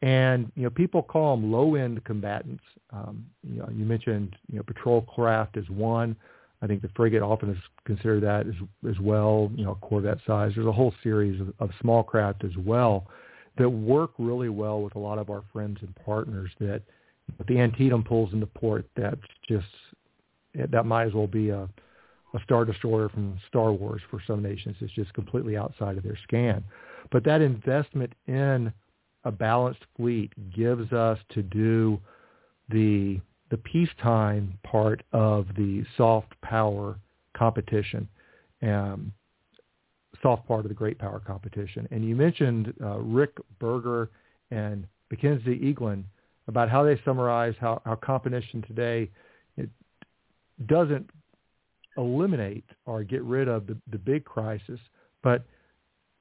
And, 0.00 0.50
you 0.56 0.64
know, 0.64 0.70
people 0.70 1.02
call 1.02 1.36
them 1.36 1.52
low-end 1.52 2.02
combatants. 2.04 2.64
Um, 2.90 3.24
you 3.42 3.58
know, 3.58 3.68
you 3.72 3.84
mentioned, 3.84 4.34
you 4.50 4.56
know, 4.56 4.62
patrol 4.64 5.02
craft 5.02 5.56
is 5.56 5.68
one. 5.70 6.16
I 6.60 6.66
think 6.66 6.82
the 6.82 6.90
frigate 6.96 7.22
often 7.22 7.50
is 7.50 7.58
considered 7.84 8.22
that 8.22 8.46
as, 8.46 8.54
as 8.88 8.98
well, 9.00 9.50
you 9.54 9.64
know, 9.64 9.76
corvette 9.80 10.18
size. 10.26 10.52
There's 10.54 10.66
a 10.66 10.72
whole 10.72 10.94
series 11.02 11.40
of, 11.40 11.52
of 11.60 11.70
small 11.80 12.02
craft 12.02 12.44
as 12.44 12.56
well 12.56 13.06
that 13.58 13.68
work 13.68 14.12
really 14.18 14.48
well 14.48 14.80
with 14.80 14.94
a 14.94 14.98
lot 14.98 15.18
of 15.18 15.28
our 15.28 15.42
friends 15.52 15.78
and 15.82 15.94
partners 16.04 16.50
that 16.58 16.82
if 17.38 17.46
the 17.46 17.60
Antietam 17.60 18.02
pulls 18.02 18.32
into 18.32 18.46
port, 18.46 18.86
that's 18.96 19.20
just, 19.48 19.66
that 20.54 20.86
might 20.86 21.06
as 21.06 21.12
well 21.12 21.26
be 21.26 21.50
a, 21.50 21.68
a 22.34 22.40
Star 22.44 22.64
Destroyer 22.64 23.08
from 23.08 23.38
Star 23.48 23.72
Wars 23.72 24.00
for 24.10 24.20
some 24.26 24.42
nations. 24.42 24.76
It's 24.80 24.92
just 24.92 25.12
completely 25.14 25.56
outside 25.56 25.96
of 25.96 26.02
their 26.02 26.18
scan. 26.22 26.64
But 27.10 27.24
that 27.24 27.40
investment 27.40 28.12
in 28.26 28.72
a 29.24 29.30
balanced 29.30 29.84
fleet 29.96 30.32
gives 30.54 30.92
us 30.92 31.18
to 31.30 31.42
do 31.42 32.00
the 32.68 33.20
the 33.50 33.58
peacetime 33.58 34.58
part 34.62 35.02
of 35.12 35.46
the 35.56 35.84
soft 35.98 36.40
power 36.40 36.98
competition, 37.36 38.08
um, 38.62 39.12
soft 40.22 40.48
part 40.48 40.64
of 40.64 40.70
the 40.70 40.74
great 40.74 40.98
power 40.98 41.20
competition. 41.20 41.86
And 41.90 42.02
you 42.02 42.16
mentioned 42.16 42.72
uh, 42.82 42.98
Rick 43.00 43.36
Berger 43.58 44.08
and 44.50 44.86
Mackenzie 45.10 45.58
Eaglen 45.58 46.04
about 46.48 46.70
how 46.70 46.82
they 46.82 46.98
summarize 47.04 47.54
how, 47.60 47.82
how 47.84 47.94
competition 47.96 48.62
today 48.62 49.10
it 49.58 49.68
doesn't 50.66 51.10
eliminate 51.96 52.64
or 52.86 53.02
get 53.02 53.22
rid 53.22 53.48
of 53.48 53.66
the, 53.66 53.76
the 53.90 53.98
big 53.98 54.24
crisis, 54.24 54.80
but 55.22 55.44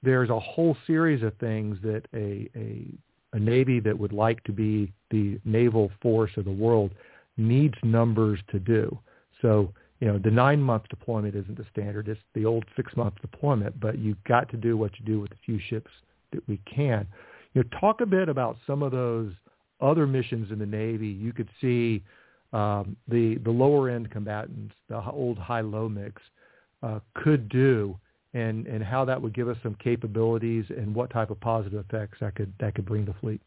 there's 0.03 0.29
a 0.29 0.39
whole 0.39 0.75
series 0.87 1.23
of 1.23 1.33
things 1.37 1.77
that 1.83 2.03
a, 2.13 2.49
a, 2.55 2.87
a 3.33 3.39
Navy 3.39 3.79
that 3.79 3.97
would 3.97 4.13
like 4.13 4.43
to 4.45 4.51
be 4.51 4.91
the 5.11 5.39
naval 5.45 5.91
force 6.01 6.31
of 6.37 6.45
the 6.45 6.51
world 6.51 6.91
needs 7.37 7.75
numbers 7.83 8.39
to 8.51 8.59
do. 8.59 8.97
So, 9.41 9.71
you 9.99 10.07
know, 10.07 10.17
the 10.17 10.31
nine-month 10.31 10.83
deployment 10.89 11.35
isn't 11.35 11.57
the 11.57 11.65
standard. 11.71 12.07
It's 12.07 12.19
the 12.33 12.45
old 12.45 12.65
six-month 12.75 13.15
deployment, 13.21 13.79
but 13.79 13.99
you've 13.99 14.23
got 14.23 14.49
to 14.49 14.57
do 14.57 14.75
what 14.75 14.91
you 14.99 15.05
do 15.05 15.19
with 15.19 15.29
the 15.29 15.37
few 15.45 15.59
ships 15.69 15.91
that 16.31 16.47
we 16.47 16.59
can. 16.65 17.07
You 17.53 17.63
know, 17.63 17.79
talk 17.79 18.01
a 18.01 18.05
bit 18.05 18.27
about 18.27 18.57
some 18.65 18.81
of 18.81 18.91
those 18.91 19.31
other 19.79 20.07
missions 20.07 20.51
in 20.51 20.59
the 20.59 20.65
Navy. 20.65 21.07
You 21.07 21.33
could 21.33 21.49
see 21.59 22.03
um, 22.53 22.97
the 23.07 23.35
the 23.43 23.51
lower 23.51 23.89
end 23.89 24.11
combatants, 24.11 24.73
the 24.89 25.01
old 25.11 25.37
high 25.37 25.61
low 25.61 25.87
mix, 25.87 26.21
uh, 26.83 26.99
could 27.13 27.47
do, 27.49 27.97
and 28.33 28.67
and 28.67 28.83
how 28.83 29.05
that 29.05 29.21
would 29.21 29.33
give 29.33 29.47
us 29.47 29.57
some 29.63 29.75
capabilities 29.75 30.65
and 30.69 30.93
what 30.93 31.09
type 31.09 31.29
of 31.29 31.39
positive 31.39 31.85
effects 31.89 32.17
that 32.19 32.35
could 32.35 32.51
that 32.59 32.75
could 32.75 32.85
bring 32.85 33.05
to 33.05 33.13
fleet. 33.21 33.41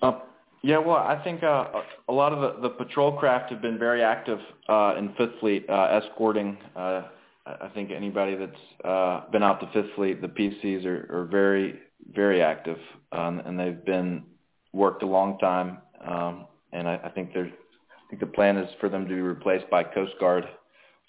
Uh, 0.00 0.20
yeah, 0.62 0.78
well, 0.78 0.96
I 0.96 1.22
think 1.22 1.42
uh, 1.42 1.66
a 2.08 2.12
lot 2.12 2.32
of 2.32 2.40
the, 2.40 2.68
the 2.68 2.74
patrol 2.74 3.12
craft 3.12 3.50
have 3.52 3.60
been 3.60 3.78
very 3.78 4.02
active 4.02 4.38
uh, 4.68 4.94
in 4.96 5.12
Fifth 5.18 5.38
Fleet, 5.40 5.66
uh, 5.68 6.00
escorting. 6.02 6.56
Uh, 6.74 7.02
I 7.46 7.68
think 7.74 7.90
anybody 7.90 8.34
that's 8.34 8.84
uh, 8.84 9.30
been 9.30 9.42
out 9.42 9.60
to 9.60 9.70
Fifth 9.74 9.94
Fleet, 9.94 10.22
the 10.22 10.28
PCs 10.28 10.86
are, 10.86 11.06
are 11.14 11.24
very, 11.26 11.80
very 12.14 12.40
active, 12.40 12.78
um, 13.12 13.42
and 13.44 13.60
they've 13.60 13.84
been 13.84 14.24
worked 14.72 15.02
a 15.02 15.06
long 15.06 15.38
time 15.38 15.78
um, 16.06 16.46
and 16.72 16.88
I, 16.88 17.00
I 17.04 17.08
think 17.10 17.32
there's, 17.32 17.52
I 17.52 18.10
think 18.10 18.20
the 18.20 18.26
plan 18.26 18.56
is 18.56 18.68
for 18.80 18.88
them 18.88 19.04
to 19.04 19.14
be 19.14 19.20
replaced 19.20 19.68
by 19.70 19.84
Coast 19.84 20.12
Guard 20.20 20.44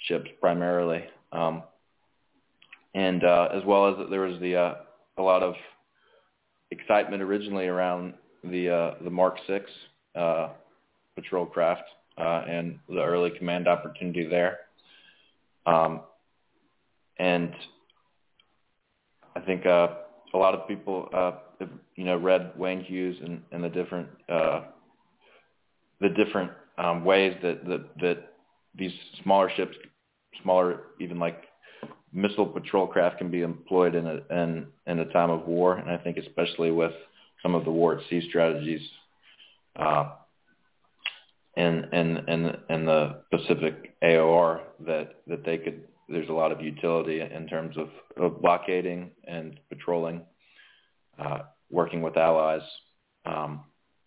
ships 0.07 0.29
primarily, 0.39 1.03
um, 1.31 1.63
and 2.93 3.23
uh, 3.23 3.49
as 3.53 3.63
well 3.65 3.87
as 3.89 4.09
there 4.09 4.21
was 4.21 4.39
the 4.39 4.55
uh, 4.55 4.75
a 5.17 5.21
lot 5.21 5.43
of 5.43 5.55
excitement 6.71 7.21
originally 7.21 7.67
around 7.67 8.13
the 8.43 8.69
uh, 8.69 9.03
the 9.03 9.09
Mark 9.09 9.37
Six 9.47 9.69
uh, 10.15 10.49
patrol 11.15 11.45
craft 11.45 11.83
uh, 12.17 12.43
and 12.47 12.79
the 12.89 13.01
early 13.01 13.31
command 13.31 13.67
opportunity 13.67 14.25
there. 14.25 14.59
Um, 15.65 16.01
and 17.17 17.53
I 19.35 19.39
think 19.41 19.65
uh, 19.65 19.87
a 20.33 20.37
lot 20.37 20.53
of 20.53 20.67
people, 20.67 21.09
uh, 21.13 21.31
have, 21.59 21.69
you 21.95 22.03
know, 22.03 22.17
read 22.17 22.51
Wayne 22.57 22.83
Hughes 22.83 23.17
and, 23.23 23.41
and 23.51 23.63
the 23.63 23.69
different 23.69 24.07
uh, 24.29 24.61
the 26.01 26.09
different 26.09 26.51
um, 26.77 27.05
ways 27.05 27.35
that, 27.41 27.65
that 27.65 27.85
that 28.01 28.33
these 28.77 28.91
smaller 29.23 29.49
ships, 29.55 29.75
smaller 30.43 30.81
even 30.99 31.19
like 31.19 31.43
missile 32.11 32.45
patrol 32.45 32.87
craft 32.87 33.17
can 33.17 33.29
be 33.29 33.41
employed 33.41 33.95
in 33.95 34.07
a 34.07 34.19
in, 34.29 34.67
in 34.87 34.99
a 34.99 35.05
time 35.11 35.29
of 35.29 35.47
war, 35.47 35.77
and 35.77 35.89
I 35.89 35.97
think 35.97 36.17
especially 36.17 36.71
with 36.71 36.93
some 37.41 37.55
of 37.55 37.65
the 37.65 37.71
war 37.71 37.97
at 37.97 38.09
sea 38.09 38.27
strategies 38.29 38.81
uh, 39.75 40.11
in 41.55 41.85
in 41.93 42.17
in 42.27 42.57
in 42.69 42.85
the 42.85 43.21
Pacific 43.31 43.95
AOR 44.03 44.61
that 44.85 45.15
that 45.27 45.45
they 45.45 45.57
could. 45.57 45.87
There's 46.07 46.29
a 46.29 46.33
lot 46.33 46.51
of 46.51 46.61
utility 46.61 47.21
in 47.21 47.47
terms 47.47 47.75
of, 47.79 47.89
of 48.15 48.39
blockading 48.39 49.09
and 49.27 49.59
patrolling, 49.69 50.21
uh, 51.17 51.39
working 51.71 52.03
with 52.03 52.15
allies, 52.15 52.61
um, 53.25 53.63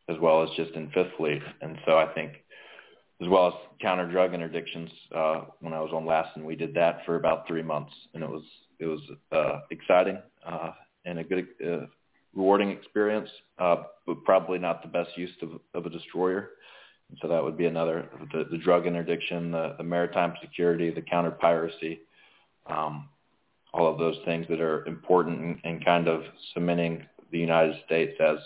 as 0.09 0.17
well 0.21 0.43
as 0.43 0.49
just 0.57 0.73
in 0.73 0.91
Fifth 0.91 1.13
Fleet. 1.17 1.43
And 1.61 1.79
so 1.87 1.99
I 1.99 2.07
think 2.15 2.33
as 3.21 3.29
well 3.29 3.49
as 3.49 3.55
counter 3.81 4.11
drug 4.11 4.33
interdictions. 4.33 4.91
Uh, 5.15 5.45
when 5.61 5.73
I 5.73 5.81
was 5.81 5.91
on 5.93 6.07
Lassen, 6.07 6.45
we 6.45 6.57
did 6.57 6.75
that 6.75 7.05
for 7.05 7.17
about 7.17 7.47
three 7.47 7.63
months, 7.63 7.93
and 8.15 8.23
it 8.23 8.29
was 8.29 8.43
it 8.79 8.87
was 8.87 9.01
uh, 9.33 9.61
exciting 9.71 10.19
uh, 10.47 10.71
and 11.05 11.19
a 11.19 11.25
good, 11.25 11.49
uh, 11.67 11.87
rewarding 12.35 12.71
experience, 12.71 13.29
uh, 13.59 13.85
but 14.07 14.23
probably 14.25 14.59
not 14.59 14.83
the 14.83 14.89
best 14.89 15.11
use 15.17 15.31
of, 15.43 15.61
of 15.75 15.87
a 15.87 15.91
destroyer. 15.91 16.51
And 17.11 17.19
so 17.21 17.29
that 17.29 17.43
would 17.43 17.57
be 17.57 17.67
another 17.67 18.09
the, 18.33 18.45
the 18.51 18.59
drug 18.59 18.87
interdiction, 18.87 19.51
the, 19.51 19.75
the 19.79 19.85
maritime 19.85 20.35
security, 20.41 20.91
the 20.91 21.03
counter 21.03 21.33
piracy, 21.33 22.01
um, 22.67 23.09
all 23.75 23.91
of 23.91 23.99
those 23.99 24.17
things 24.25 24.47
that 24.49 24.61
are 24.61 24.87
important 24.87 25.59
in 25.65 25.81
kind 25.81 26.07
of 26.07 26.23
cementing 26.55 27.05
the 27.33 27.39
United 27.39 27.77
States 27.85 28.15
as 28.21 28.39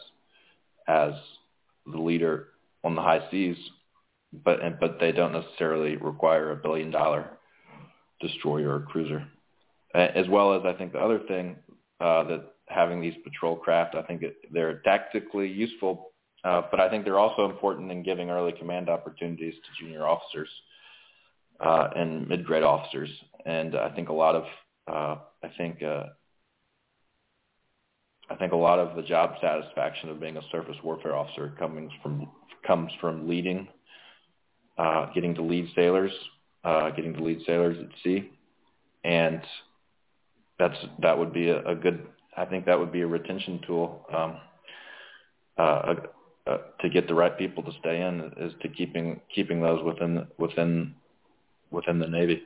as 0.89 1.13
the 1.87 1.99
leader 1.99 2.49
on 2.85 2.95
the 2.95 3.03
high 3.03 3.29
seas 3.31 3.57
but 4.33 4.61
but 4.81 4.99
they 4.99 5.13
don't 5.13 5.33
necessarily 5.33 5.97
require 5.97 6.53
a 6.53 6.57
billion 6.57 6.91
dollar 6.91 7.39
destroyer 8.21 8.77
or 8.77 8.81
cruiser. 8.81 9.27
As 9.95 10.27
well 10.29 10.55
as 10.55 10.63
I 10.65 10.73
think 10.73 10.93
the 10.93 11.01
other 11.01 11.19
thing 11.19 11.57
uh, 12.01 12.25
that 12.25 12.55
having 12.69 13.01
these 13.01 13.15
patrol 13.25 13.57
craft, 13.57 13.95
I 13.95 14.03
think 14.03 14.23
it, 14.23 14.37
they're 14.51 14.79
tactically 14.79 15.49
useful, 15.49 16.13
uh, 16.45 16.63
but 16.71 16.81
I 16.81 16.89
think 16.89 17.05
they're 17.05 17.19
also 17.19 17.45
important 17.45 17.91
in 17.93 18.03
giving 18.03 18.31
early 18.31 18.53
command 18.53 18.89
opportunities 18.89 19.55
to 19.55 19.85
junior 19.85 20.07
officers 20.07 20.49
uh, 21.61 21.89
and 21.95 22.27
mid-grade 22.27 22.63
officers. 22.63 23.11
And 23.45 23.77
I 23.77 23.91
think 23.91 24.09
a 24.09 24.15
lot 24.15 24.35
of 24.35 24.45
uh, 24.91 25.21
I 25.45 25.49
think 25.59 25.83
uh, 25.83 26.05
I 28.33 28.37
think 28.37 28.53
a 28.53 28.57
lot 28.57 28.79
of 28.79 28.97
the 28.97 29.03
job 29.03 29.35
satisfaction 29.41 30.09
of 30.09 30.19
being 30.21 30.37
a 30.39 30.43
surface 30.51 30.77
warfare 30.83 31.15
officer 31.15 31.55
comes 31.59 31.93
from 32.03 32.29
comes 32.67 32.91
from 33.01 33.29
leading 33.29 33.69
uh, 34.79 35.07
getting 35.15 35.35
to 35.35 35.43
lead 35.43 35.69
sailors, 35.75 36.13
uh, 36.65 36.91
getting 36.91 37.13
to 37.15 37.23
lead 37.23 37.41
sailors 37.47 37.77
at 37.79 37.89
sea, 38.03 38.31
and 39.05 39.41
that's 40.59 40.77
that 41.01 41.19
would 41.19 41.33
be 41.33 41.49
a, 41.49 41.63
a 41.67 41.75
good. 41.75 42.07
I 42.37 42.47
think 42.47 42.65
that 42.65 42.79
would 42.79 42.93
be 42.93 43.03
a 43.03 43.07
retention 43.07 43.61
tool 43.67 44.07
um, 44.15 44.37
uh, 45.59 45.95
uh, 46.47 46.57
to 46.81 46.89
get 46.89 47.07
the 47.07 47.15
right 47.15 47.37
people 47.37 47.63
to 47.63 47.73
stay 47.81 48.01
in 48.01 48.33
is 48.39 48.53
to 48.63 48.69
keeping 48.69 49.21
keeping 49.35 49.61
those 49.61 49.85
within 49.85 50.27
within 50.39 50.95
within 51.71 51.99
the 51.99 52.09
Navy. 52.09 52.43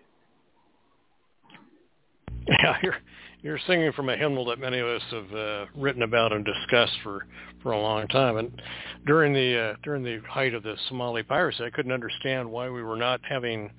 Yeah, 2.49 2.76
you're 2.82 2.97
you're 3.43 3.59
singing 3.66 3.93
from 3.93 4.09
a 4.09 4.16
hymnal 4.16 4.45
that 4.47 4.59
many 4.59 4.78
of 4.78 4.87
us 4.87 5.03
have 5.11 5.32
uh, 5.32 5.66
written 5.76 6.03
about 6.03 6.32
and 6.32 6.45
discussed 6.45 6.97
for 7.03 7.26
for 7.62 7.72
a 7.72 7.80
long 7.80 8.07
time. 8.09 8.37
And 8.37 8.62
during 9.07 9.32
the 9.32 9.59
uh, 9.59 9.76
during 9.82 10.03
the 10.03 10.20
height 10.28 10.55
of 10.55 10.62
the 10.62 10.76
Somali 10.89 11.22
piracy, 11.22 11.64
I 11.64 11.70
couldn't 11.70 11.93
understand 11.93 12.51
why 12.51 12.68
we 12.68 12.82
were 12.82 12.97
not 12.97 13.20
having 13.28 13.70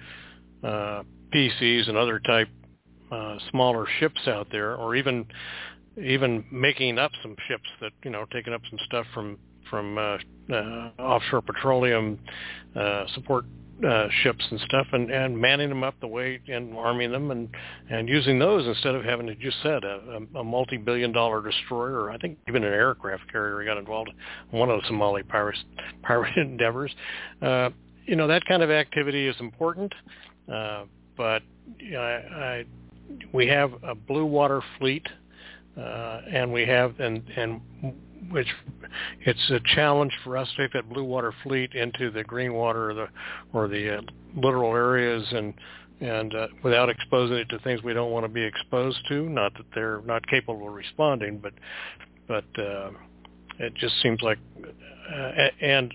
uh, 0.64 1.04
PCs 1.34 1.88
and 1.90 1.98
other 1.98 2.20
type 2.20 2.50
uh, 3.12 3.38
smaller 3.52 3.86
ships 4.00 4.28
out 4.28 4.48
there, 4.52 4.76
or 4.76 4.96
even 4.96 5.26
even 6.02 6.46
making 6.52 7.00
up 7.00 7.12
some 7.22 7.36
ships 7.48 7.68
that 7.82 7.92
you 8.04 8.12
know 8.12 8.26
taking 8.32 8.54
up 8.54 8.62
some 8.70 8.80
stuff 8.86 9.06
from 9.14 9.38
from 9.70 9.98
uh, 9.98 10.18
uh, 10.54 10.92
offshore 11.00 11.42
petroleum 11.42 12.20
uh, 12.76 13.06
support 13.14 13.46
uh, 13.86 14.08
ships 14.24 14.44
and 14.50 14.60
stuff 14.62 14.88
and, 14.92 15.12
and 15.12 15.38
manning 15.38 15.70
them 15.70 15.84
up 15.84 15.94
the 16.00 16.08
way 16.08 16.40
and 16.48 16.76
arming 16.76 17.12
them 17.12 17.32
and, 17.32 17.50
and 17.90 18.10
using 18.10 18.40
those 18.40 18.66
instead 18.66 18.96
of 18.96 19.04
having, 19.04 19.30
as 19.30 19.36
you 19.40 19.52
said, 19.62 19.84
a, 19.84 20.20
a 20.36 20.44
multi-billion 20.44 21.12
dollar 21.12 21.42
destroyer 21.42 22.10
I 22.10 22.18
think 22.18 22.38
even 22.48 22.64
an 22.64 22.74
aircraft 22.74 23.32
carrier 23.32 23.64
got 23.66 23.78
involved 23.78 24.10
in 24.52 24.60
one 24.60 24.70
of 24.70 24.82
the 24.82 24.88
Somali 24.88 25.24
pirate, 25.24 25.58
pirate 26.04 26.38
endeavors. 26.38 26.94
Uh, 27.42 27.70
you 28.06 28.16
know, 28.16 28.28
that 28.28 28.46
kind 28.46 28.64
of 28.64 28.72
activity 28.72 29.28
is 29.28 29.36
important, 29.40 29.94
uh, 30.52 30.86
but 31.18 31.42
I, 31.92 31.96
I, 31.96 32.66
we 33.34 33.48
have 33.48 33.72
a 33.84 33.94
blue 33.94 34.26
water 34.26 34.62
fleet 34.80 35.06
uh, 35.78 36.22
and 36.32 36.52
we 36.52 36.66
have 36.66 37.00
and 37.00 37.24
and 37.36 37.62
which 38.30 38.48
it's 39.22 39.50
a 39.50 39.60
challenge 39.76 40.12
for 40.24 40.38
us 40.38 40.48
to 40.56 40.64
take 40.64 40.74
that 40.74 40.90
blue 40.90 41.04
water 41.04 41.34
fleet 41.44 41.74
into 41.74 42.12
the 42.12 42.24
green 42.24 42.54
water 42.54 42.92
or 42.92 42.94
the 42.94 43.08
or 43.54 43.68
the 43.68 43.98
uh, 43.98 44.02
littoral 44.36 44.74
areas 44.74 45.26
and 45.32 45.54
and 46.00 46.36
uh, 46.36 46.48
without 46.64 46.90
exposing 46.90 47.38
it 47.38 47.50
to 47.50 47.58
things 47.60 47.82
we 47.82 47.94
don't 47.94 48.12
want 48.12 48.24
to 48.24 48.30
be 48.30 48.44
exposed 48.44 49.00
to. 49.10 49.28
Not 49.30 49.54
that 49.56 49.66
they're 49.74 50.02
not 50.06 50.26
capable 50.28 50.68
of 50.68 50.74
responding, 50.74 51.40
but 51.40 51.54
but 52.28 52.46
uh, 52.60 52.92
it 53.60 53.74
just 53.76 54.00
seems 54.02 54.22
like 54.22 54.38
uh, 55.14 55.48
and 55.62 55.94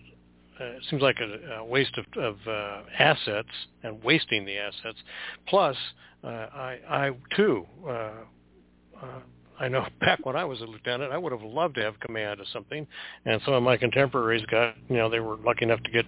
uh, 0.61 0.65
it 0.65 0.83
seems 0.91 1.03
like 1.03 1.19
a, 1.21 1.57
a 1.57 1.65
waste 1.65 1.97
of, 1.99 2.05
of 2.23 2.37
uh, 2.47 2.83
assets 2.99 3.49
and 3.83 4.03
wasting 4.03 4.45
the 4.45 4.57
assets. 4.57 4.99
Plus, 5.49 5.77
uh, 6.25 6.29
I, 6.29 6.79
I 6.89 7.11
too 7.37 7.67
uh, 7.87 7.91
uh, 7.91 9.21
I 9.63 9.69
know 9.69 9.87
back 10.01 10.27
when 10.27 10.37
I 10.37 10.45
was 10.45 10.61
a 10.61 10.65
lieutenant, 10.65 11.13
I 11.13 11.19
would 11.19 11.33
have 11.33 11.43
loved 11.43 11.77
to 11.77 11.83
have 11.83 11.99
command 12.01 12.41
of 12.41 12.47
something, 12.53 12.87
and 13.25 13.41
some 13.45 13.55
of 13.55 13.63
my 13.63 13.77
contemporaries 13.77 14.45
got, 14.47 14.75
you 14.89 14.97
know, 14.97 15.09
they 15.09 15.21
were 15.21 15.37
lucky 15.37 15.65
enough 15.65 15.83
to 15.85 15.91
get 15.91 16.07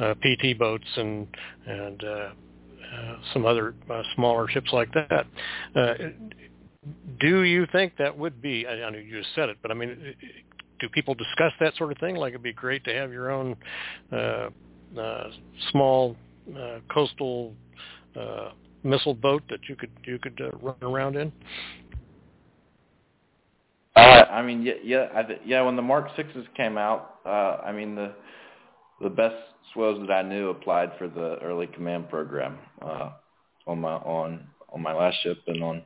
uh, 0.00 0.14
PT 0.14 0.58
boats 0.58 0.88
and 0.96 1.26
and 1.66 2.04
uh, 2.04 2.06
uh, 2.06 3.16
some 3.32 3.46
other 3.46 3.74
uh, 3.90 4.02
smaller 4.14 4.48
ships 4.48 4.70
like 4.72 4.92
that. 4.92 5.26
Uh, 5.74 5.94
do 7.20 7.42
you 7.42 7.66
think 7.72 7.94
that 7.98 8.16
would 8.16 8.40
be? 8.42 8.66
I, 8.66 8.84
I 8.84 8.90
know 8.90 8.98
you 8.98 9.22
just 9.22 9.34
said 9.34 9.48
it, 9.48 9.58
but 9.62 9.70
I 9.70 9.74
mean, 9.74 10.14
do 10.80 10.88
people 10.88 11.14
discuss 11.14 11.52
that 11.60 11.74
sort 11.76 11.92
of 11.92 11.98
thing? 11.98 12.16
Like 12.16 12.30
it'd 12.30 12.42
be 12.42 12.52
great 12.52 12.84
to 12.84 12.94
have 12.94 13.12
your 13.12 13.30
own 13.30 13.56
uh, 14.12 14.48
uh, 14.98 15.30
small 15.70 16.16
uh, 16.56 16.78
coastal 16.92 17.54
uh, 18.18 18.50
missile 18.82 19.14
boat 19.14 19.42
that 19.50 19.60
you 19.68 19.76
could 19.76 19.90
you 20.04 20.18
could 20.18 20.40
uh, 20.40 20.56
run 20.58 20.76
around 20.82 21.16
in. 21.16 21.28
Uh, 21.28 21.87
I 23.98 24.42
mean, 24.42 24.62
yeah, 24.62 24.74
yeah, 24.82 25.08
I 25.14 25.22
th- 25.22 25.40
yeah. 25.44 25.62
When 25.62 25.76
the 25.76 25.82
Mark 25.82 26.08
Sixes 26.16 26.46
came 26.56 26.78
out, 26.78 27.16
uh, 27.24 27.58
I 27.64 27.72
mean 27.72 27.94
the 27.94 28.12
the 29.00 29.10
best 29.10 29.36
swells 29.72 30.00
that 30.06 30.12
I 30.12 30.22
knew 30.22 30.50
applied 30.50 30.92
for 30.98 31.08
the 31.08 31.38
early 31.42 31.66
command 31.66 32.08
program 32.08 32.58
uh, 32.82 33.10
on 33.66 33.80
my 33.80 33.94
on 33.94 34.46
on 34.72 34.82
my 34.82 34.92
last 34.92 35.16
ship 35.22 35.38
and 35.46 35.62
on 35.62 35.82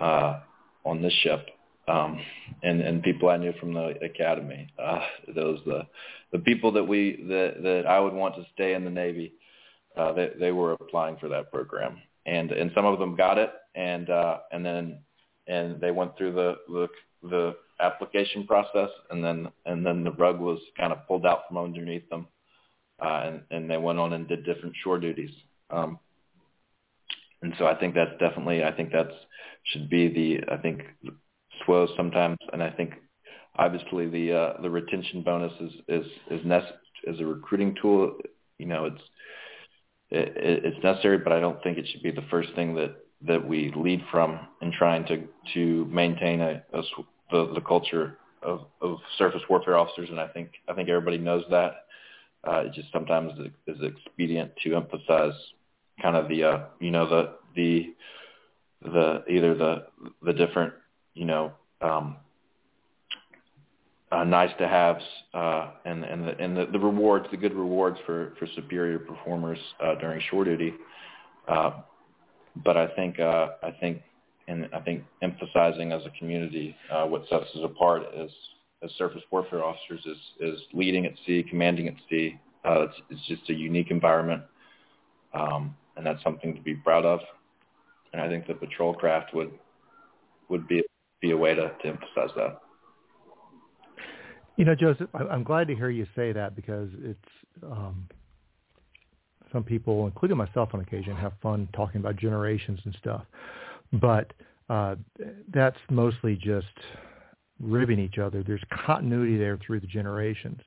uh, 0.00 0.40
on 0.84 1.02
this 1.02 1.12
ship, 1.22 1.46
um, 1.88 2.20
and 2.62 2.80
and 2.80 3.02
people 3.02 3.28
I 3.28 3.36
knew 3.36 3.52
from 3.60 3.74
the 3.74 3.94
academy. 4.02 4.68
Uh, 4.78 5.00
those 5.34 5.60
the 5.66 5.86
the 6.32 6.38
people 6.40 6.72
that 6.72 6.84
we 6.84 7.24
that 7.28 7.62
that 7.62 7.86
I 7.86 8.00
would 8.00 8.12
want 8.12 8.34
to 8.36 8.46
stay 8.54 8.74
in 8.74 8.84
the 8.84 8.90
Navy. 8.90 9.32
Uh, 9.96 10.12
they 10.12 10.30
they 10.38 10.52
were 10.52 10.72
applying 10.72 11.16
for 11.16 11.28
that 11.28 11.50
program, 11.50 12.00
and 12.26 12.52
and 12.52 12.70
some 12.74 12.84
of 12.84 12.98
them 12.98 13.16
got 13.16 13.38
it, 13.38 13.50
and 13.74 14.10
uh, 14.10 14.38
and 14.52 14.64
then 14.64 14.98
and 15.46 15.80
they 15.80 15.90
went 15.90 16.16
through 16.16 16.32
the 16.32 16.56
the 16.68 16.88
the 17.22 17.56
application 17.80 18.46
process, 18.46 18.90
and 19.10 19.24
then 19.24 19.48
and 19.64 19.84
then 19.84 20.04
the 20.04 20.12
rug 20.12 20.40
was 20.40 20.58
kind 20.76 20.92
of 20.92 21.06
pulled 21.06 21.26
out 21.26 21.42
from 21.48 21.58
underneath 21.58 22.08
them, 22.08 22.26
uh, 23.02 23.22
and 23.24 23.40
and 23.50 23.70
they 23.70 23.76
went 23.76 23.98
on 23.98 24.12
and 24.12 24.28
did 24.28 24.44
different 24.44 24.74
shore 24.82 24.98
duties. 24.98 25.30
Um, 25.70 25.98
and 27.42 27.54
so 27.58 27.66
I 27.66 27.74
think 27.74 27.94
that's 27.94 28.18
definitely 28.18 28.64
I 28.64 28.72
think 28.72 28.92
that's 28.92 29.14
should 29.64 29.90
be 29.90 30.08
the 30.08 30.52
I 30.52 30.56
think 30.58 30.82
SWOs 31.66 31.94
sometimes, 31.96 32.38
and 32.52 32.62
I 32.62 32.70
think 32.70 32.94
obviously 33.56 34.08
the 34.08 34.32
uh, 34.32 34.62
the 34.62 34.70
retention 34.70 35.22
bonus 35.22 35.52
is 35.60 35.72
is 35.88 36.06
is 36.30 36.40
nece- 36.46 36.72
as 37.08 37.20
a 37.20 37.24
recruiting 37.26 37.76
tool. 37.80 38.16
You 38.58 38.66
know, 38.66 38.86
it's 38.86 39.02
it, 40.10 40.64
it's 40.64 40.84
necessary, 40.84 41.18
but 41.18 41.32
I 41.32 41.40
don't 41.40 41.62
think 41.62 41.78
it 41.78 41.86
should 41.90 42.02
be 42.02 42.10
the 42.10 42.26
first 42.30 42.50
thing 42.54 42.74
that 42.76 42.96
that 43.26 43.46
we 43.46 43.72
lead 43.76 44.02
from 44.10 44.38
in 44.62 44.72
trying 44.72 45.04
to 45.06 45.24
to 45.54 45.84
maintain 45.86 46.40
a, 46.40 46.62
a 46.72 46.82
the 47.30 47.52
the 47.54 47.60
culture 47.60 48.18
of 48.42 48.66
of 48.80 48.98
surface 49.18 49.42
warfare 49.48 49.76
officers, 49.76 50.08
and 50.10 50.20
I 50.20 50.28
think 50.28 50.50
I 50.68 50.74
think 50.74 50.88
everybody 50.88 51.18
knows 51.18 51.44
that. 51.50 51.72
Uh, 52.46 52.60
it 52.60 52.72
just 52.74 52.92
sometimes 52.92 53.32
is 53.66 53.76
expedient 53.82 54.52
to 54.62 54.76
emphasize 54.76 55.32
kind 56.00 56.16
of 56.16 56.28
the 56.28 56.44
uh, 56.44 56.60
you 56.80 56.90
know 56.90 57.08
the 57.08 57.32
the 57.56 57.94
the 58.82 59.24
either 59.28 59.54
the 59.54 59.86
the 60.22 60.32
different 60.32 60.72
you 61.14 61.24
know 61.24 61.52
um, 61.80 62.16
uh, 64.12 64.24
nice 64.24 64.50
to 64.58 64.68
haves 64.68 65.02
uh, 65.34 65.70
and 65.84 66.04
and 66.04 66.26
the 66.26 66.38
and 66.38 66.56
the, 66.56 66.66
the 66.66 66.78
rewards 66.78 67.26
the 67.30 67.36
good 67.36 67.54
rewards 67.54 67.98
for 68.06 68.34
for 68.38 68.46
superior 68.54 68.98
performers 68.98 69.58
uh, 69.82 69.94
during 69.96 70.20
shore 70.30 70.44
duty. 70.44 70.74
Uh, 71.48 71.70
but 72.64 72.76
I 72.76 72.88
think 72.88 73.20
uh, 73.20 73.48
I 73.62 73.70
think 73.80 74.02
and 74.48 74.68
I 74.72 74.80
think 74.80 75.02
emphasizing 75.22 75.92
as 75.92 76.02
a 76.06 76.18
community 76.18 76.76
uh, 76.90 77.04
what 77.06 77.22
sets 77.28 77.46
us 77.54 77.60
apart 77.64 78.02
as 78.16 78.30
as 78.82 78.90
surface 78.98 79.22
warfare 79.30 79.64
officers 79.64 80.00
is 80.06 80.18
is 80.40 80.60
leading 80.72 81.06
at 81.06 81.12
sea, 81.26 81.44
commanding 81.48 81.88
at 81.88 81.94
sea. 82.08 82.38
Uh, 82.64 82.82
it's, 82.82 82.94
it's 83.10 83.26
just 83.28 83.50
a 83.50 83.54
unique 83.54 83.90
environment, 83.90 84.42
um, 85.34 85.74
and 85.96 86.04
that's 86.04 86.22
something 86.22 86.54
to 86.54 86.60
be 86.60 86.74
proud 86.74 87.04
of. 87.04 87.20
And 88.12 88.20
I 88.20 88.28
think 88.28 88.46
the 88.46 88.54
patrol 88.54 88.94
craft 88.94 89.34
would 89.34 89.52
would 90.48 90.66
be 90.66 90.82
be 91.20 91.30
a 91.32 91.36
way 91.36 91.54
to, 91.54 91.70
to 91.82 91.88
emphasize 91.88 92.30
that. 92.36 92.60
You 94.56 94.64
know, 94.64 94.74
Joseph, 94.74 95.10
I'm 95.14 95.44
glad 95.44 95.68
to 95.68 95.74
hear 95.74 95.90
you 95.90 96.06
say 96.16 96.32
that 96.32 96.56
because 96.56 96.88
it's 97.02 97.28
um, 97.62 98.08
some 99.52 99.64
people, 99.64 100.06
including 100.06 100.36
myself 100.36 100.70
on 100.72 100.80
occasion, 100.80 101.16
have 101.16 101.32
fun 101.42 101.68
talking 101.74 102.00
about 102.00 102.16
generations 102.16 102.80
and 102.84 102.96
stuff, 102.98 103.24
but 103.92 104.32
uh, 104.68 104.96
that's 105.52 105.78
mostly 105.90 106.36
just 106.36 106.66
ribbing 107.60 107.98
each 107.98 108.18
other. 108.18 108.42
There's 108.42 108.62
continuity 108.86 109.36
there 109.38 109.58
through 109.64 109.80
the 109.80 109.86
generations. 109.86 110.60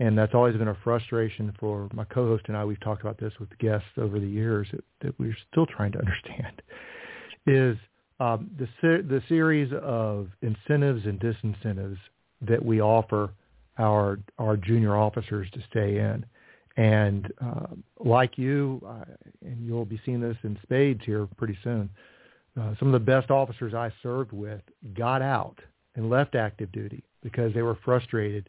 And 0.00 0.18
that's 0.18 0.34
always 0.34 0.56
been 0.56 0.68
a 0.68 0.76
frustration 0.82 1.54
for 1.60 1.88
my 1.92 2.04
co-host 2.04 2.44
and 2.48 2.56
I. 2.56 2.64
We've 2.64 2.80
talked 2.80 3.02
about 3.02 3.18
this 3.18 3.32
with 3.38 3.56
guests 3.58 3.86
over 3.96 4.18
the 4.18 4.26
years 4.26 4.66
that, 4.72 4.84
that 5.02 5.18
we're 5.20 5.36
still 5.52 5.66
trying 5.66 5.92
to 5.92 5.98
understand 6.00 6.62
is 7.46 7.76
um, 8.20 8.50
the, 8.58 8.66
the 8.82 9.22
series 9.28 9.72
of 9.82 10.28
incentives 10.42 11.04
and 11.04 11.20
disincentives 11.20 11.98
that 12.42 12.64
we 12.64 12.80
offer 12.80 13.30
our 13.78 14.20
our 14.38 14.56
junior 14.56 14.96
officers 14.96 15.48
to 15.52 15.60
stay 15.70 15.98
in. 15.98 16.24
And 16.76 17.32
uh, 17.40 17.66
like 18.00 18.36
you, 18.36 18.82
uh, 18.86 19.04
and 19.42 19.64
you'll 19.64 19.84
be 19.84 20.00
seeing 20.04 20.20
this 20.20 20.36
in 20.42 20.58
spades 20.62 21.02
here 21.04 21.28
pretty 21.36 21.56
soon, 21.62 21.88
uh, 22.60 22.74
some 22.78 22.88
of 22.88 22.92
the 22.92 22.98
best 22.98 23.30
officers 23.30 23.74
I 23.74 23.92
served 24.02 24.32
with 24.32 24.60
got 24.96 25.22
out 25.22 25.58
and 25.94 26.10
left 26.10 26.34
active 26.34 26.70
duty 26.72 27.04
because 27.22 27.54
they 27.54 27.62
were 27.62 27.78
frustrated 27.84 28.48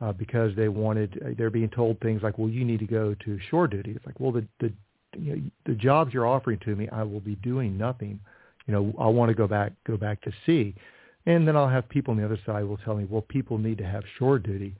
uh, 0.00 0.12
because 0.12 0.54
they 0.56 0.68
wanted 0.68 1.20
uh, 1.24 1.30
they're 1.38 1.50
being 1.50 1.70
told 1.70 1.98
things 2.00 2.22
like, 2.22 2.38
well, 2.38 2.48
you 2.48 2.64
need 2.64 2.80
to 2.80 2.86
go 2.86 3.14
to 3.24 3.38
shore 3.50 3.68
duty. 3.68 3.92
It's 3.92 4.04
like, 4.04 4.18
well, 4.20 4.32
the 4.32 4.46
the 4.60 4.72
you 5.18 5.36
know, 5.36 5.42
the 5.66 5.74
jobs 5.74 6.12
you're 6.12 6.26
offering 6.26 6.58
to 6.64 6.74
me, 6.74 6.88
I 6.90 7.02
will 7.02 7.20
be 7.20 7.36
doing 7.36 7.76
nothing. 7.76 8.18
You 8.66 8.74
know, 8.74 8.94
I 8.98 9.06
want 9.06 9.28
to 9.28 9.34
go 9.34 9.46
back 9.46 9.72
go 9.86 9.96
back 9.96 10.20
to 10.22 10.32
sea. 10.44 10.74
And 11.26 11.46
then 11.46 11.56
I'll 11.56 11.68
have 11.68 11.88
people 11.88 12.12
on 12.12 12.18
the 12.18 12.24
other 12.24 12.38
side 12.44 12.64
will 12.64 12.78
tell 12.78 12.96
me, 12.96 13.06
well, 13.08 13.22
people 13.22 13.56
need 13.56 13.78
to 13.78 13.86
have 13.86 14.02
shore 14.18 14.40
duty. 14.40 14.74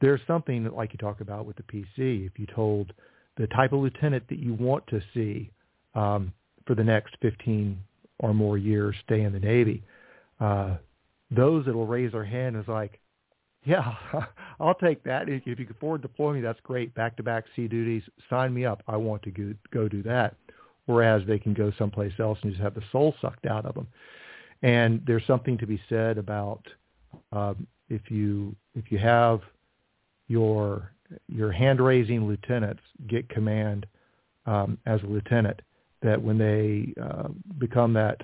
There's 0.00 0.20
something 0.26 0.64
that, 0.64 0.74
like 0.74 0.92
you 0.92 0.98
talk 0.98 1.20
about 1.20 1.46
with 1.46 1.56
the 1.56 1.62
PC. 1.62 2.26
If 2.26 2.38
you 2.38 2.46
told 2.46 2.92
the 3.36 3.46
type 3.48 3.72
of 3.72 3.80
lieutenant 3.80 4.24
that 4.28 4.38
you 4.38 4.54
want 4.54 4.86
to 4.88 5.00
see 5.14 5.50
um, 5.94 6.32
for 6.66 6.74
the 6.74 6.84
next 6.84 7.16
15 7.22 7.78
or 8.18 8.34
more 8.34 8.58
years 8.58 8.94
stay 9.04 9.22
in 9.22 9.32
the 9.32 9.38
Navy, 9.38 9.82
uh, 10.40 10.76
those 11.30 11.64
that 11.66 11.74
will 11.74 11.86
raise 11.86 12.12
their 12.12 12.24
hand 12.24 12.56
is 12.56 12.68
like, 12.68 13.00
yeah, 13.64 13.94
I'll 14.60 14.74
take 14.74 15.02
that. 15.04 15.28
If, 15.28 15.46
you 15.46 15.56
can 15.56 15.66
to 15.66 15.98
deploy 15.98 16.34
me, 16.34 16.40
that's 16.40 16.60
great. 16.62 16.94
Back-to-back 16.94 17.44
sea 17.54 17.66
duties, 17.66 18.02
sign 18.30 18.54
me 18.54 18.64
up. 18.64 18.82
I 18.86 18.96
want 18.96 19.22
to 19.24 19.30
go, 19.30 19.54
go 19.72 19.88
do 19.88 20.02
that. 20.04 20.36
Whereas 20.86 21.22
they 21.26 21.38
can 21.38 21.52
go 21.52 21.72
someplace 21.76 22.12
else 22.20 22.38
and 22.42 22.52
just 22.52 22.62
have 22.62 22.74
the 22.74 22.82
soul 22.92 23.14
sucked 23.20 23.46
out 23.46 23.66
of 23.66 23.74
them. 23.74 23.88
And 24.62 25.02
there's 25.04 25.26
something 25.26 25.58
to 25.58 25.66
be 25.66 25.80
said 25.88 26.16
about 26.16 26.62
um, 27.32 27.66
if 27.88 28.10
you 28.10 28.54
if 28.74 28.90
you 28.90 28.98
have 28.98 29.40
your 30.28 30.92
your 31.28 31.52
hand 31.52 31.80
raising 31.80 32.26
lieutenants 32.26 32.82
get 33.06 33.28
command 33.28 33.86
um, 34.46 34.78
as 34.86 35.02
a 35.02 35.06
lieutenant, 35.06 35.60
that 36.02 36.20
when 36.20 36.38
they 36.38 36.92
uh, 37.00 37.28
become 37.58 37.92
that 37.92 38.22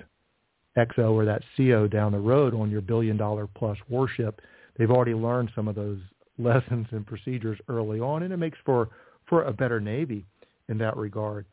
XO 0.77 1.11
or 1.11 1.25
that 1.25 1.43
CO 1.55 1.87
down 1.87 2.11
the 2.11 2.19
road 2.19 2.53
on 2.53 2.69
your 2.69 2.81
billion 2.81 3.15
dollar 3.15 3.47
plus 3.47 3.77
warship, 3.89 4.41
they've 4.77 4.91
already 4.91 5.13
learned 5.13 5.51
some 5.55 5.67
of 5.67 5.75
those 5.75 5.99
lessons 6.37 6.87
and 6.91 7.05
procedures 7.05 7.59
early 7.69 7.99
on, 7.99 8.23
and 8.23 8.33
it 8.33 8.37
makes 8.37 8.57
for 8.65 8.89
for 9.27 9.43
a 9.43 9.53
better 9.53 9.79
Navy 9.79 10.25
in 10.67 10.77
that 10.79 10.97
regard. 10.97 11.45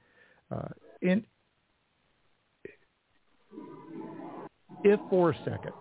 Uh, 0.50 0.68
and 1.02 1.22
if 4.82 4.98
for 5.08 5.30
a 5.30 5.38
second, 5.44 5.72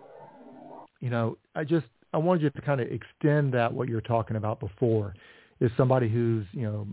you 0.99 1.09
know, 1.09 1.37
I 1.55 1.63
just 1.63 1.87
I 2.13 2.17
wanted 2.17 2.41
you 2.43 2.49
to 2.49 2.61
kind 2.61 2.81
of 2.81 2.87
extend 2.87 3.53
that 3.53 3.71
what 3.71 3.87
you're 3.87 4.01
talking 4.01 4.35
about 4.35 4.59
before 4.59 5.13
is 5.59 5.71
somebody 5.77 6.09
who's 6.09 6.45
you 6.51 6.63
know 6.63 6.87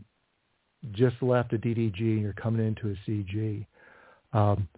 just 0.92 1.16
left 1.22 1.52
a 1.52 1.58
DDG 1.58 2.00
and 2.00 2.22
you're 2.22 2.32
coming 2.32 2.66
into 2.66 2.88
a 2.90 3.10
CG. 3.10 3.66
Um, 4.32 4.68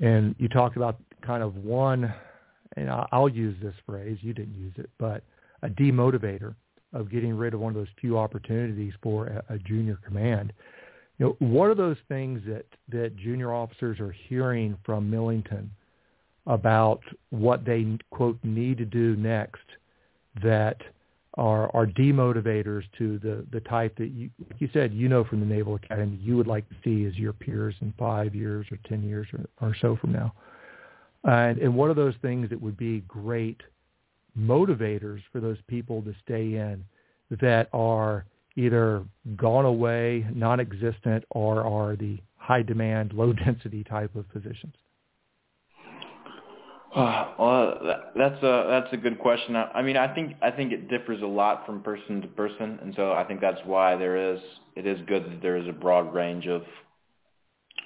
and 0.00 0.34
you 0.38 0.48
talked 0.48 0.76
about 0.76 0.96
kind 1.22 1.42
of 1.42 1.56
one, 1.56 2.12
and 2.76 2.90
I'll 3.12 3.28
use 3.28 3.56
this 3.62 3.74
phrase, 3.86 4.18
you 4.20 4.32
didn't 4.32 4.54
use 4.54 4.72
it, 4.76 4.90
but 4.98 5.22
a 5.62 5.68
demotivator 5.68 6.54
of 6.92 7.10
getting 7.10 7.34
rid 7.36 7.54
of 7.54 7.60
one 7.60 7.70
of 7.70 7.76
those 7.76 7.92
few 8.00 8.18
opportunities 8.18 8.92
for 9.02 9.26
a, 9.26 9.54
a 9.54 9.58
junior 9.58 9.98
command. 10.04 10.52
You 11.18 11.26
know, 11.26 11.46
what 11.46 11.66
are 11.66 11.74
those 11.74 11.98
things 12.08 12.40
that, 12.46 12.64
that 12.88 13.16
junior 13.16 13.52
officers 13.52 14.00
are 14.00 14.14
hearing 14.28 14.76
from 14.84 15.10
Millington 15.10 15.70
about 16.50 17.00
what 17.30 17.64
they, 17.64 17.96
quote, 18.10 18.36
need 18.42 18.76
to 18.76 18.84
do 18.84 19.14
next 19.14 19.62
that 20.42 20.76
are, 21.34 21.74
are 21.74 21.86
demotivators 21.86 22.82
to 22.98 23.20
the, 23.20 23.46
the 23.52 23.60
type 23.60 23.96
that 23.96 24.08
you, 24.08 24.28
like 24.50 24.60
you 24.60 24.68
said, 24.72 24.92
you 24.92 25.08
know 25.08 25.22
from 25.22 25.38
the 25.38 25.46
Naval 25.46 25.76
Academy, 25.76 26.18
you 26.20 26.36
would 26.36 26.48
like 26.48 26.68
to 26.68 26.74
see 26.82 27.06
as 27.06 27.16
your 27.16 27.32
peers 27.32 27.76
in 27.80 27.94
five 27.96 28.34
years 28.34 28.66
or 28.72 28.78
10 28.88 29.04
years 29.04 29.28
or, 29.32 29.68
or 29.68 29.76
so 29.80 29.96
from 30.00 30.12
now. 30.12 30.34
And, 31.22 31.58
and 31.58 31.72
what 31.72 31.88
are 31.88 31.94
those 31.94 32.16
things 32.20 32.50
that 32.50 32.60
would 32.60 32.76
be 32.76 33.04
great 33.06 33.60
motivators 34.36 35.20
for 35.30 35.38
those 35.38 35.58
people 35.68 36.02
to 36.02 36.12
stay 36.24 36.56
in 36.56 36.84
that 37.40 37.68
are 37.72 38.24
either 38.56 39.04
gone 39.36 39.66
away, 39.66 40.26
non-existent, 40.34 41.24
or 41.30 41.62
are 41.64 41.94
the 41.94 42.18
high 42.38 42.62
demand, 42.62 43.12
low 43.12 43.32
density 43.44 43.84
type 43.84 44.16
of 44.16 44.28
positions? 44.30 44.74
Uh, 46.94 47.34
well, 47.38 47.78
that, 47.84 48.12
that's 48.16 48.42
a 48.42 48.66
that's 48.68 48.92
a 48.92 48.96
good 48.96 49.18
question. 49.20 49.54
I, 49.54 49.64
I 49.74 49.82
mean, 49.82 49.96
I 49.96 50.12
think 50.12 50.34
I 50.42 50.50
think 50.50 50.72
it 50.72 50.88
differs 50.88 51.22
a 51.22 51.26
lot 51.26 51.64
from 51.64 51.82
person 51.82 52.20
to 52.22 52.28
person, 52.28 52.78
and 52.82 52.94
so 52.96 53.12
I 53.12 53.24
think 53.24 53.40
that's 53.40 53.60
why 53.64 53.96
there 53.96 54.34
is 54.34 54.40
it 54.74 54.86
is 54.86 54.98
good 55.06 55.24
that 55.24 55.40
there 55.40 55.56
is 55.56 55.68
a 55.68 55.72
broad 55.72 56.12
range 56.12 56.46
of 56.46 56.62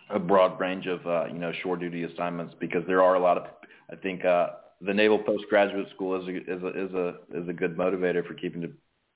a 0.09 0.19
broad 0.19 0.59
range 0.59 0.87
of 0.87 1.07
uh, 1.07 1.27
you 1.27 1.39
know 1.39 1.53
shore 1.63 1.77
duty 1.77 2.05
assignments 2.05 2.55
because 2.61 2.83
there 2.87 3.03
are 3.03 3.15
a 3.17 3.21
lot 3.21 3.37
of 3.37 3.45
I 3.93 3.97
think 3.97 4.25
uh, 4.25 4.49
the 4.81 4.95
Naval 4.95 5.19
Postgraduate 5.19 5.89
School 5.95 6.23
is 6.23 6.27
a, 6.29 6.37
is 6.37 6.63
a 6.63 6.69
is 6.87 6.95
a 6.95 7.43
is 7.43 7.49
a 7.49 7.53
good 7.53 7.77
motivator 7.77 8.27
for 8.27 8.33
keeping 8.33 8.63
to, 8.63 8.71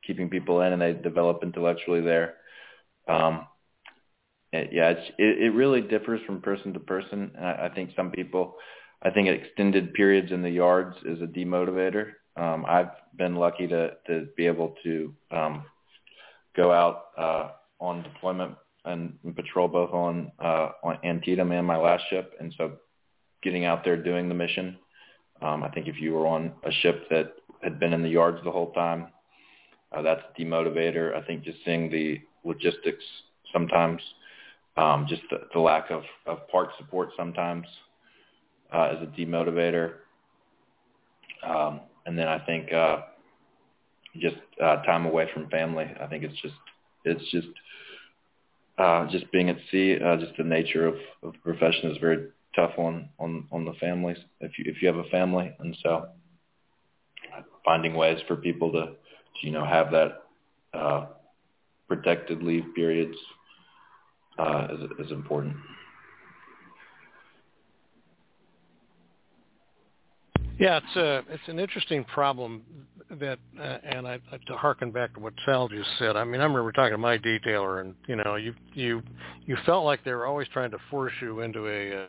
keeping 0.06 0.28
people 0.28 0.60
in 0.60 0.74
and 0.74 0.82
they 0.82 0.92
develop 0.92 1.42
intellectually 1.42 2.02
there. 2.02 2.34
Um, 3.08 3.46
it, 4.52 4.70
yeah, 4.72 4.90
it's, 4.90 5.10
it, 5.18 5.42
it 5.44 5.50
really 5.50 5.80
differs 5.80 6.20
from 6.26 6.40
person 6.42 6.74
to 6.74 6.80
person. 6.80 7.32
I, 7.40 7.66
I 7.66 7.70
think 7.74 7.90
some 7.96 8.10
people 8.10 8.56
I 9.02 9.10
think 9.10 9.28
extended 9.28 9.94
periods 9.94 10.32
in 10.32 10.42
the 10.42 10.50
yards 10.50 10.96
is 11.04 11.22
a 11.22 11.26
demotivator. 11.26 12.12
Um, 12.36 12.64
I've 12.66 12.90
been 13.16 13.36
lucky 13.36 13.66
to 13.68 13.92
to 14.06 14.26
be 14.36 14.46
able 14.46 14.74
to 14.84 15.14
um, 15.30 15.64
go 16.56 16.72
out 16.72 17.06
uh, 17.16 17.50
on 17.80 18.02
deployment 18.02 18.56
and, 18.84 19.14
and 19.24 19.36
patrol 19.36 19.68
both 19.68 19.92
on 19.92 20.32
uh, 20.40 20.70
on 20.82 20.98
Antietam 21.04 21.52
and 21.52 21.66
my 21.66 21.76
last 21.76 22.04
ship, 22.10 22.34
and 22.40 22.52
so 22.56 22.72
getting 23.42 23.64
out 23.64 23.84
there 23.84 23.96
doing 23.96 24.28
the 24.28 24.34
mission. 24.34 24.76
Um, 25.40 25.62
I 25.62 25.68
think 25.68 25.86
if 25.86 26.00
you 26.00 26.14
were 26.14 26.26
on 26.26 26.52
a 26.64 26.72
ship 26.72 27.08
that 27.10 27.34
had 27.62 27.78
been 27.78 27.92
in 27.92 28.02
the 28.02 28.08
yards 28.08 28.38
the 28.42 28.50
whole 28.50 28.72
time, 28.72 29.08
uh, 29.92 30.02
that's 30.02 30.22
a 30.22 30.40
demotivator. 30.40 31.14
I 31.14 31.24
think 31.24 31.44
just 31.44 31.58
seeing 31.64 31.90
the 31.90 32.20
logistics 32.44 33.04
sometimes, 33.52 34.00
um, 34.76 35.06
just 35.08 35.22
the, 35.30 35.42
the 35.54 35.60
lack 35.60 35.90
of, 35.90 36.02
of 36.26 36.48
part 36.48 36.70
support 36.78 37.10
sometimes 37.16 37.66
uh, 38.72 38.94
as 38.96 39.02
a 39.02 39.06
demotivator. 39.06 39.94
Um, 41.46 41.80
and 42.06 42.18
then 42.18 42.28
I 42.28 42.38
think 42.38 42.72
uh, 42.72 43.02
just 44.16 44.36
uh, 44.62 44.82
time 44.82 45.06
away 45.06 45.28
from 45.32 45.48
family. 45.50 45.86
I 46.00 46.06
think 46.06 46.24
it's 46.24 46.40
just 46.40 46.54
it's 47.04 47.30
just 47.30 47.48
uh, 48.78 49.06
just 49.10 49.30
being 49.32 49.50
at 49.50 49.56
sea. 49.70 49.98
Uh, 50.04 50.16
just 50.16 50.36
the 50.36 50.44
nature 50.44 50.86
of, 50.86 50.94
of 51.22 51.32
the 51.32 51.38
profession 51.38 51.90
is 51.90 51.98
very 51.98 52.28
tough 52.56 52.72
on 52.78 53.08
on 53.18 53.46
on 53.52 53.64
the 53.64 53.74
families 53.74 54.18
if 54.40 54.52
you 54.58 54.64
if 54.66 54.82
you 54.82 54.88
have 54.88 54.96
a 54.96 55.08
family, 55.10 55.52
and 55.60 55.76
so 55.82 56.08
finding 57.64 57.94
ways 57.94 58.18
for 58.26 58.36
people 58.36 58.72
to, 58.72 58.86
to 58.86 59.46
you 59.46 59.52
know 59.52 59.64
have 59.64 59.90
that 59.90 60.22
uh, 60.74 61.06
protected 61.86 62.42
leave 62.42 62.64
periods 62.74 63.16
uh, 64.38 64.68
is 64.72 65.06
is 65.06 65.12
important. 65.12 65.56
Yeah, 70.58 70.78
it's 70.78 70.96
a 70.96 71.22
it's 71.32 71.48
an 71.48 71.58
interesting 71.60 72.04
problem 72.04 72.62
that, 73.20 73.38
uh, 73.58 73.78
and 73.84 74.06
I, 74.06 74.18
to 74.48 74.56
harken 74.56 74.90
back 74.90 75.14
to 75.14 75.20
what 75.20 75.32
Sal 75.46 75.68
just 75.68 75.88
said. 75.98 76.16
I 76.16 76.24
mean, 76.24 76.40
I 76.40 76.44
remember 76.44 76.72
talking 76.72 76.92
to 76.92 76.98
my 76.98 77.16
detailer, 77.16 77.80
and 77.80 77.94
you 78.06 78.16
know, 78.16 78.34
you 78.34 78.54
you 78.74 79.02
you 79.46 79.56
felt 79.64 79.84
like 79.84 80.04
they 80.04 80.12
were 80.12 80.26
always 80.26 80.48
trying 80.48 80.72
to 80.72 80.78
force 80.90 81.12
you 81.22 81.40
into 81.40 81.68
a 81.68 82.06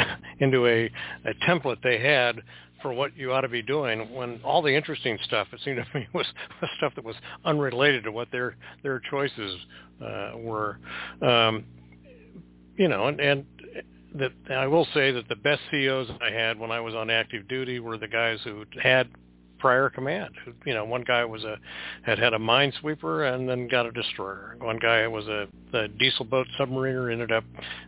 uh, 0.00 0.06
into 0.40 0.66
a 0.66 0.90
a 1.24 1.34
template 1.48 1.80
they 1.82 2.00
had 2.00 2.40
for 2.82 2.92
what 2.92 3.16
you 3.16 3.32
ought 3.32 3.42
to 3.42 3.48
be 3.48 3.62
doing 3.62 4.12
when 4.12 4.40
all 4.44 4.60
the 4.60 4.74
interesting 4.74 5.16
stuff 5.24 5.46
it 5.52 5.60
seemed 5.64 5.76
to 5.78 5.98
me 5.98 6.06
was, 6.12 6.26
was 6.60 6.70
stuff 6.76 6.92
that 6.96 7.04
was 7.04 7.16
unrelated 7.44 8.04
to 8.04 8.12
what 8.12 8.30
their 8.32 8.56
their 8.82 9.00
choices 9.10 9.58
uh, 10.04 10.32
were 10.36 10.78
um, 11.22 11.64
you 12.76 12.88
know 12.88 13.06
and, 13.06 13.20
and 13.20 13.46
that 14.14 14.32
I 14.50 14.66
will 14.66 14.86
say 14.94 15.10
that 15.10 15.28
the 15.28 15.36
best 15.36 15.60
CEOs 15.70 16.08
I 16.20 16.30
had 16.30 16.58
when 16.58 16.70
I 16.70 16.80
was 16.80 16.94
on 16.94 17.10
active 17.10 17.48
duty 17.48 17.80
were 17.80 17.98
the 17.98 18.08
guys 18.08 18.38
who 18.44 18.64
had 18.80 19.08
prior 19.58 19.88
command. 19.88 20.34
You 20.66 20.74
know, 20.74 20.84
one 20.84 21.02
guy 21.02 21.24
was 21.24 21.42
a 21.44 21.56
had 22.02 22.18
had 22.18 22.34
a 22.34 22.38
minesweeper 22.38 23.32
and 23.32 23.48
then 23.48 23.66
got 23.66 23.86
a 23.86 23.92
destroyer. 23.92 24.56
One 24.60 24.78
guy 24.78 25.06
was 25.08 25.26
a, 25.26 25.48
a 25.72 25.88
diesel 25.88 26.24
boat 26.26 26.46
submariner, 26.58 27.10
ended 27.10 27.32
up 27.32 27.44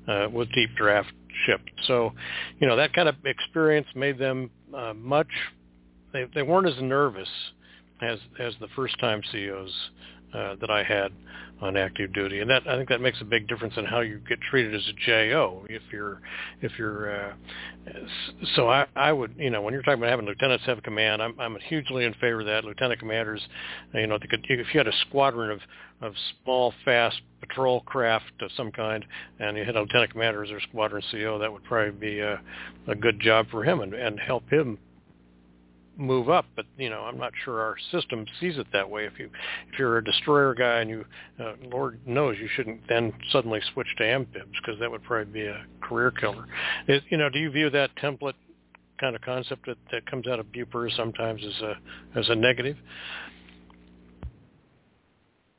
uh, 0.09 0.29
with 0.33 0.51
deep 0.53 0.71
draft 0.77 1.13
ship. 1.45 1.61
So, 1.87 2.13
you 2.59 2.67
know, 2.67 2.77
that 2.77 2.93
kind 2.93 3.09
of 3.09 3.17
experience 3.25 3.87
made 3.95 4.19
them 4.19 4.51
uh, 4.75 4.95
much. 4.95 5.29
They 6.13 6.25
they 6.35 6.43
weren't 6.43 6.67
as 6.67 6.81
nervous 6.81 7.29
as 8.01 8.19
as 8.41 8.55
the 8.61 8.69
first 8.75 8.99
time 8.99 9.21
CEOs 9.31 9.73
uh, 10.37 10.57
that 10.61 10.71
I 10.71 10.83
had 10.83 11.13
on 11.63 11.77
active 11.77 12.13
duty, 12.13 12.41
and 12.41 12.51
that 12.51 12.69
I 12.69 12.77
think 12.77 12.91
that 12.91 13.01
makes 13.01 13.21
a 13.23 13.25
big 13.25 13.49
difference 13.49 13.75
in 13.79 13.87
how 13.87 14.01
you 14.01 14.21
get 14.29 14.39
treated 14.43 14.75
as 14.75 14.87
a 14.89 14.93
JO. 15.07 15.65
If 15.71 15.81
you're, 15.91 16.21
if 16.61 16.73
you're, 16.79 17.31
uh, 17.31 17.33
so 18.55 18.69
I, 18.69 18.87
I 18.95 19.11
would, 19.13 19.35
you 19.39 19.49
know, 19.49 19.63
when 19.63 19.73
you're 19.73 19.83
talking 19.83 20.01
about 20.01 20.11
having 20.11 20.27
lieutenants 20.27 20.67
have 20.67 20.83
command, 20.83 21.23
I'm, 21.23 21.39
I'm 21.41 21.57
hugely 21.67 22.05
in 22.05 22.13
favor 22.15 22.41
of 22.41 22.47
that. 22.47 22.65
Lieutenant 22.65 23.01
commanders, 23.01 23.41
you 23.95 24.07
know, 24.07 24.19
could, 24.19 24.45
if 24.51 24.75
you 24.75 24.79
had 24.81 24.89
a 24.89 24.97
squadron 25.09 25.51
of 25.51 25.61
of 26.03 26.13
small, 26.45 26.75
fast 26.85 27.21
patrol 27.41 27.81
craft 27.81 28.33
of 28.41 28.51
some 28.57 28.71
kind, 28.71 29.05
and 29.39 29.57
you 29.57 29.65
had 29.65 29.77
a 29.77 29.81
lieutenant 29.81 30.13
commander 30.13 30.45
as 30.45 30.51
their 30.51 30.61
squadron 30.61 31.03
CO, 31.11 31.39
that 31.39 31.51
would 31.51 31.65
probably 31.65 31.91
be 31.91 32.19
a, 32.21 32.41
a 32.87 32.95
good 32.95 33.19
job 33.21 33.47
for 33.51 33.65
him 33.65 33.81
and, 33.81 33.95
and 33.95 34.21
help 34.21 34.49
him 34.51 34.79
move 35.97 36.29
up, 36.29 36.45
but 36.55 36.67
you 36.77 36.91
know, 36.91 37.03
I'm 37.03 37.19
not 37.19 37.33
sure 37.45 37.61
our 37.61 37.77
system 37.91 38.27
sees 38.41 38.59
it 38.59 38.67
that 38.73 38.89
way. 38.89 39.05
If 39.05 39.19
you 39.19 39.31
if 39.73 39.79
you're 39.79 39.99
a 39.99 40.05
destroyer 40.05 40.55
guy 40.55 40.81
and 40.81 40.91
you, 40.91 41.05
uh, 41.41 41.55
Lord 41.71 42.01
knows, 42.07 42.37
you 42.39 42.49
shouldn't 42.55 42.81
then 42.89 43.13
suddenly 43.31 43.61
switch 43.73 43.89
to 43.99 44.05
amphibs 44.05 44.53
because 44.61 44.79
that 44.81 44.91
would 44.91 45.03
probably 45.05 45.33
be 45.33 45.47
a 45.47 45.65
career 45.81 46.11
killer. 46.11 46.47
You 47.09 47.17
know, 47.17 47.29
do 47.31 47.39
you 47.39 47.51
view 47.51 47.71
that 47.71 47.91
template 47.97 48.35
kind 48.99 49.15
of 49.15 49.23
concept 49.23 49.67
that, 49.67 49.79
that 49.93 50.11
comes 50.11 50.27
out 50.27 50.39
of 50.39 50.47
BUPERS 50.53 50.97
sometimes 50.97 51.43
as 51.45 51.63
a 51.63 52.19
as 52.19 52.29
a 52.29 52.35
negative? 52.35 52.77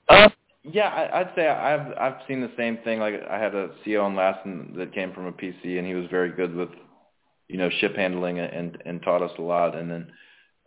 Uh, 0.10 0.30
yeah, 0.64 0.88
I, 0.88 1.22
I'd 1.22 1.32
say 1.36 1.48
I've 1.48 1.98
I've 1.98 2.22
seen 2.28 2.42
the 2.42 2.52
same 2.58 2.78
thing. 2.84 3.00
Like 3.00 3.16
I 3.30 3.38
had 3.40 3.56
a 3.56 3.70
CO 3.84 4.02
on 4.02 4.16
Lassen 4.16 4.74
that 4.78 4.94
came 4.94 5.14
from 5.14 5.26
a 5.26 5.32
PC, 5.32 5.78
and 5.78 5.88
he 5.88 5.94
was 5.94 6.06
very 6.10 6.32
good 6.32 6.56
with, 6.56 6.70
you 7.48 7.58
know, 7.58 7.70
ship 7.80 7.96
handling 7.96 8.40
and 8.40 8.78
and 8.86 9.02
taught 9.02 9.22
us 9.22 9.32
a 9.38 9.42
lot. 9.42 9.76
And 9.76 9.90
then 9.90 10.12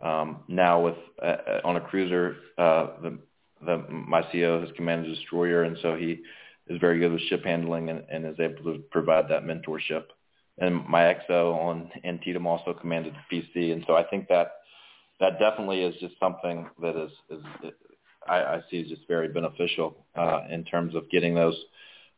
um, 0.03 0.41
now 0.49 0.81
with 0.81 0.97
uh, 1.23 1.25
uh, 1.27 1.61
on 1.65 1.77
a 1.77 1.81
cruiser, 1.81 2.37
uh, 2.59 2.89
the, 3.03 3.19
the 3.65 3.79
my 3.91 4.23
CO 4.33 4.61
has 4.61 4.71
commanded 4.77 5.11
a 5.11 5.15
destroyer, 5.15 5.65
and 5.65 5.77
so 5.83 5.97
he 5.97 6.21
is 6.69 6.81
very 6.81 6.99
good 6.99 7.13
with 7.13 7.21
ship 7.23 7.45
handling 7.45 7.91
and, 7.91 8.05
and 8.11 8.25
is 8.25 8.41
able 8.41 8.73
to 8.73 8.79
provide 8.91 9.29
that 9.29 9.45
mentorship. 9.45 10.05
And 10.59 10.87
my 10.87 11.15
XO 11.29 11.55
on 11.55 11.91
Antietam 12.05 12.47
also 12.47 12.73
commanded 12.73 13.15
the 13.15 13.37
PC, 13.37 13.73
and 13.73 13.85
so 13.87 13.95
I 13.95 14.05
think 14.05 14.29
that 14.29 14.53
that 15.19 15.39
definitely 15.39 15.83
is 15.83 15.95
just 16.01 16.15
something 16.19 16.69
that 16.81 16.97
is, 16.97 17.11
is 17.31 17.73
I, 18.27 18.37
I 18.37 18.61
see 18.71 18.79
is 18.79 18.89
just 18.89 19.07
very 19.07 19.29
beneficial 19.29 20.07
uh, 20.17 20.41
in 20.51 20.65
terms 20.65 20.95
of 20.95 21.11
getting 21.11 21.35
those 21.35 21.57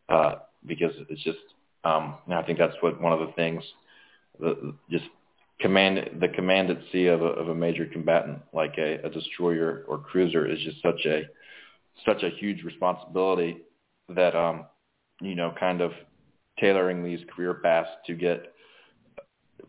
uh, 0.08 0.34
because 0.66 0.92
it's 1.08 1.22
just 1.22 1.38
um, 1.84 2.16
I 2.28 2.42
think 2.42 2.58
that's 2.58 2.76
what 2.80 3.00
one 3.00 3.12
of 3.12 3.20
the 3.20 3.32
things 3.34 3.64
the, 4.38 4.74
just 4.90 5.04
command 5.60 6.20
the 6.20 6.28
command 6.28 6.70
at 6.70 6.78
sea 6.90 7.06
of 7.06 7.22
a, 7.22 7.26
of 7.26 7.48
a 7.48 7.54
major 7.54 7.86
combatant 7.86 8.38
like 8.52 8.74
a, 8.78 9.04
a 9.04 9.10
destroyer 9.10 9.84
or 9.88 9.98
cruiser 9.98 10.50
is 10.50 10.58
just 10.60 10.82
such 10.82 11.06
a 11.06 11.22
such 12.04 12.22
a 12.22 12.30
huge 12.30 12.62
responsibility 12.64 13.58
that 14.08 14.34
um 14.34 14.64
you 15.20 15.34
know 15.34 15.54
kind 15.58 15.80
of 15.80 15.92
tailoring 16.58 17.04
these 17.04 17.20
career 17.34 17.54
paths 17.54 17.88
to 18.06 18.14
get 18.14 18.52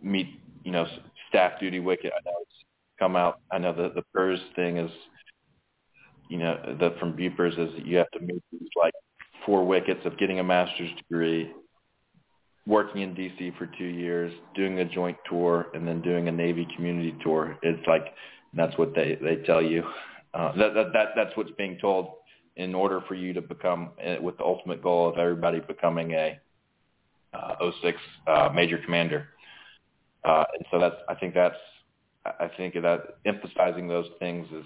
meet 0.02 0.28
you 0.64 0.72
know 0.72 0.86
staff 1.30 1.60
duty 1.60 1.80
wicket. 1.80 2.12
I 2.16 2.22
know 2.26 2.36
it's 2.42 2.66
come 3.00 3.16
out 3.16 3.40
I 3.52 3.58
know 3.58 3.74
the 3.74 3.92
the 3.94 4.04
PERS 4.14 4.40
thing 4.56 4.78
is 4.78 4.92
you 6.30 6.38
know 6.38 6.76
the 6.80 6.96
from 7.00 7.16
BUPERS 7.16 7.58
is 7.58 7.70
you 7.86 7.98
have 7.98 8.10
to 8.12 8.20
meet 8.20 8.42
these 8.52 8.70
like 8.82 8.94
four 9.46 9.66
wickets 9.66 10.02
of 10.06 10.18
getting 10.18 10.40
a 10.40 10.44
master's 10.44 10.90
degree 10.98 11.52
working 12.66 13.02
in 13.02 13.14
DC 13.14 13.58
for 13.58 13.68
two 13.78 13.86
years, 13.86 14.34
doing 14.56 14.80
a 14.80 14.86
joint 14.86 15.18
tour, 15.30 15.68
and 15.74 15.88
then 15.88 16.02
doing 16.02 16.28
a 16.28 16.32
Navy 16.32 16.68
community 16.76 17.16
tour. 17.24 17.58
It's 17.62 17.86
like 17.88 18.14
that's 18.54 18.78
what 18.78 18.96
they 18.96 19.18
they 19.22 19.38
tell 19.46 19.62
you. 19.62 19.84
Uh, 20.34 20.56
that, 20.58 20.74
that 20.74 20.94
that 20.94 21.08
that's 21.16 21.36
what's 21.36 21.52
being 21.58 21.78
told 21.80 22.14
in 22.56 22.76
order 22.76 23.02
for 23.08 23.16
you 23.16 23.34
to 23.34 23.42
become 23.42 23.92
uh, 24.06 24.22
with 24.22 24.38
the 24.38 24.44
ultimate 24.44 24.82
goal 24.82 25.10
of 25.10 25.18
everybody 25.18 25.60
becoming 25.60 26.12
a 26.14 26.40
uh, 27.34 27.72
06 27.82 27.98
uh, 28.28 28.50
major 28.54 28.78
commander. 28.78 29.30
Uh, 30.24 30.44
and 30.54 30.66
so 30.72 30.80
that's 30.80 30.96
I 31.10 31.16
think 31.16 31.34
that's 31.34 31.56
I 32.26 32.50
think 32.56 32.76
that 32.76 33.18
emphasizing 33.26 33.88
those 33.88 34.08
things 34.20 34.48
is 34.54 34.66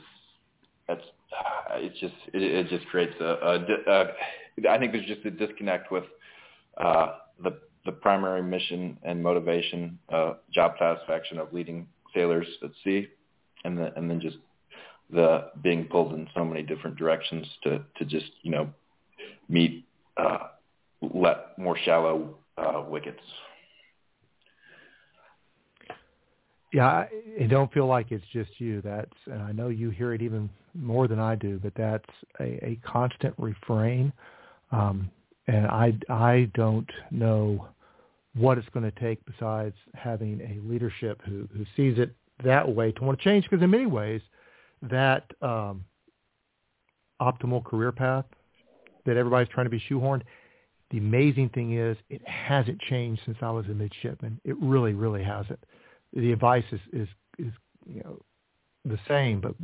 that's 0.88 1.02
uh, 1.32 1.76
it's 1.76 2.00
just 2.00 2.14
it, 2.34 2.42
it 2.42 2.70
just 2.70 2.86
creates 2.88 3.16
a, 3.20 3.26
a, 3.26 3.92
a 3.92 4.70
I 4.70 4.78
think 4.78 4.92
there's 4.92 5.08
just 5.08 5.26
a 5.26 5.32
disconnect 5.32 5.92
with 5.92 6.04
uh, 6.78 7.14
the 7.44 7.60
the 7.88 7.92
primary 7.94 8.44
mission 8.44 8.98
and 9.04 9.24
motivation, 9.24 9.98
uh, 10.10 10.34
job 10.54 10.74
satisfaction 10.78 11.40
of 11.40 11.52
leading 11.54 11.88
sailors 12.14 12.46
at 12.62 12.70
sea, 12.84 13.08
and, 13.64 13.78
the, 13.78 13.98
and 13.98 14.10
then 14.10 14.20
just 14.20 14.38
the 15.10 15.50
being 15.64 15.86
pulled 15.86 16.14
in 16.14 16.28
so 16.36 16.44
many 16.44 16.62
different 16.62 16.98
directions 16.98 17.48
to, 17.64 17.82
to 17.98 18.06
just, 18.06 18.30
you 18.44 18.52
know, 18.52 18.70
meet 19.48 19.86
uh, 20.18 20.50
let 21.02 21.58
more 21.58 21.78
shallow 21.86 22.36
uh, 22.58 22.84
wickets. 22.88 23.22
Yeah, 26.74 26.88
I, 26.88 27.48
don't 27.50 27.72
feel 27.72 27.88
like 27.88 28.12
it's 28.12 28.26
just 28.34 28.50
you. 28.58 28.82
That's, 28.82 29.10
and 29.28 29.42
I 29.42 29.54
know 29.54 29.70
you 29.70 29.90
hear 29.90 30.14
it 30.14 30.22
even 30.22 30.50
more 30.74 31.08
than 31.08 31.20
I 31.20 31.36
do, 31.36 31.58
but 31.64 31.72
that's 31.78 32.10
a, 32.42 32.44
a 32.66 32.80
constant 32.86 33.34
refrain. 33.38 34.12
Um, 34.74 35.10
and 35.48 35.66
I, 35.68 35.98
I 36.10 36.52
don't 36.54 36.90
know 37.10 37.70
what 38.36 38.58
it's 38.58 38.70
going 38.70 38.90
to 38.90 39.00
take 39.00 39.20
besides 39.26 39.76
having 39.96 40.42
a 40.42 40.68
leadership 40.68 41.22
who, 41.26 41.48
who 41.56 41.66
sees 41.76 41.98
it 41.98 42.16
that 42.44 42.68
way 42.68 42.92
to 42.92 43.04
want 43.04 43.18
to 43.18 43.24
change. 43.24 43.46
Because 43.50 43.64
in 43.64 43.70
many 43.70 43.86
ways, 43.86 44.22
that 44.84 45.26
um, 45.42 45.84
optimal 47.22 47.64
career 47.64 47.92
path 47.92 48.26
that 49.06 49.18
everybody's 49.18 49.48
trying 49.50 49.66
to 49.66 49.70
be 49.70 49.82
shoehorned, 49.90 50.22
the 50.92 50.98
amazing 50.98 51.50
thing 51.50 51.78
is 51.78 51.98
it 52.10 52.26
hasn't 52.28 52.80
changed 52.82 53.22
since 53.26 53.38
I 53.42 53.50
was 53.50 53.66
a 53.66 53.70
midshipman. 53.70 54.40
It 54.44 54.56
really, 54.62 54.94
really 54.94 55.24
hasn't. 55.24 55.60
The 56.14 56.32
advice 56.32 56.64
is, 56.72 56.80
is, 56.94 57.08
is 57.38 57.54
you 57.86 58.02
know, 58.04 58.20
the 58.86 59.00
same, 59.08 59.42
but 59.42 59.56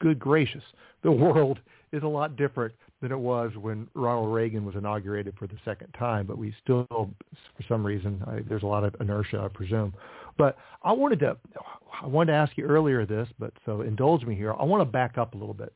good 0.00 0.18
gracious, 0.18 0.62
the 1.02 1.12
world 1.12 1.60
is 1.92 2.02
a 2.02 2.08
lot 2.08 2.36
different 2.36 2.74
than 3.04 3.12
it 3.12 3.18
was 3.18 3.52
when 3.60 3.86
Ronald 3.92 4.34
Reagan 4.34 4.64
was 4.64 4.76
inaugurated 4.76 5.34
for 5.38 5.46
the 5.46 5.58
second 5.62 5.92
time. 5.92 6.26
But 6.26 6.38
we 6.38 6.54
still, 6.62 6.86
for 6.88 7.62
some 7.68 7.84
reason, 7.84 8.24
I, 8.26 8.40
there's 8.48 8.62
a 8.62 8.66
lot 8.66 8.82
of 8.82 8.96
inertia, 8.98 9.42
I 9.44 9.48
presume. 9.48 9.92
But 10.38 10.56
I 10.82 10.92
wanted 10.92 11.20
to, 11.20 11.36
I 12.02 12.06
wanted 12.06 12.32
to 12.32 12.38
ask 12.38 12.56
you 12.56 12.64
earlier 12.64 13.04
this, 13.04 13.28
but 13.38 13.52
so 13.66 13.82
indulge 13.82 14.24
me 14.24 14.34
here. 14.34 14.54
I 14.58 14.64
want 14.64 14.80
to 14.80 14.86
back 14.86 15.18
up 15.18 15.34
a 15.34 15.36
little 15.36 15.52
bit. 15.52 15.70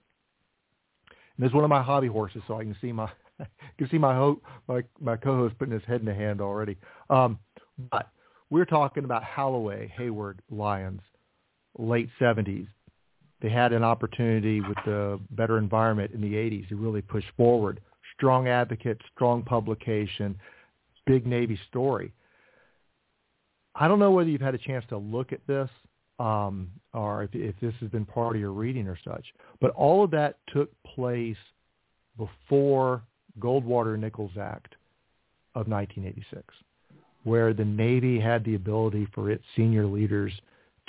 And 1.36 1.44
this 1.44 1.50
is 1.50 1.54
one 1.54 1.64
of 1.64 1.70
my 1.70 1.82
hobby 1.82 2.08
horses, 2.08 2.40
so 2.48 2.58
I 2.58 2.64
can 2.64 2.74
see 2.80 2.92
my, 2.92 3.10
I 3.40 3.46
can 3.76 3.90
see 3.90 3.98
my 3.98 4.14
ho- 4.14 4.40
my 4.66 4.82
my 4.98 5.16
co-host 5.16 5.58
putting 5.58 5.74
his 5.74 5.84
head 5.86 6.00
in 6.00 6.06
the 6.06 6.14
hand 6.14 6.40
already. 6.40 6.78
Um, 7.10 7.38
but 7.90 8.08
we're 8.48 8.64
talking 8.64 9.04
about 9.04 9.22
Holloway, 9.22 9.92
Hayward, 9.98 10.40
Lyons, 10.50 11.02
late 11.78 12.08
70s, 12.18 12.68
they 13.40 13.50
had 13.50 13.72
an 13.72 13.84
opportunity 13.84 14.60
with 14.60 14.78
the 14.84 15.20
better 15.30 15.58
environment 15.58 16.12
in 16.12 16.20
the 16.20 16.34
80s 16.34 16.68
to 16.68 16.76
really 16.76 17.02
push 17.02 17.24
forward. 17.36 17.80
Strong 18.16 18.48
advocate, 18.48 19.00
strong 19.14 19.42
publication, 19.42 20.36
big 21.06 21.26
Navy 21.26 21.58
story. 21.68 22.12
I 23.74 23.86
don't 23.86 24.00
know 24.00 24.10
whether 24.10 24.28
you've 24.28 24.40
had 24.40 24.56
a 24.56 24.58
chance 24.58 24.84
to 24.88 24.98
look 24.98 25.32
at 25.32 25.46
this 25.46 25.70
um, 26.18 26.68
or 26.92 27.22
if, 27.22 27.30
if 27.32 27.54
this 27.60 27.74
has 27.80 27.90
been 27.90 28.04
part 28.04 28.34
of 28.34 28.40
your 28.40 28.50
reading 28.50 28.88
or 28.88 28.98
such, 29.04 29.24
but 29.60 29.70
all 29.70 30.02
of 30.02 30.10
that 30.10 30.38
took 30.52 30.70
place 30.82 31.36
before 32.16 33.02
Goldwater-Nichols 33.38 34.36
Act 34.40 34.74
of 35.54 35.68
1986, 35.68 36.42
where 37.22 37.54
the 37.54 37.64
Navy 37.64 38.18
had 38.18 38.44
the 38.44 38.56
ability 38.56 39.06
for 39.14 39.30
its 39.30 39.44
senior 39.54 39.86
leaders 39.86 40.32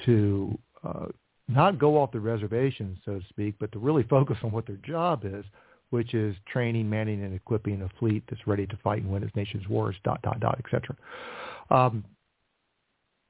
to 0.06 0.58
uh, 0.84 1.06
not 1.50 1.80
go 1.80 2.00
off 2.00 2.12
the 2.12 2.20
reservation, 2.20 2.98
so 3.04 3.20
to 3.20 3.26
speak, 3.30 3.56
but 3.60 3.72
to 3.72 3.80
really 3.80 4.04
focus 4.04 4.38
on 4.44 4.52
what 4.52 4.68
their 4.68 4.78
job 4.78 5.24
is, 5.26 5.44
which 5.90 6.14
is 6.14 6.36
training, 6.48 6.90
manning, 6.90 7.24
and 7.24 7.34
equipping 7.34 7.82
a 7.82 7.90
fleet 8.00 8.24
that's 8.30 8.46
ready 8.46 8.68
to 8.68 8.78
fight 8.84 9.02
and 9.02 9.12
win 9.12 9.24
its 9.24 9.36
nation's 9.36 9.68
wars, 9.68 9.96
dot, 10.04 10.22
dot, 10.22 10.40
dot, 10.40 10.60
etc. 10.64 10.96
Um, 11.72 12.06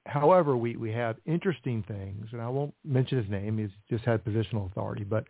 however, 0.05 0.57
we, 0.57 0.75
we 0.75 0.91
have 0.91 1.15
interesting 1.25 1.83
things, 1.87 2.27
and 2.33 2.41
I 2.41 2.49
won't 2.49 2.73
mention 2.83 3.17
his 3.17 3.29
name. 3.29 3.57
He's 3.57 3.69
just 3.89 4.03
had 4.03 4.23
positional 4.25 4.69
authority. 4.69 5.05
But 5.05 5.23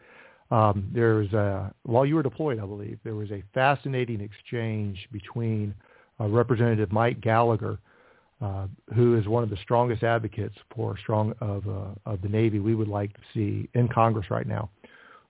um, 0.50 0.90
there 0.92 1.16
was 1.16 1.32
a, 1.34 1.72
while 1.84 2.06
you 2.06 2.16
were 2.16 2.24
deployed, 2.24 2.60
I 2.60 2.66
believe, 2.66 2.98
there 3.04 3.16
was 3.16 3.30
a 3.32 3.44
fascinating 3.54 4.22
exchange 4.22 5.08
between 5.12 5.76
uh, 6.20 6.28
Representative 6.28 6.92
Mike 6.92 7.22
Gallagher, 7.22 7.78
uh, 8.42 8.68
who 8.96 9.18
is 9.18 9.28
one 9.28 9.44
of 9.44 9.50
the 9.50 9.58
strongest 9.58 10.04
advocates 10.04 10.56
for 10.74 10.98
strong 10.98 11.34
of, 11.42 11.68
uh, 11.68 12.12
of 12.12 12.22
the 12.22 12.30
Navy 12.30 12.60
we 12.60 12.76
would 12.76 12.88
like 12.88 13.14
to 13.14 13.22
see 13.34 13.70
in 13.74 13.88
Congress 13.90 14.32
right 14.32 14.48
now, 14.48 14.70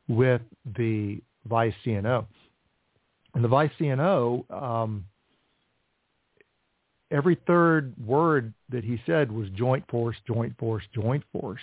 with 0.07 0.41
the 0.77 1.19
vice 1.47 1.73
CNO. 1.85 2.25
And 3.33 3.43
the 3.43 3.47
vice 3.47 3.71
CNO, 3.79 4.51
um, 4.51 5.05
every 7.11 7.37
third 7.47 7.93
word 8.05 8.53
that 8.69 8.83
he 8.83 9.01
said 9.05 9.31
was 9.31 9.49
joint 9.49 9.83
force, 9.89 10.17
joint 10.27 10.57
force, 10.57 10.83
joint 10.93 11.23
force. 11.31 11.61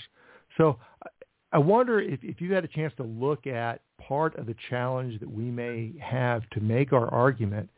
So 0.57 0.79
I 1.53 1.59
wonder 1.59 2.01
if, 2.01 2.21
if 2.23 2.41
you 2.41 2.53
had 2.53 2.65
a 2.65 2.69
chance 2.69 2.93
to 2.97 3.03
look 3.03 3.47
at 3.47 3.81
part 4.01 4.37
of 4.37 4.47
the 4.47 4.55
challenge 4.69 5.21
that 5.21 5.31
we 5.31 5.45
may 5.45 5.93
have 6.01 6.49
to 6.51 6.61
make 6.61 6.93
our 6.93 7.09
argument 7.13 7.71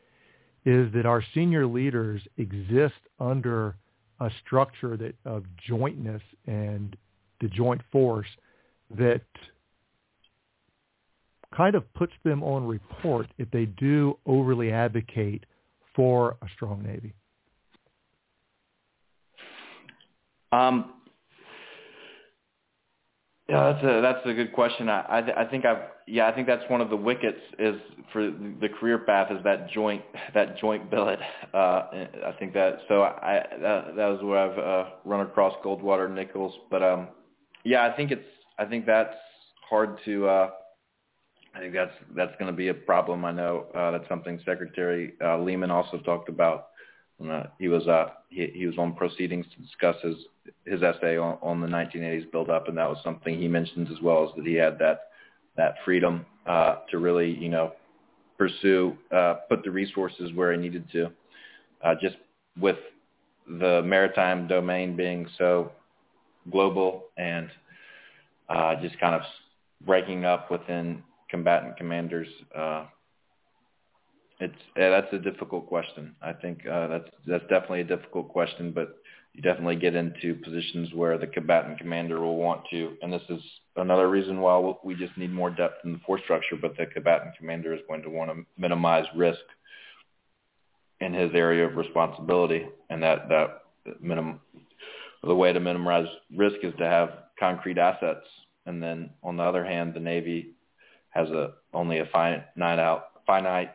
is 0.65 0.91
that 0.93 1.05
our 1.05 1.23
senior 1.33 1.65
leaders 1.65 2.21
exist 2.37 2.99
under 3.19 3.75
a 4.19 4.29
structure 4.45 4.97
that 4.97 5.15
of 5.25 5.43
jointness 5.67 6.21
and 6.45 6.95
the 7.41 7.47
joint 7.47 7.81
force 7.91 8.27
that 8.97 9.21
kind 11.55 11.75
of 11.75 11.91
puts 11.93 12.13
them 12.23 12.43
on 12.43 12.65
report 12.65 13.27
if 13.37 13.49
they 13.51 13.65
do 13.65 14.17
overly 14.25 14.71
advocate 14.71 15.45
for 15.95 16.37
a 16.41 16.47
strong 16.55 16.83
Navy? 16.83 17.13
Um, 20.51 20.93
yeah, 23.49 23.73
that's 23.73 23.83
a 23.83 24.01
that's 24.01 24.25
a 24.25 24.33
good 24.33 24.53
question. 24.53 24.89
I 24.89 24.99
I, 25.01 25.41
I 25.41 25.49
think 25.49 25.65
I've 25.65 25.81
yeah 26.07 26.27
I 26.27 26.31
think 26.33 26.47
that's 26.47 26.63
one 26.69 26.81
of 26.81 26.89
the 26.89 26.95
wickets 26.95 27.39
is 27.57 27.75
for 28.13 28.23
the 28.29 28.69
career 28.79 28.99
path 28.99 29.31
is 29.31 29.43
that 29.43 29.69
joint 29.71 30.03
that 30.33 30.57
joint 30.59 30.89
billet. 30.91 31.19
Uh, 31.53 31.57
I 32.27 32.35
think 32.37 32.53
that 32.53 32.79
so 32.87 33.03
I 33.03 33.43
that, 33.61 33.95
that 33.95 34.07
was 34.07 34.19
where 34.23 34.37
I've 34.39 34.59
uh, 34.59 34.89
run 35.03 35.21
across 35.21 35.53
Goldwater 35.63 36.13
Nichols, 36.13 36.53
but 36.69 36.83
um 36.83 37.07
yeah 37.63 37.85
I 37.85 37.95
think 37.95 38.11
it's 38.11 38.25
I 38.59 38.65
think 38.65 38.85
that's 38.85 39.15
hard 39.67 39.99
to 40.05 40.27
uh, 40.27 40.49
I 41.55 41.59
think 41.59 41.73
that's 41.73 41.93
that's 42.15 42.33
going 42.39 42.51
to 42.51 42.55
be 42.55 42.67
a 42.67 42.73
problem. 42.73 43.25
I 43.25 43.31
know 43.31 43.65
uh, 43.75 43.91
that's 43.91 44.07
something 44.07 44.39
Secretary 44.45 45.13
uh, 45.23 45.39
Lehman 45.39 45.71
also 45.71 45.97
talked 45.99 46.29
about. 46.29 46.68
Uh, 47.27 47.43
he 47.57 47.67
was 47.67 47.85
uh, 47.87 48.09
he, 48.29 48.47
he 48.53 48.65
was 48.65 48.77
on 48.77 48.93
proceedings 48.93 49.45
to 49.55 49.61
discuss 49.61 49.95
his 50.01 50.15
his 50.65 50.81
essay 50.83 51.17
on, 51.17 51.37
on 51.41 51.59
the 51.59 51.67
1980s 51.67 52.31
build 52.31 52.49
up, 52.49 52.67
and 52.67 52.77
that 52.77 52.87
was 52.87 52.97
something 53.03 53.37
he 53.37 53.47
mentioned 53.47 53.89
as 53.91 54.01
well 54.01 54.23
as 54.23 54.35
that 54.35 54.45
he 54.45 54.53
had 54.53 54.79
that 54.79 55.09
that 55.57 55.75
freedom 55.83 56.25
uh, 56.45 56.77
to 56.89 56.97
really 56.97 57.31
you 57.37 57.49
know 57.49 57.73
pursue 58.37 58.95
uh, 59.11 59.35
put 59.49 59.63
the 59.63 59.71
resources 59.71 60.31
where 60.33 60.53
he 60.53 60.57
needed 60.57 60.89
to, 60.91 61.11
uh, 61.83 61.93
just 62.01 62.15
with 62.59 62.77
the 63.59 63.81
maritime 63.83 64.47
domain 64.47 64.95
being 64.95 65.27
so 65.37 65.71
global 66.49 67.05
and 67.17 67.49
uh, 68.47 68.75
just 68.81 68.97
kind 68.99 69.13
of 69.15 69.21
breaking 69.85 70.23
up 70.23 70.49
within 70.49 71.03
combatant 71.29 71.75
commanders? 71.77 72.27
Uh, 72.55 72.85
it's 74.39 74.55
uh, 74.77 74.89
that's 74.89 75.13
a 75.13 75.19
difficult 75.19 75.67
question. 75.67 76.15
I 76.21 76.33
think 76.33 76.65
uh, 76.65 76.87
that's 76.87 77.09
that's 77.27 77.43
definitely 77.43 77.81
a 77.81 77.95
difficult 77.95 78.29
question, 78.29 78.71
but 78.71 78.97
you 79.33 79.41
definitely 79.41 79.75
get 79.75 79.95
into 79.95 80.35
positions 80.35 80.93
where 80.93 81.17
the 81.17 81.27
combatant 81.27 81.77
commander 81.77 82.19
will 82.19 82.37
want 82.37 82.61
to, 82.71 82.95
and 83.01 83.11
this 83.11 83.21
is 83.29 83.41
another 83.75 84.09
reason 84.09 84.39
why 84.39 84.73
we 84.83 84.95
just 84.95 85.17
need 85.17 85.31
more 85.31 85.49
depth 85.49 85.85
in 85.85 85.93
the 85.93 85.99
force 85.99 86.21
structure. 86.23 86.55
But 86.59 86.77
the 86.77 86.85
combatant 86.85 87.35
commander 87.37 87.73
is 87.73 87.81
going 87.87 88.01
to 88.03 88.09
want 88.09 88.31
to 88.31 88.45
minimize 88.57 89.05
risk 89.15 89.39
in 91.01 91.13
his 91.13 91.31
area 91.33 91.65
of 91.65 91.75
responsibility, 91.75 92.65
and 92.89 93.03
that 93.03 93.27
that 93.29 93.63
minimum 94.01 94.39
the 95.23 95.35
way 95.35 95.51
to 95.51 95.59
minimize 95.59 96.07
risk 96.35 96.57
is 96.63 96.73
to 96.77 96.85
have 96.85 97.09
concrete 97.37 97.77
assets, 97.77 98.25
and 98.65 98.81
then 98.81 99.09
on 99.21 99.35
the 99.35 99.43
other 99.43 99.65
hand, 99.65 99.93
the 99.93 99.99
Navy 99.99 100.53
has 101.09 101.29
a 101.29 101.53
only 101.73 101.99
a 101.99 102.05
finite 102.05 102.79
out 102.79 103.03
finite 103.27 103.71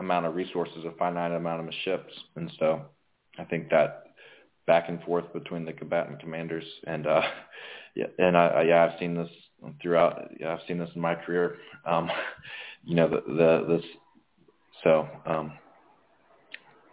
amount 0.00 0.26
of 0.26 0.34
resources, 0.34 0.84
a 0.84 0.90
finite 0.98 1.30
amount 1.30 1.66
of 1.66 1.74
ships, 1.84 2.12
and 2.34 2.50
so 2.58 2.82
I 3.38 3.44
think 3.44 3.70
that 3.70 4.06
back 4.66 4.88
and 4.88 5.02
forth 5.02 5.32
between 5.32 5.64
the 5.64 5.72
combatant 5.72 6.20
commanders 6.20 6.64
and 6.86 7.06
uh, 7.06 7.22
yeah, 7.94 8.06
and 8.18 8.36
I, 8.36 8.64
yeah 8.66 8.84
I've 8.84 8.98
seen 8.98 9.14
this 9.14 9.30
throughout. 9.80 10.30
Yeah, 10.40 10.54
I've 10.54 10.66
seen 10.66 10.78
this 10.78 10.90
in 10.94 11.00
my 11.00 11.14
career. 11.14 11.58
Um, 11.86 12.10
you 12.84 12.96
know 12.96 13.08
the 13.08 13.22
the 13.26 13.76
this 13.76 13.84
so 14.82 15.06
um, 15.26 15.52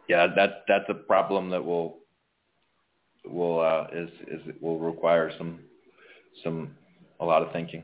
yeah 0.09 0.27
that 0.35 0.63
that's 0.67 0.89
a 0.89 0.93
problem 0.93 1.49
that 1.49 1.63
will 1.63 1.99
will 3.25 3.61
uh, 3.61 3.87
is 3.93 4.09
is 4.27 4.41
will 4.61 4.79
require 4.79 5.31
some 5.37 5.59
some 6.43 6.75
a 7.19 7.25
lot 7.25 7.41
of 7.41 7.51
thinking. 7.51 7.83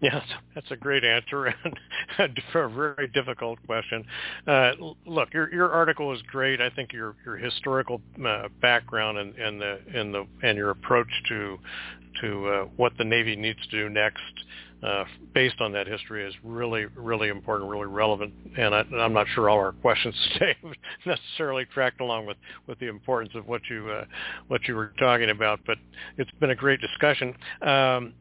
Yes, 0.00 0.22
that's 0.54 0.70
a 0.70 0.76
great 0.76 1.04
answer 1.04 1.46
and 1.46 1.76
a 2.54 2.68
very 2.68 3.08
difficult 3.08 3.58
question. 3.66 4.04
Uh, 4.46 4.72
look, 5.06 5.32
your 5.32 5.52
your 5.52 5.70
article 5.70 6.12
is 6.12 6.20
great. 6.22 6.60
I 6.60 6.70
think 6.70 6.92
your 6.92 7.16
your 7.24 7.36
historical 7.36 8.00
uh, 8.24 8.48
background 8.60 9.18
and, 9.18 9.34
and 9.36 9.60
the 9.60 9.78
and 9.94 10.12
the 10.14 10.26
and 10.42 10.58
your 10.58 10.70
approach 10.70 11.08
to 11.28 11.58
to 12.20 12.48
uh, 12.48 12.64
what 12.76 12.96
the 12.98 13.04
Navy 13.04 13.34
needs 13.34 13.58
to 13.70 13.70
do 13.70 13.88
next, 13.88 14.22
uh, 14.82 15.04
based 15.32 15.60
on 15.60 15.72
that 15.72 15.86
history, 15.86 16.26
is 16.26 16.34
really 16.42 16.84
really 16.96 17.28
important, 17.28 17.70
really 17.70 17.86
relevant. 17.86 18.34
And, 18.58 18.74
I, 18.74 18.84
am 18.98 19.12
not 19.12 19.26
sure 19.34 19.48
all 19.48 19.58
our 19.58 19.72
questions 19.72 20.14
today 20.34 20.56
necessarily 21.06 21.64
tracked 21.72 22.00
along 22.00 22.26
with 22.26 22.36
with 22.66 22.78
the 22.78 22.88
importance 22.88 23.34
of 23.34 23.46
what 23.46 23.62
you 23.70 23.90
uh, 23.90 24.04
what 24.48 24.68
you 24.68 24.74
were 24.74 24.92
talking 24.98 25.30
about. 25.30 25.60
But 25.66 25.78
it's 26.18 26.30
been 26.40 26.50
a 26.50 26.56
great 26.56 26.80
discussion. 26.80 27.34
Um, 27.62 28.12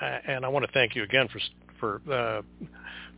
and 0.00 0.44
I 0.44 0.48
want 0.48 0.64
to 0.64 0.72
thank 0.72 0.94
you 0.94 1.02
again 1.02 1.28
for 1.28 1.40
for 1.80 2.12
uh, 2.12 2.42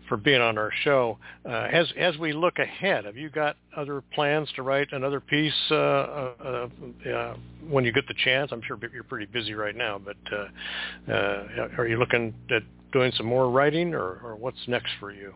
for 0.08 0.16
being 0.16 0.40
on 0.40 0.58
our 0.58 0.70
show. 0.82 1.18
Uh, 1.44 1.68
as 1.70 1.86
as 1.98 2.16
we 2.18 2.32
look 2.32 2.58
ahead, 2.58 3.04
have 3.04 3.16
you 3.16 3.30
got 3.30 3.56
other 3.76 4.02
plans 4.14 4.48
to 4.56 4.62
write 4.62 4.88
another 4.92 5.20
piece 5.20 5.52
uh, 5.70 5.74
uh, 5.74 6.68
uh, 7.08 7.36
when 7.68 7.84
you 7.84 7.92
get 7.92 8.06
the 8.08 8.14
chance? 8.24 8.50
I'm 8.52 8.62
sure 8.62 8.78
you're 8.92 9.04
pretty 9.04 9.26
busy 9.26 9.54
right 9.54 9.76
now, 9.76 9.98
but 9.98 10.16
uh, 10.32 11.12
uh, 11.12 11.68
are 11.76 11.86
you 11.86 11.98
looking 11.98 12.34
at 12.50 12.62
doing 12.92 13.12
some 13.16 13.26
more 13.26 13.50
writing, 13.50 13.94
or, 13.94 14.20
or 14.24 14.36
what's 14.36 14.66
next 14.66 14.90
for 14.98 15.12
you? 15.12 15.34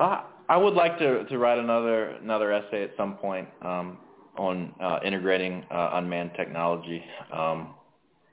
Uh, 0.00 0.22
I 0.48 0.56
would 0.56 0.74
like 0.74 0.98
to, 0.98 1.24
to 1.24 1.38
write 1.38 1.58
another 1.58 2.10
another 2.10 2.52
essay 2.52 2.82
at 2.82 2.90
some 2.96 3.16
point 3.16 3.48
um, 3.62 3.98
on 4.36 4.74
uh, 4.80 4.98
integrating 5.04 5.64
uh, 5.70 5.90
unmanned 5.94 6.32
technology. 6.36 7.02
Um, 7.32 7.74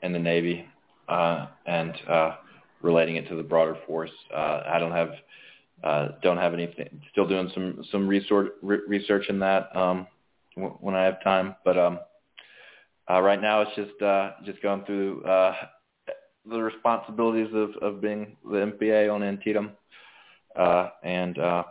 in 0.02 0.14
the 0.14 0.20
Navy 0.20 0.66
uh, 1.08 1.48
and 1.66 1.94
uh, 2.10 2.36
relating 2.82 3.16
it 3.16 3.28
to 3.30 3.36
the 3.36 3.44
broader 3.44 3.78
force. 3.88 4.12
Uh, 4.34 4.62
I 4.66 4.80
don't 4.80 4.92
have 4.92 5.10
uh, 5.84 6.08
don't 6.22 6.38
have 6.38 6.54
anything. 6.54 7.02
Still 7.12 7.28
doing 7.28 7.50
some 7.54 7.84
some 7.92 8.08
research 8.08 8.52
research 8.62 9.26
in 9.30 9.40
that 9.40 9.76
um, 9.76 10.08
w- 10.56 10.78
when 10.80 10.96
I 10.96 11.04
have 11.04 11.24
time, 11.24 11.56
but 11.66 11.78
um, 11.78 12.00
uh, 13.10 13.22
right 13.22 13.42
now 13.42 13.62
it's 13.62 13.76
just 13.76 14.02
uh, 14.02 14.32
just 14.46 14.62
going 14.62 14.84
through 14.86 15.24
uh, 15.24 15.54
the 16.50 16.62
responsibilities 16.62 17.50
of, 17.54 17.72
of 17.82 18.02
being 18.02 18.38
the 18.44 18.62
MPA 18.62 19.10
on 19.10 19.24
Antietam, 19.24 19.72
uh, 20.56 20.90
and 21.04 21.38
uh, 21.38 21.64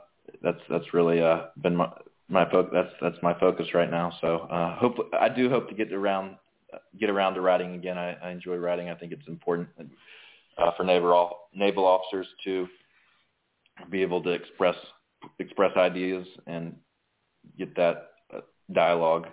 that's 0.42 0.60
that's 0.68 0.92
really 0.92 1.20
uh, 1.22 1.46
been 1.62 1.76
my 1.76 1.88
my 2.28 2.48
focus. 2.50 2.70
That's 2.72 2.92
that's 3.00 3.22
my 3.22 3.38
focus 3.38 3.68
right 3.74 3.90
now. 3.90 4.12
So 4.20 4.38
uh, 4.50 4.76
hope 4.78 4.96
I 5.18 5.28
do 5.28 5.48
hope 5.48 5.68
to 5.68 5.74
get 5.74 5.92
around 5.92 6.36
get 6.98 7.10
around 7.10 7.34
to 7.34 7.40
writing 7.40 7.74
again. 7.74 7.98
I, 7.98 8.12
I 8.22 8.30
enjoy 8.30 8.56
writing. 8.56 8.88
I 8.88 8.94
think 8.94 9.12
it's 9.12 9.26
important 9.28 9.68
uh, 10.58 10.70
for 10.76 10.84
naval 10.84 11.38
naval 11.54 11.84
officers 11.84 12.26
to 12.44 12.68
be 13.90 14.02
able 14.02 14.22
to 14.22 14.30
express 14.30 14.76
express 15.38 15.76
ideas 15.76 16.26
and 16.46 16.76
get 17.58 17.74
that 17.76 18.10
uh, 18.34 18.40
dialogue 18.72 19.26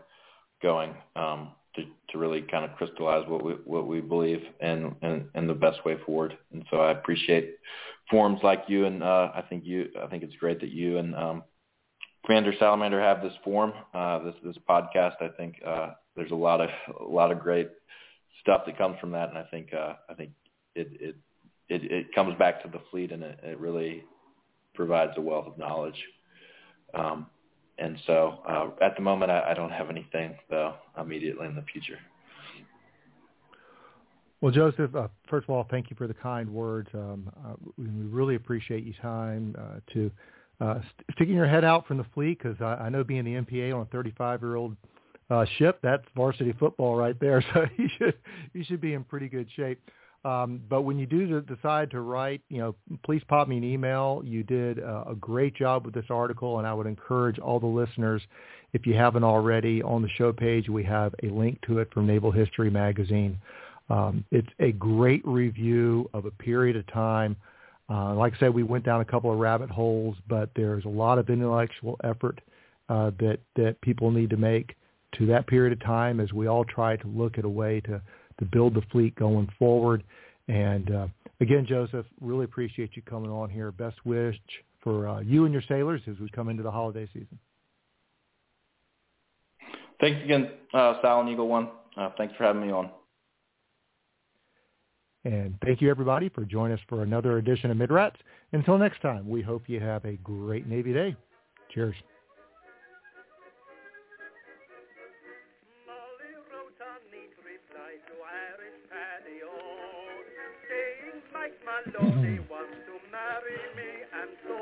going 0.62 0.94
um, 1.16 1.52
to 1.76 1.84
to 2.10 2.18
really 2.18 2.42
kind 2.42 2.66
of 2.66 2.76
crystallize 2.78 3.28
what 3.28 3.44
we 3.44 3.54
what 3.66 3.88
we 3.88 4.02
believe 4.02 4.42
and 4.60 4.96
and, 5.02 5.26
and 5.36 5.50
the 5.50 5.54
best 5.54 5.84
way 5.86 5.98
forward. 6.06 6.38
And 6.52 6.66
so 6.70 6.78
I 6.78 6.92
appreciate 6.92 7.58
forums 8.10 8.40
like 8.44 8.64
you, 8.68 8.86
and 8.86 9.04
uh, 9.04 9.32
I 9.36 9.44
think 9.50 9.66
you 9.66 9.90
I 10.02 10.08
think 10.08 10.24
it's 10.24 10.36
great 10.36 10.60
that 10.62 10.72
you 10.72 10.98
and 10.98 11.16
um, 11.16 11.44
Commander 12.26 12.54
Salamander 12.60 13.00
have 13.00 13.22
this 13.22 13.34
forum, 13.44 13.74
uh, 13.94 14.20
this 14.20 14.36
this 14.44 14.58
podcast. 14.70 15.22
I 15.22 15.30
think 15.38 15.56
uh, 15.66 15.92
there's 16.18 16.32
a 16.32 16.36
lot 16.36 16.60
of 16.60 16.70
a 17.00 17.04
lot 17.04 17.32
of 17.32 17.40
great 17.40 17.70
stuff 18.42 18.64
that 18.66 18.78
comes 18.78 19.00
from 19.00 19.12
that, 19.12 19.30
and 19.30 19.38
I 19.38 19.44
think 19.44 19.74
uh, 19.74 19.94
I 20.10 20.14
think 20.16 20.32
it, 20.76 20.90
it 21.00 21.16
it 21.70 21.92
it 21.92 22.16
comes 22.16 22.38
back 22.38 22.62
to 22.64 22.68
the 22.70 22.82
fleet, 22.92 23.12
and 23.12 23.24
it, 23.24 23.40
it 23.44 23.60
really 23.60 24.04
provides 24.74 25.14
a 25.16 25.22
wealth 25.22 25.48
of 25.48 25.58
knowledge. 25.58 26.02
Um, 26.94 27.28
and 27.78 27.98
so 28.08 28.40
uh, 28.48 28.70
at 28.84 28.96
the 28.96 29.02
moment, 29.02 29.32
I, 29.32 29.52
I 29.52 29.54
don't 29.54 29.72
have 29.72 29.90
anything 29.90 30.36
though 30.50 30.74
immediately 31.00 31.46
in 31.46 31.56
the 31.56 31.64
future. 31.72 32.00
Well, 34.42 34.52
Joseph, 34.52 34.96
uh, 34.96 35.08
first 35.30 35.46
of 35.46 35.50
all, 35.50 35.68
thank 35.70 35.90
you 35.90 35.96
for 35.96 36.08
the 36.08 36.14
kind 36.14 36.50
words. 36.50 36.90
Um, 36.94 37.32
uh, 37.46 37.54
we 37.78 37.86
really 37.86 38.36
appreciate 38.36 38.84
your 38.84 38.96
time 39.02 39.56
uh, 39.58 39.80
to 39.94 40.12
uh, 40.62 40.80
sticking 41.16 41.36
your 41.36 41.48
head 41.48 41.64
out 41.64 41.88
from 41.88 41.98
the 41.98 42.06
fleet 42.14 42.40
because 42.40 42.60
I, 42.62 42.86
I 42.86 42.90
know 42.90 43.04
being 43.04 43.26
the 43.26 43.34
MPA 43.34 43.74
on 43.74 43.82
a 43.82 43.86
35-year-old 43.86 44.76
uh, 45.30 45.46
ship, 45.58 45.80
that's 45.84 46.04
varsity 46.16 46.54
football 46.60 46.96
right 46.96 47.20
there. 47.20 47.44
So 47.54 47.66
you 47.78 47.90
should 47.98 48.16
you 48.54 48.64
should 48.64 48.82
be 48.82 48.94
in 48.94 49.04
pretty 49.04 49.28
good 49.28 49.48
shape. 49.56 49.80
Um, 50.26 50.62
but 50.70 50.82
when 50.82 50.98
you 50.98 51.06
do 51.06 51.42
decide 51.42 51.92
to 51.92 52.02
write, 52.02 52.42
you 52.50 52.58
know, 52.58 52.76
please 53.06 53.22
pop 53.28 53.48
me 53.48 53.58
an 53.58 53.64
email. 53.64 54.22
You 54.26 54.44
did 54.44 54.80
a 54.80 55.16
great 55.20 55.56
job 55.56 55.86
with 55.86 55.94
this 55.94 56.06
article, 56.10 56.58
and 56.58 56.68
I 56.68 56.74
would 56.74 56.88
encourage 56.88 57.40
all 57.40 57.60
the 57.60 57.68
listeners, 57.68 58.22
if 58.74 58.86
you 58.86 58.94
haven't 58.96 59.24
already, 59.24 59.82
on 59.82 60.02
the 60.02 60.10
show 60.18 60.34
page 60.34 60.70
we 60.70 60.84
have 60.84 61.14
a 61.24 61.28
link 61.28 61.62
to 61.68 61.80
it 61.80 61.94
from 61.94 62.08
Naval 62.08 62.32
History 62.32 62.70
Magazine. 62.70 63.38
Um, 63.90 64.26
it's 64.32 64.50
a 64.60 64.74
great 64.74 65.26
review 65.26 66.10
of 66.14 66.26
a 66.26 66.32
period 66.32 66.76
of 66.76 66.86
time. 66.88 67.36
Uh, 67.90 68.14
like 68.16 68.34
I 68.36 68.40
said, 68.40 68.54
we 68.54 68.64
went 68.64 68.84
down 68.84 69.00
a 69.00 69.06
couple 69.06 69.32
of 69.32 69.40
rabbit 69.40 69.70
holes, 69.70 70.18
but 70.28 70.50
there's 70.56 70.84
a 70.84 70.90
lot 70.90 71.20
of 71.20 71.30
intellectual 71.30 71.98
effort 72.04 72.42
uh, 72.90 73.12
that 73.20 73.40
that 73.56 73.80
people 73.82 74.12
need 74.12 74.30
to 74.30 74.38
make 74.38 74.76
to 75.14 75.26
that 75.28 75.48
period 75.48 75.74
of 75.74 75.80
time 75.80 76.20
as 76.20 76.32
we 76.34 76.48
all 76.48 76.66
try 76.66 76.96
to 76.98 77.08
look 77.08 77.38
at 77.38 77.46
a 77.46 77.50
way 77.50 77.82
to 77.82 78.02
to 78.40 78.46
build 78.46 78.76
the 78.76 78.84
fleet 78.92 79.16
going 79.16 79.50
forward. 79.58 80.04
And 80.48 80.94
uh, 80.94 81.08
again, 81.42 81.66
Joseph, 81.68 82.06
really 82.22 82.46
appreciate 82.46 82.92
you 82.96 83.02
coming 83.02 83.32
on 83.32 83.50
here. 83.50 83.72
Best 83.72 83.98
wish 84.06 84.38
for 84.82 85.08
uh, 85.08 85.20
you 85.22 85.46
and 85.46 85.54
your 85.54 85.64
sailors 85.68 86.02
as 86.08 86.20
we 86.20 86.30
come 86.30 86.50
into 86.50 86.64
the 86.64 86.72
holiday 86.72 87.08
season. 87.14 87.40
Thanks 90.00 90.24
again, 90.24 90.52
uh, 90.74 91.02
Sal 91.02 91.22
and 91.22 91.30
Eagle 91.30 91.48
One. 91.48 91.70
Uh, 91.98 92.10
thanks 92.18 92.36
for 92.38 92.44
having 92.44 92.62
me 92.62 92.72
on. 92.72 92.92
And 95.26 95.56
thank 95.66 95.82
you, 95.82 95.90
everybody, 95.90 96.30
for 96.30 96.46
joining 96.46 96.78
us 96.78 96.84
for 96.88 97.02
another 97.04 97.38
edition 97.38 97.72
of 97.72 97.78
Midrats. 97.78 98.16
Until 98.54 98.78
next 98.78 99.02
time, 99.02 99.28
we 99.28 99.42
hope 99.42 99.64
you 99.68 99.80
have 99.80 100.06
a 100.06 100.14
great 100.18 100.68
Navy 100.68 100.94
Day. 100.94 101.16
Cheers. 101.74 101.96
Maloney 111.94 112.40
wants 112.52 112.76
to 112.84 112.96
marry 113.12 113.60
me 113.80 113.92
and 114.12 114.32
so 114.44 114.60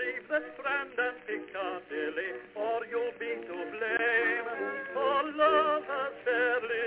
leave 0.00 0.24
the 0.32 0.40
strand 0.56 0.96
and 0.96 1.16
Piccadilly 1.28 2.30
or 2.56 2.80
you'll 2.88 3.12
be 3.20 3.36
to 3.44 3.58
blame. 3.68 4.48
For 4.94 5.20
love 5.36 5.82
has 5.84 6.12
fairly 6.24 6.82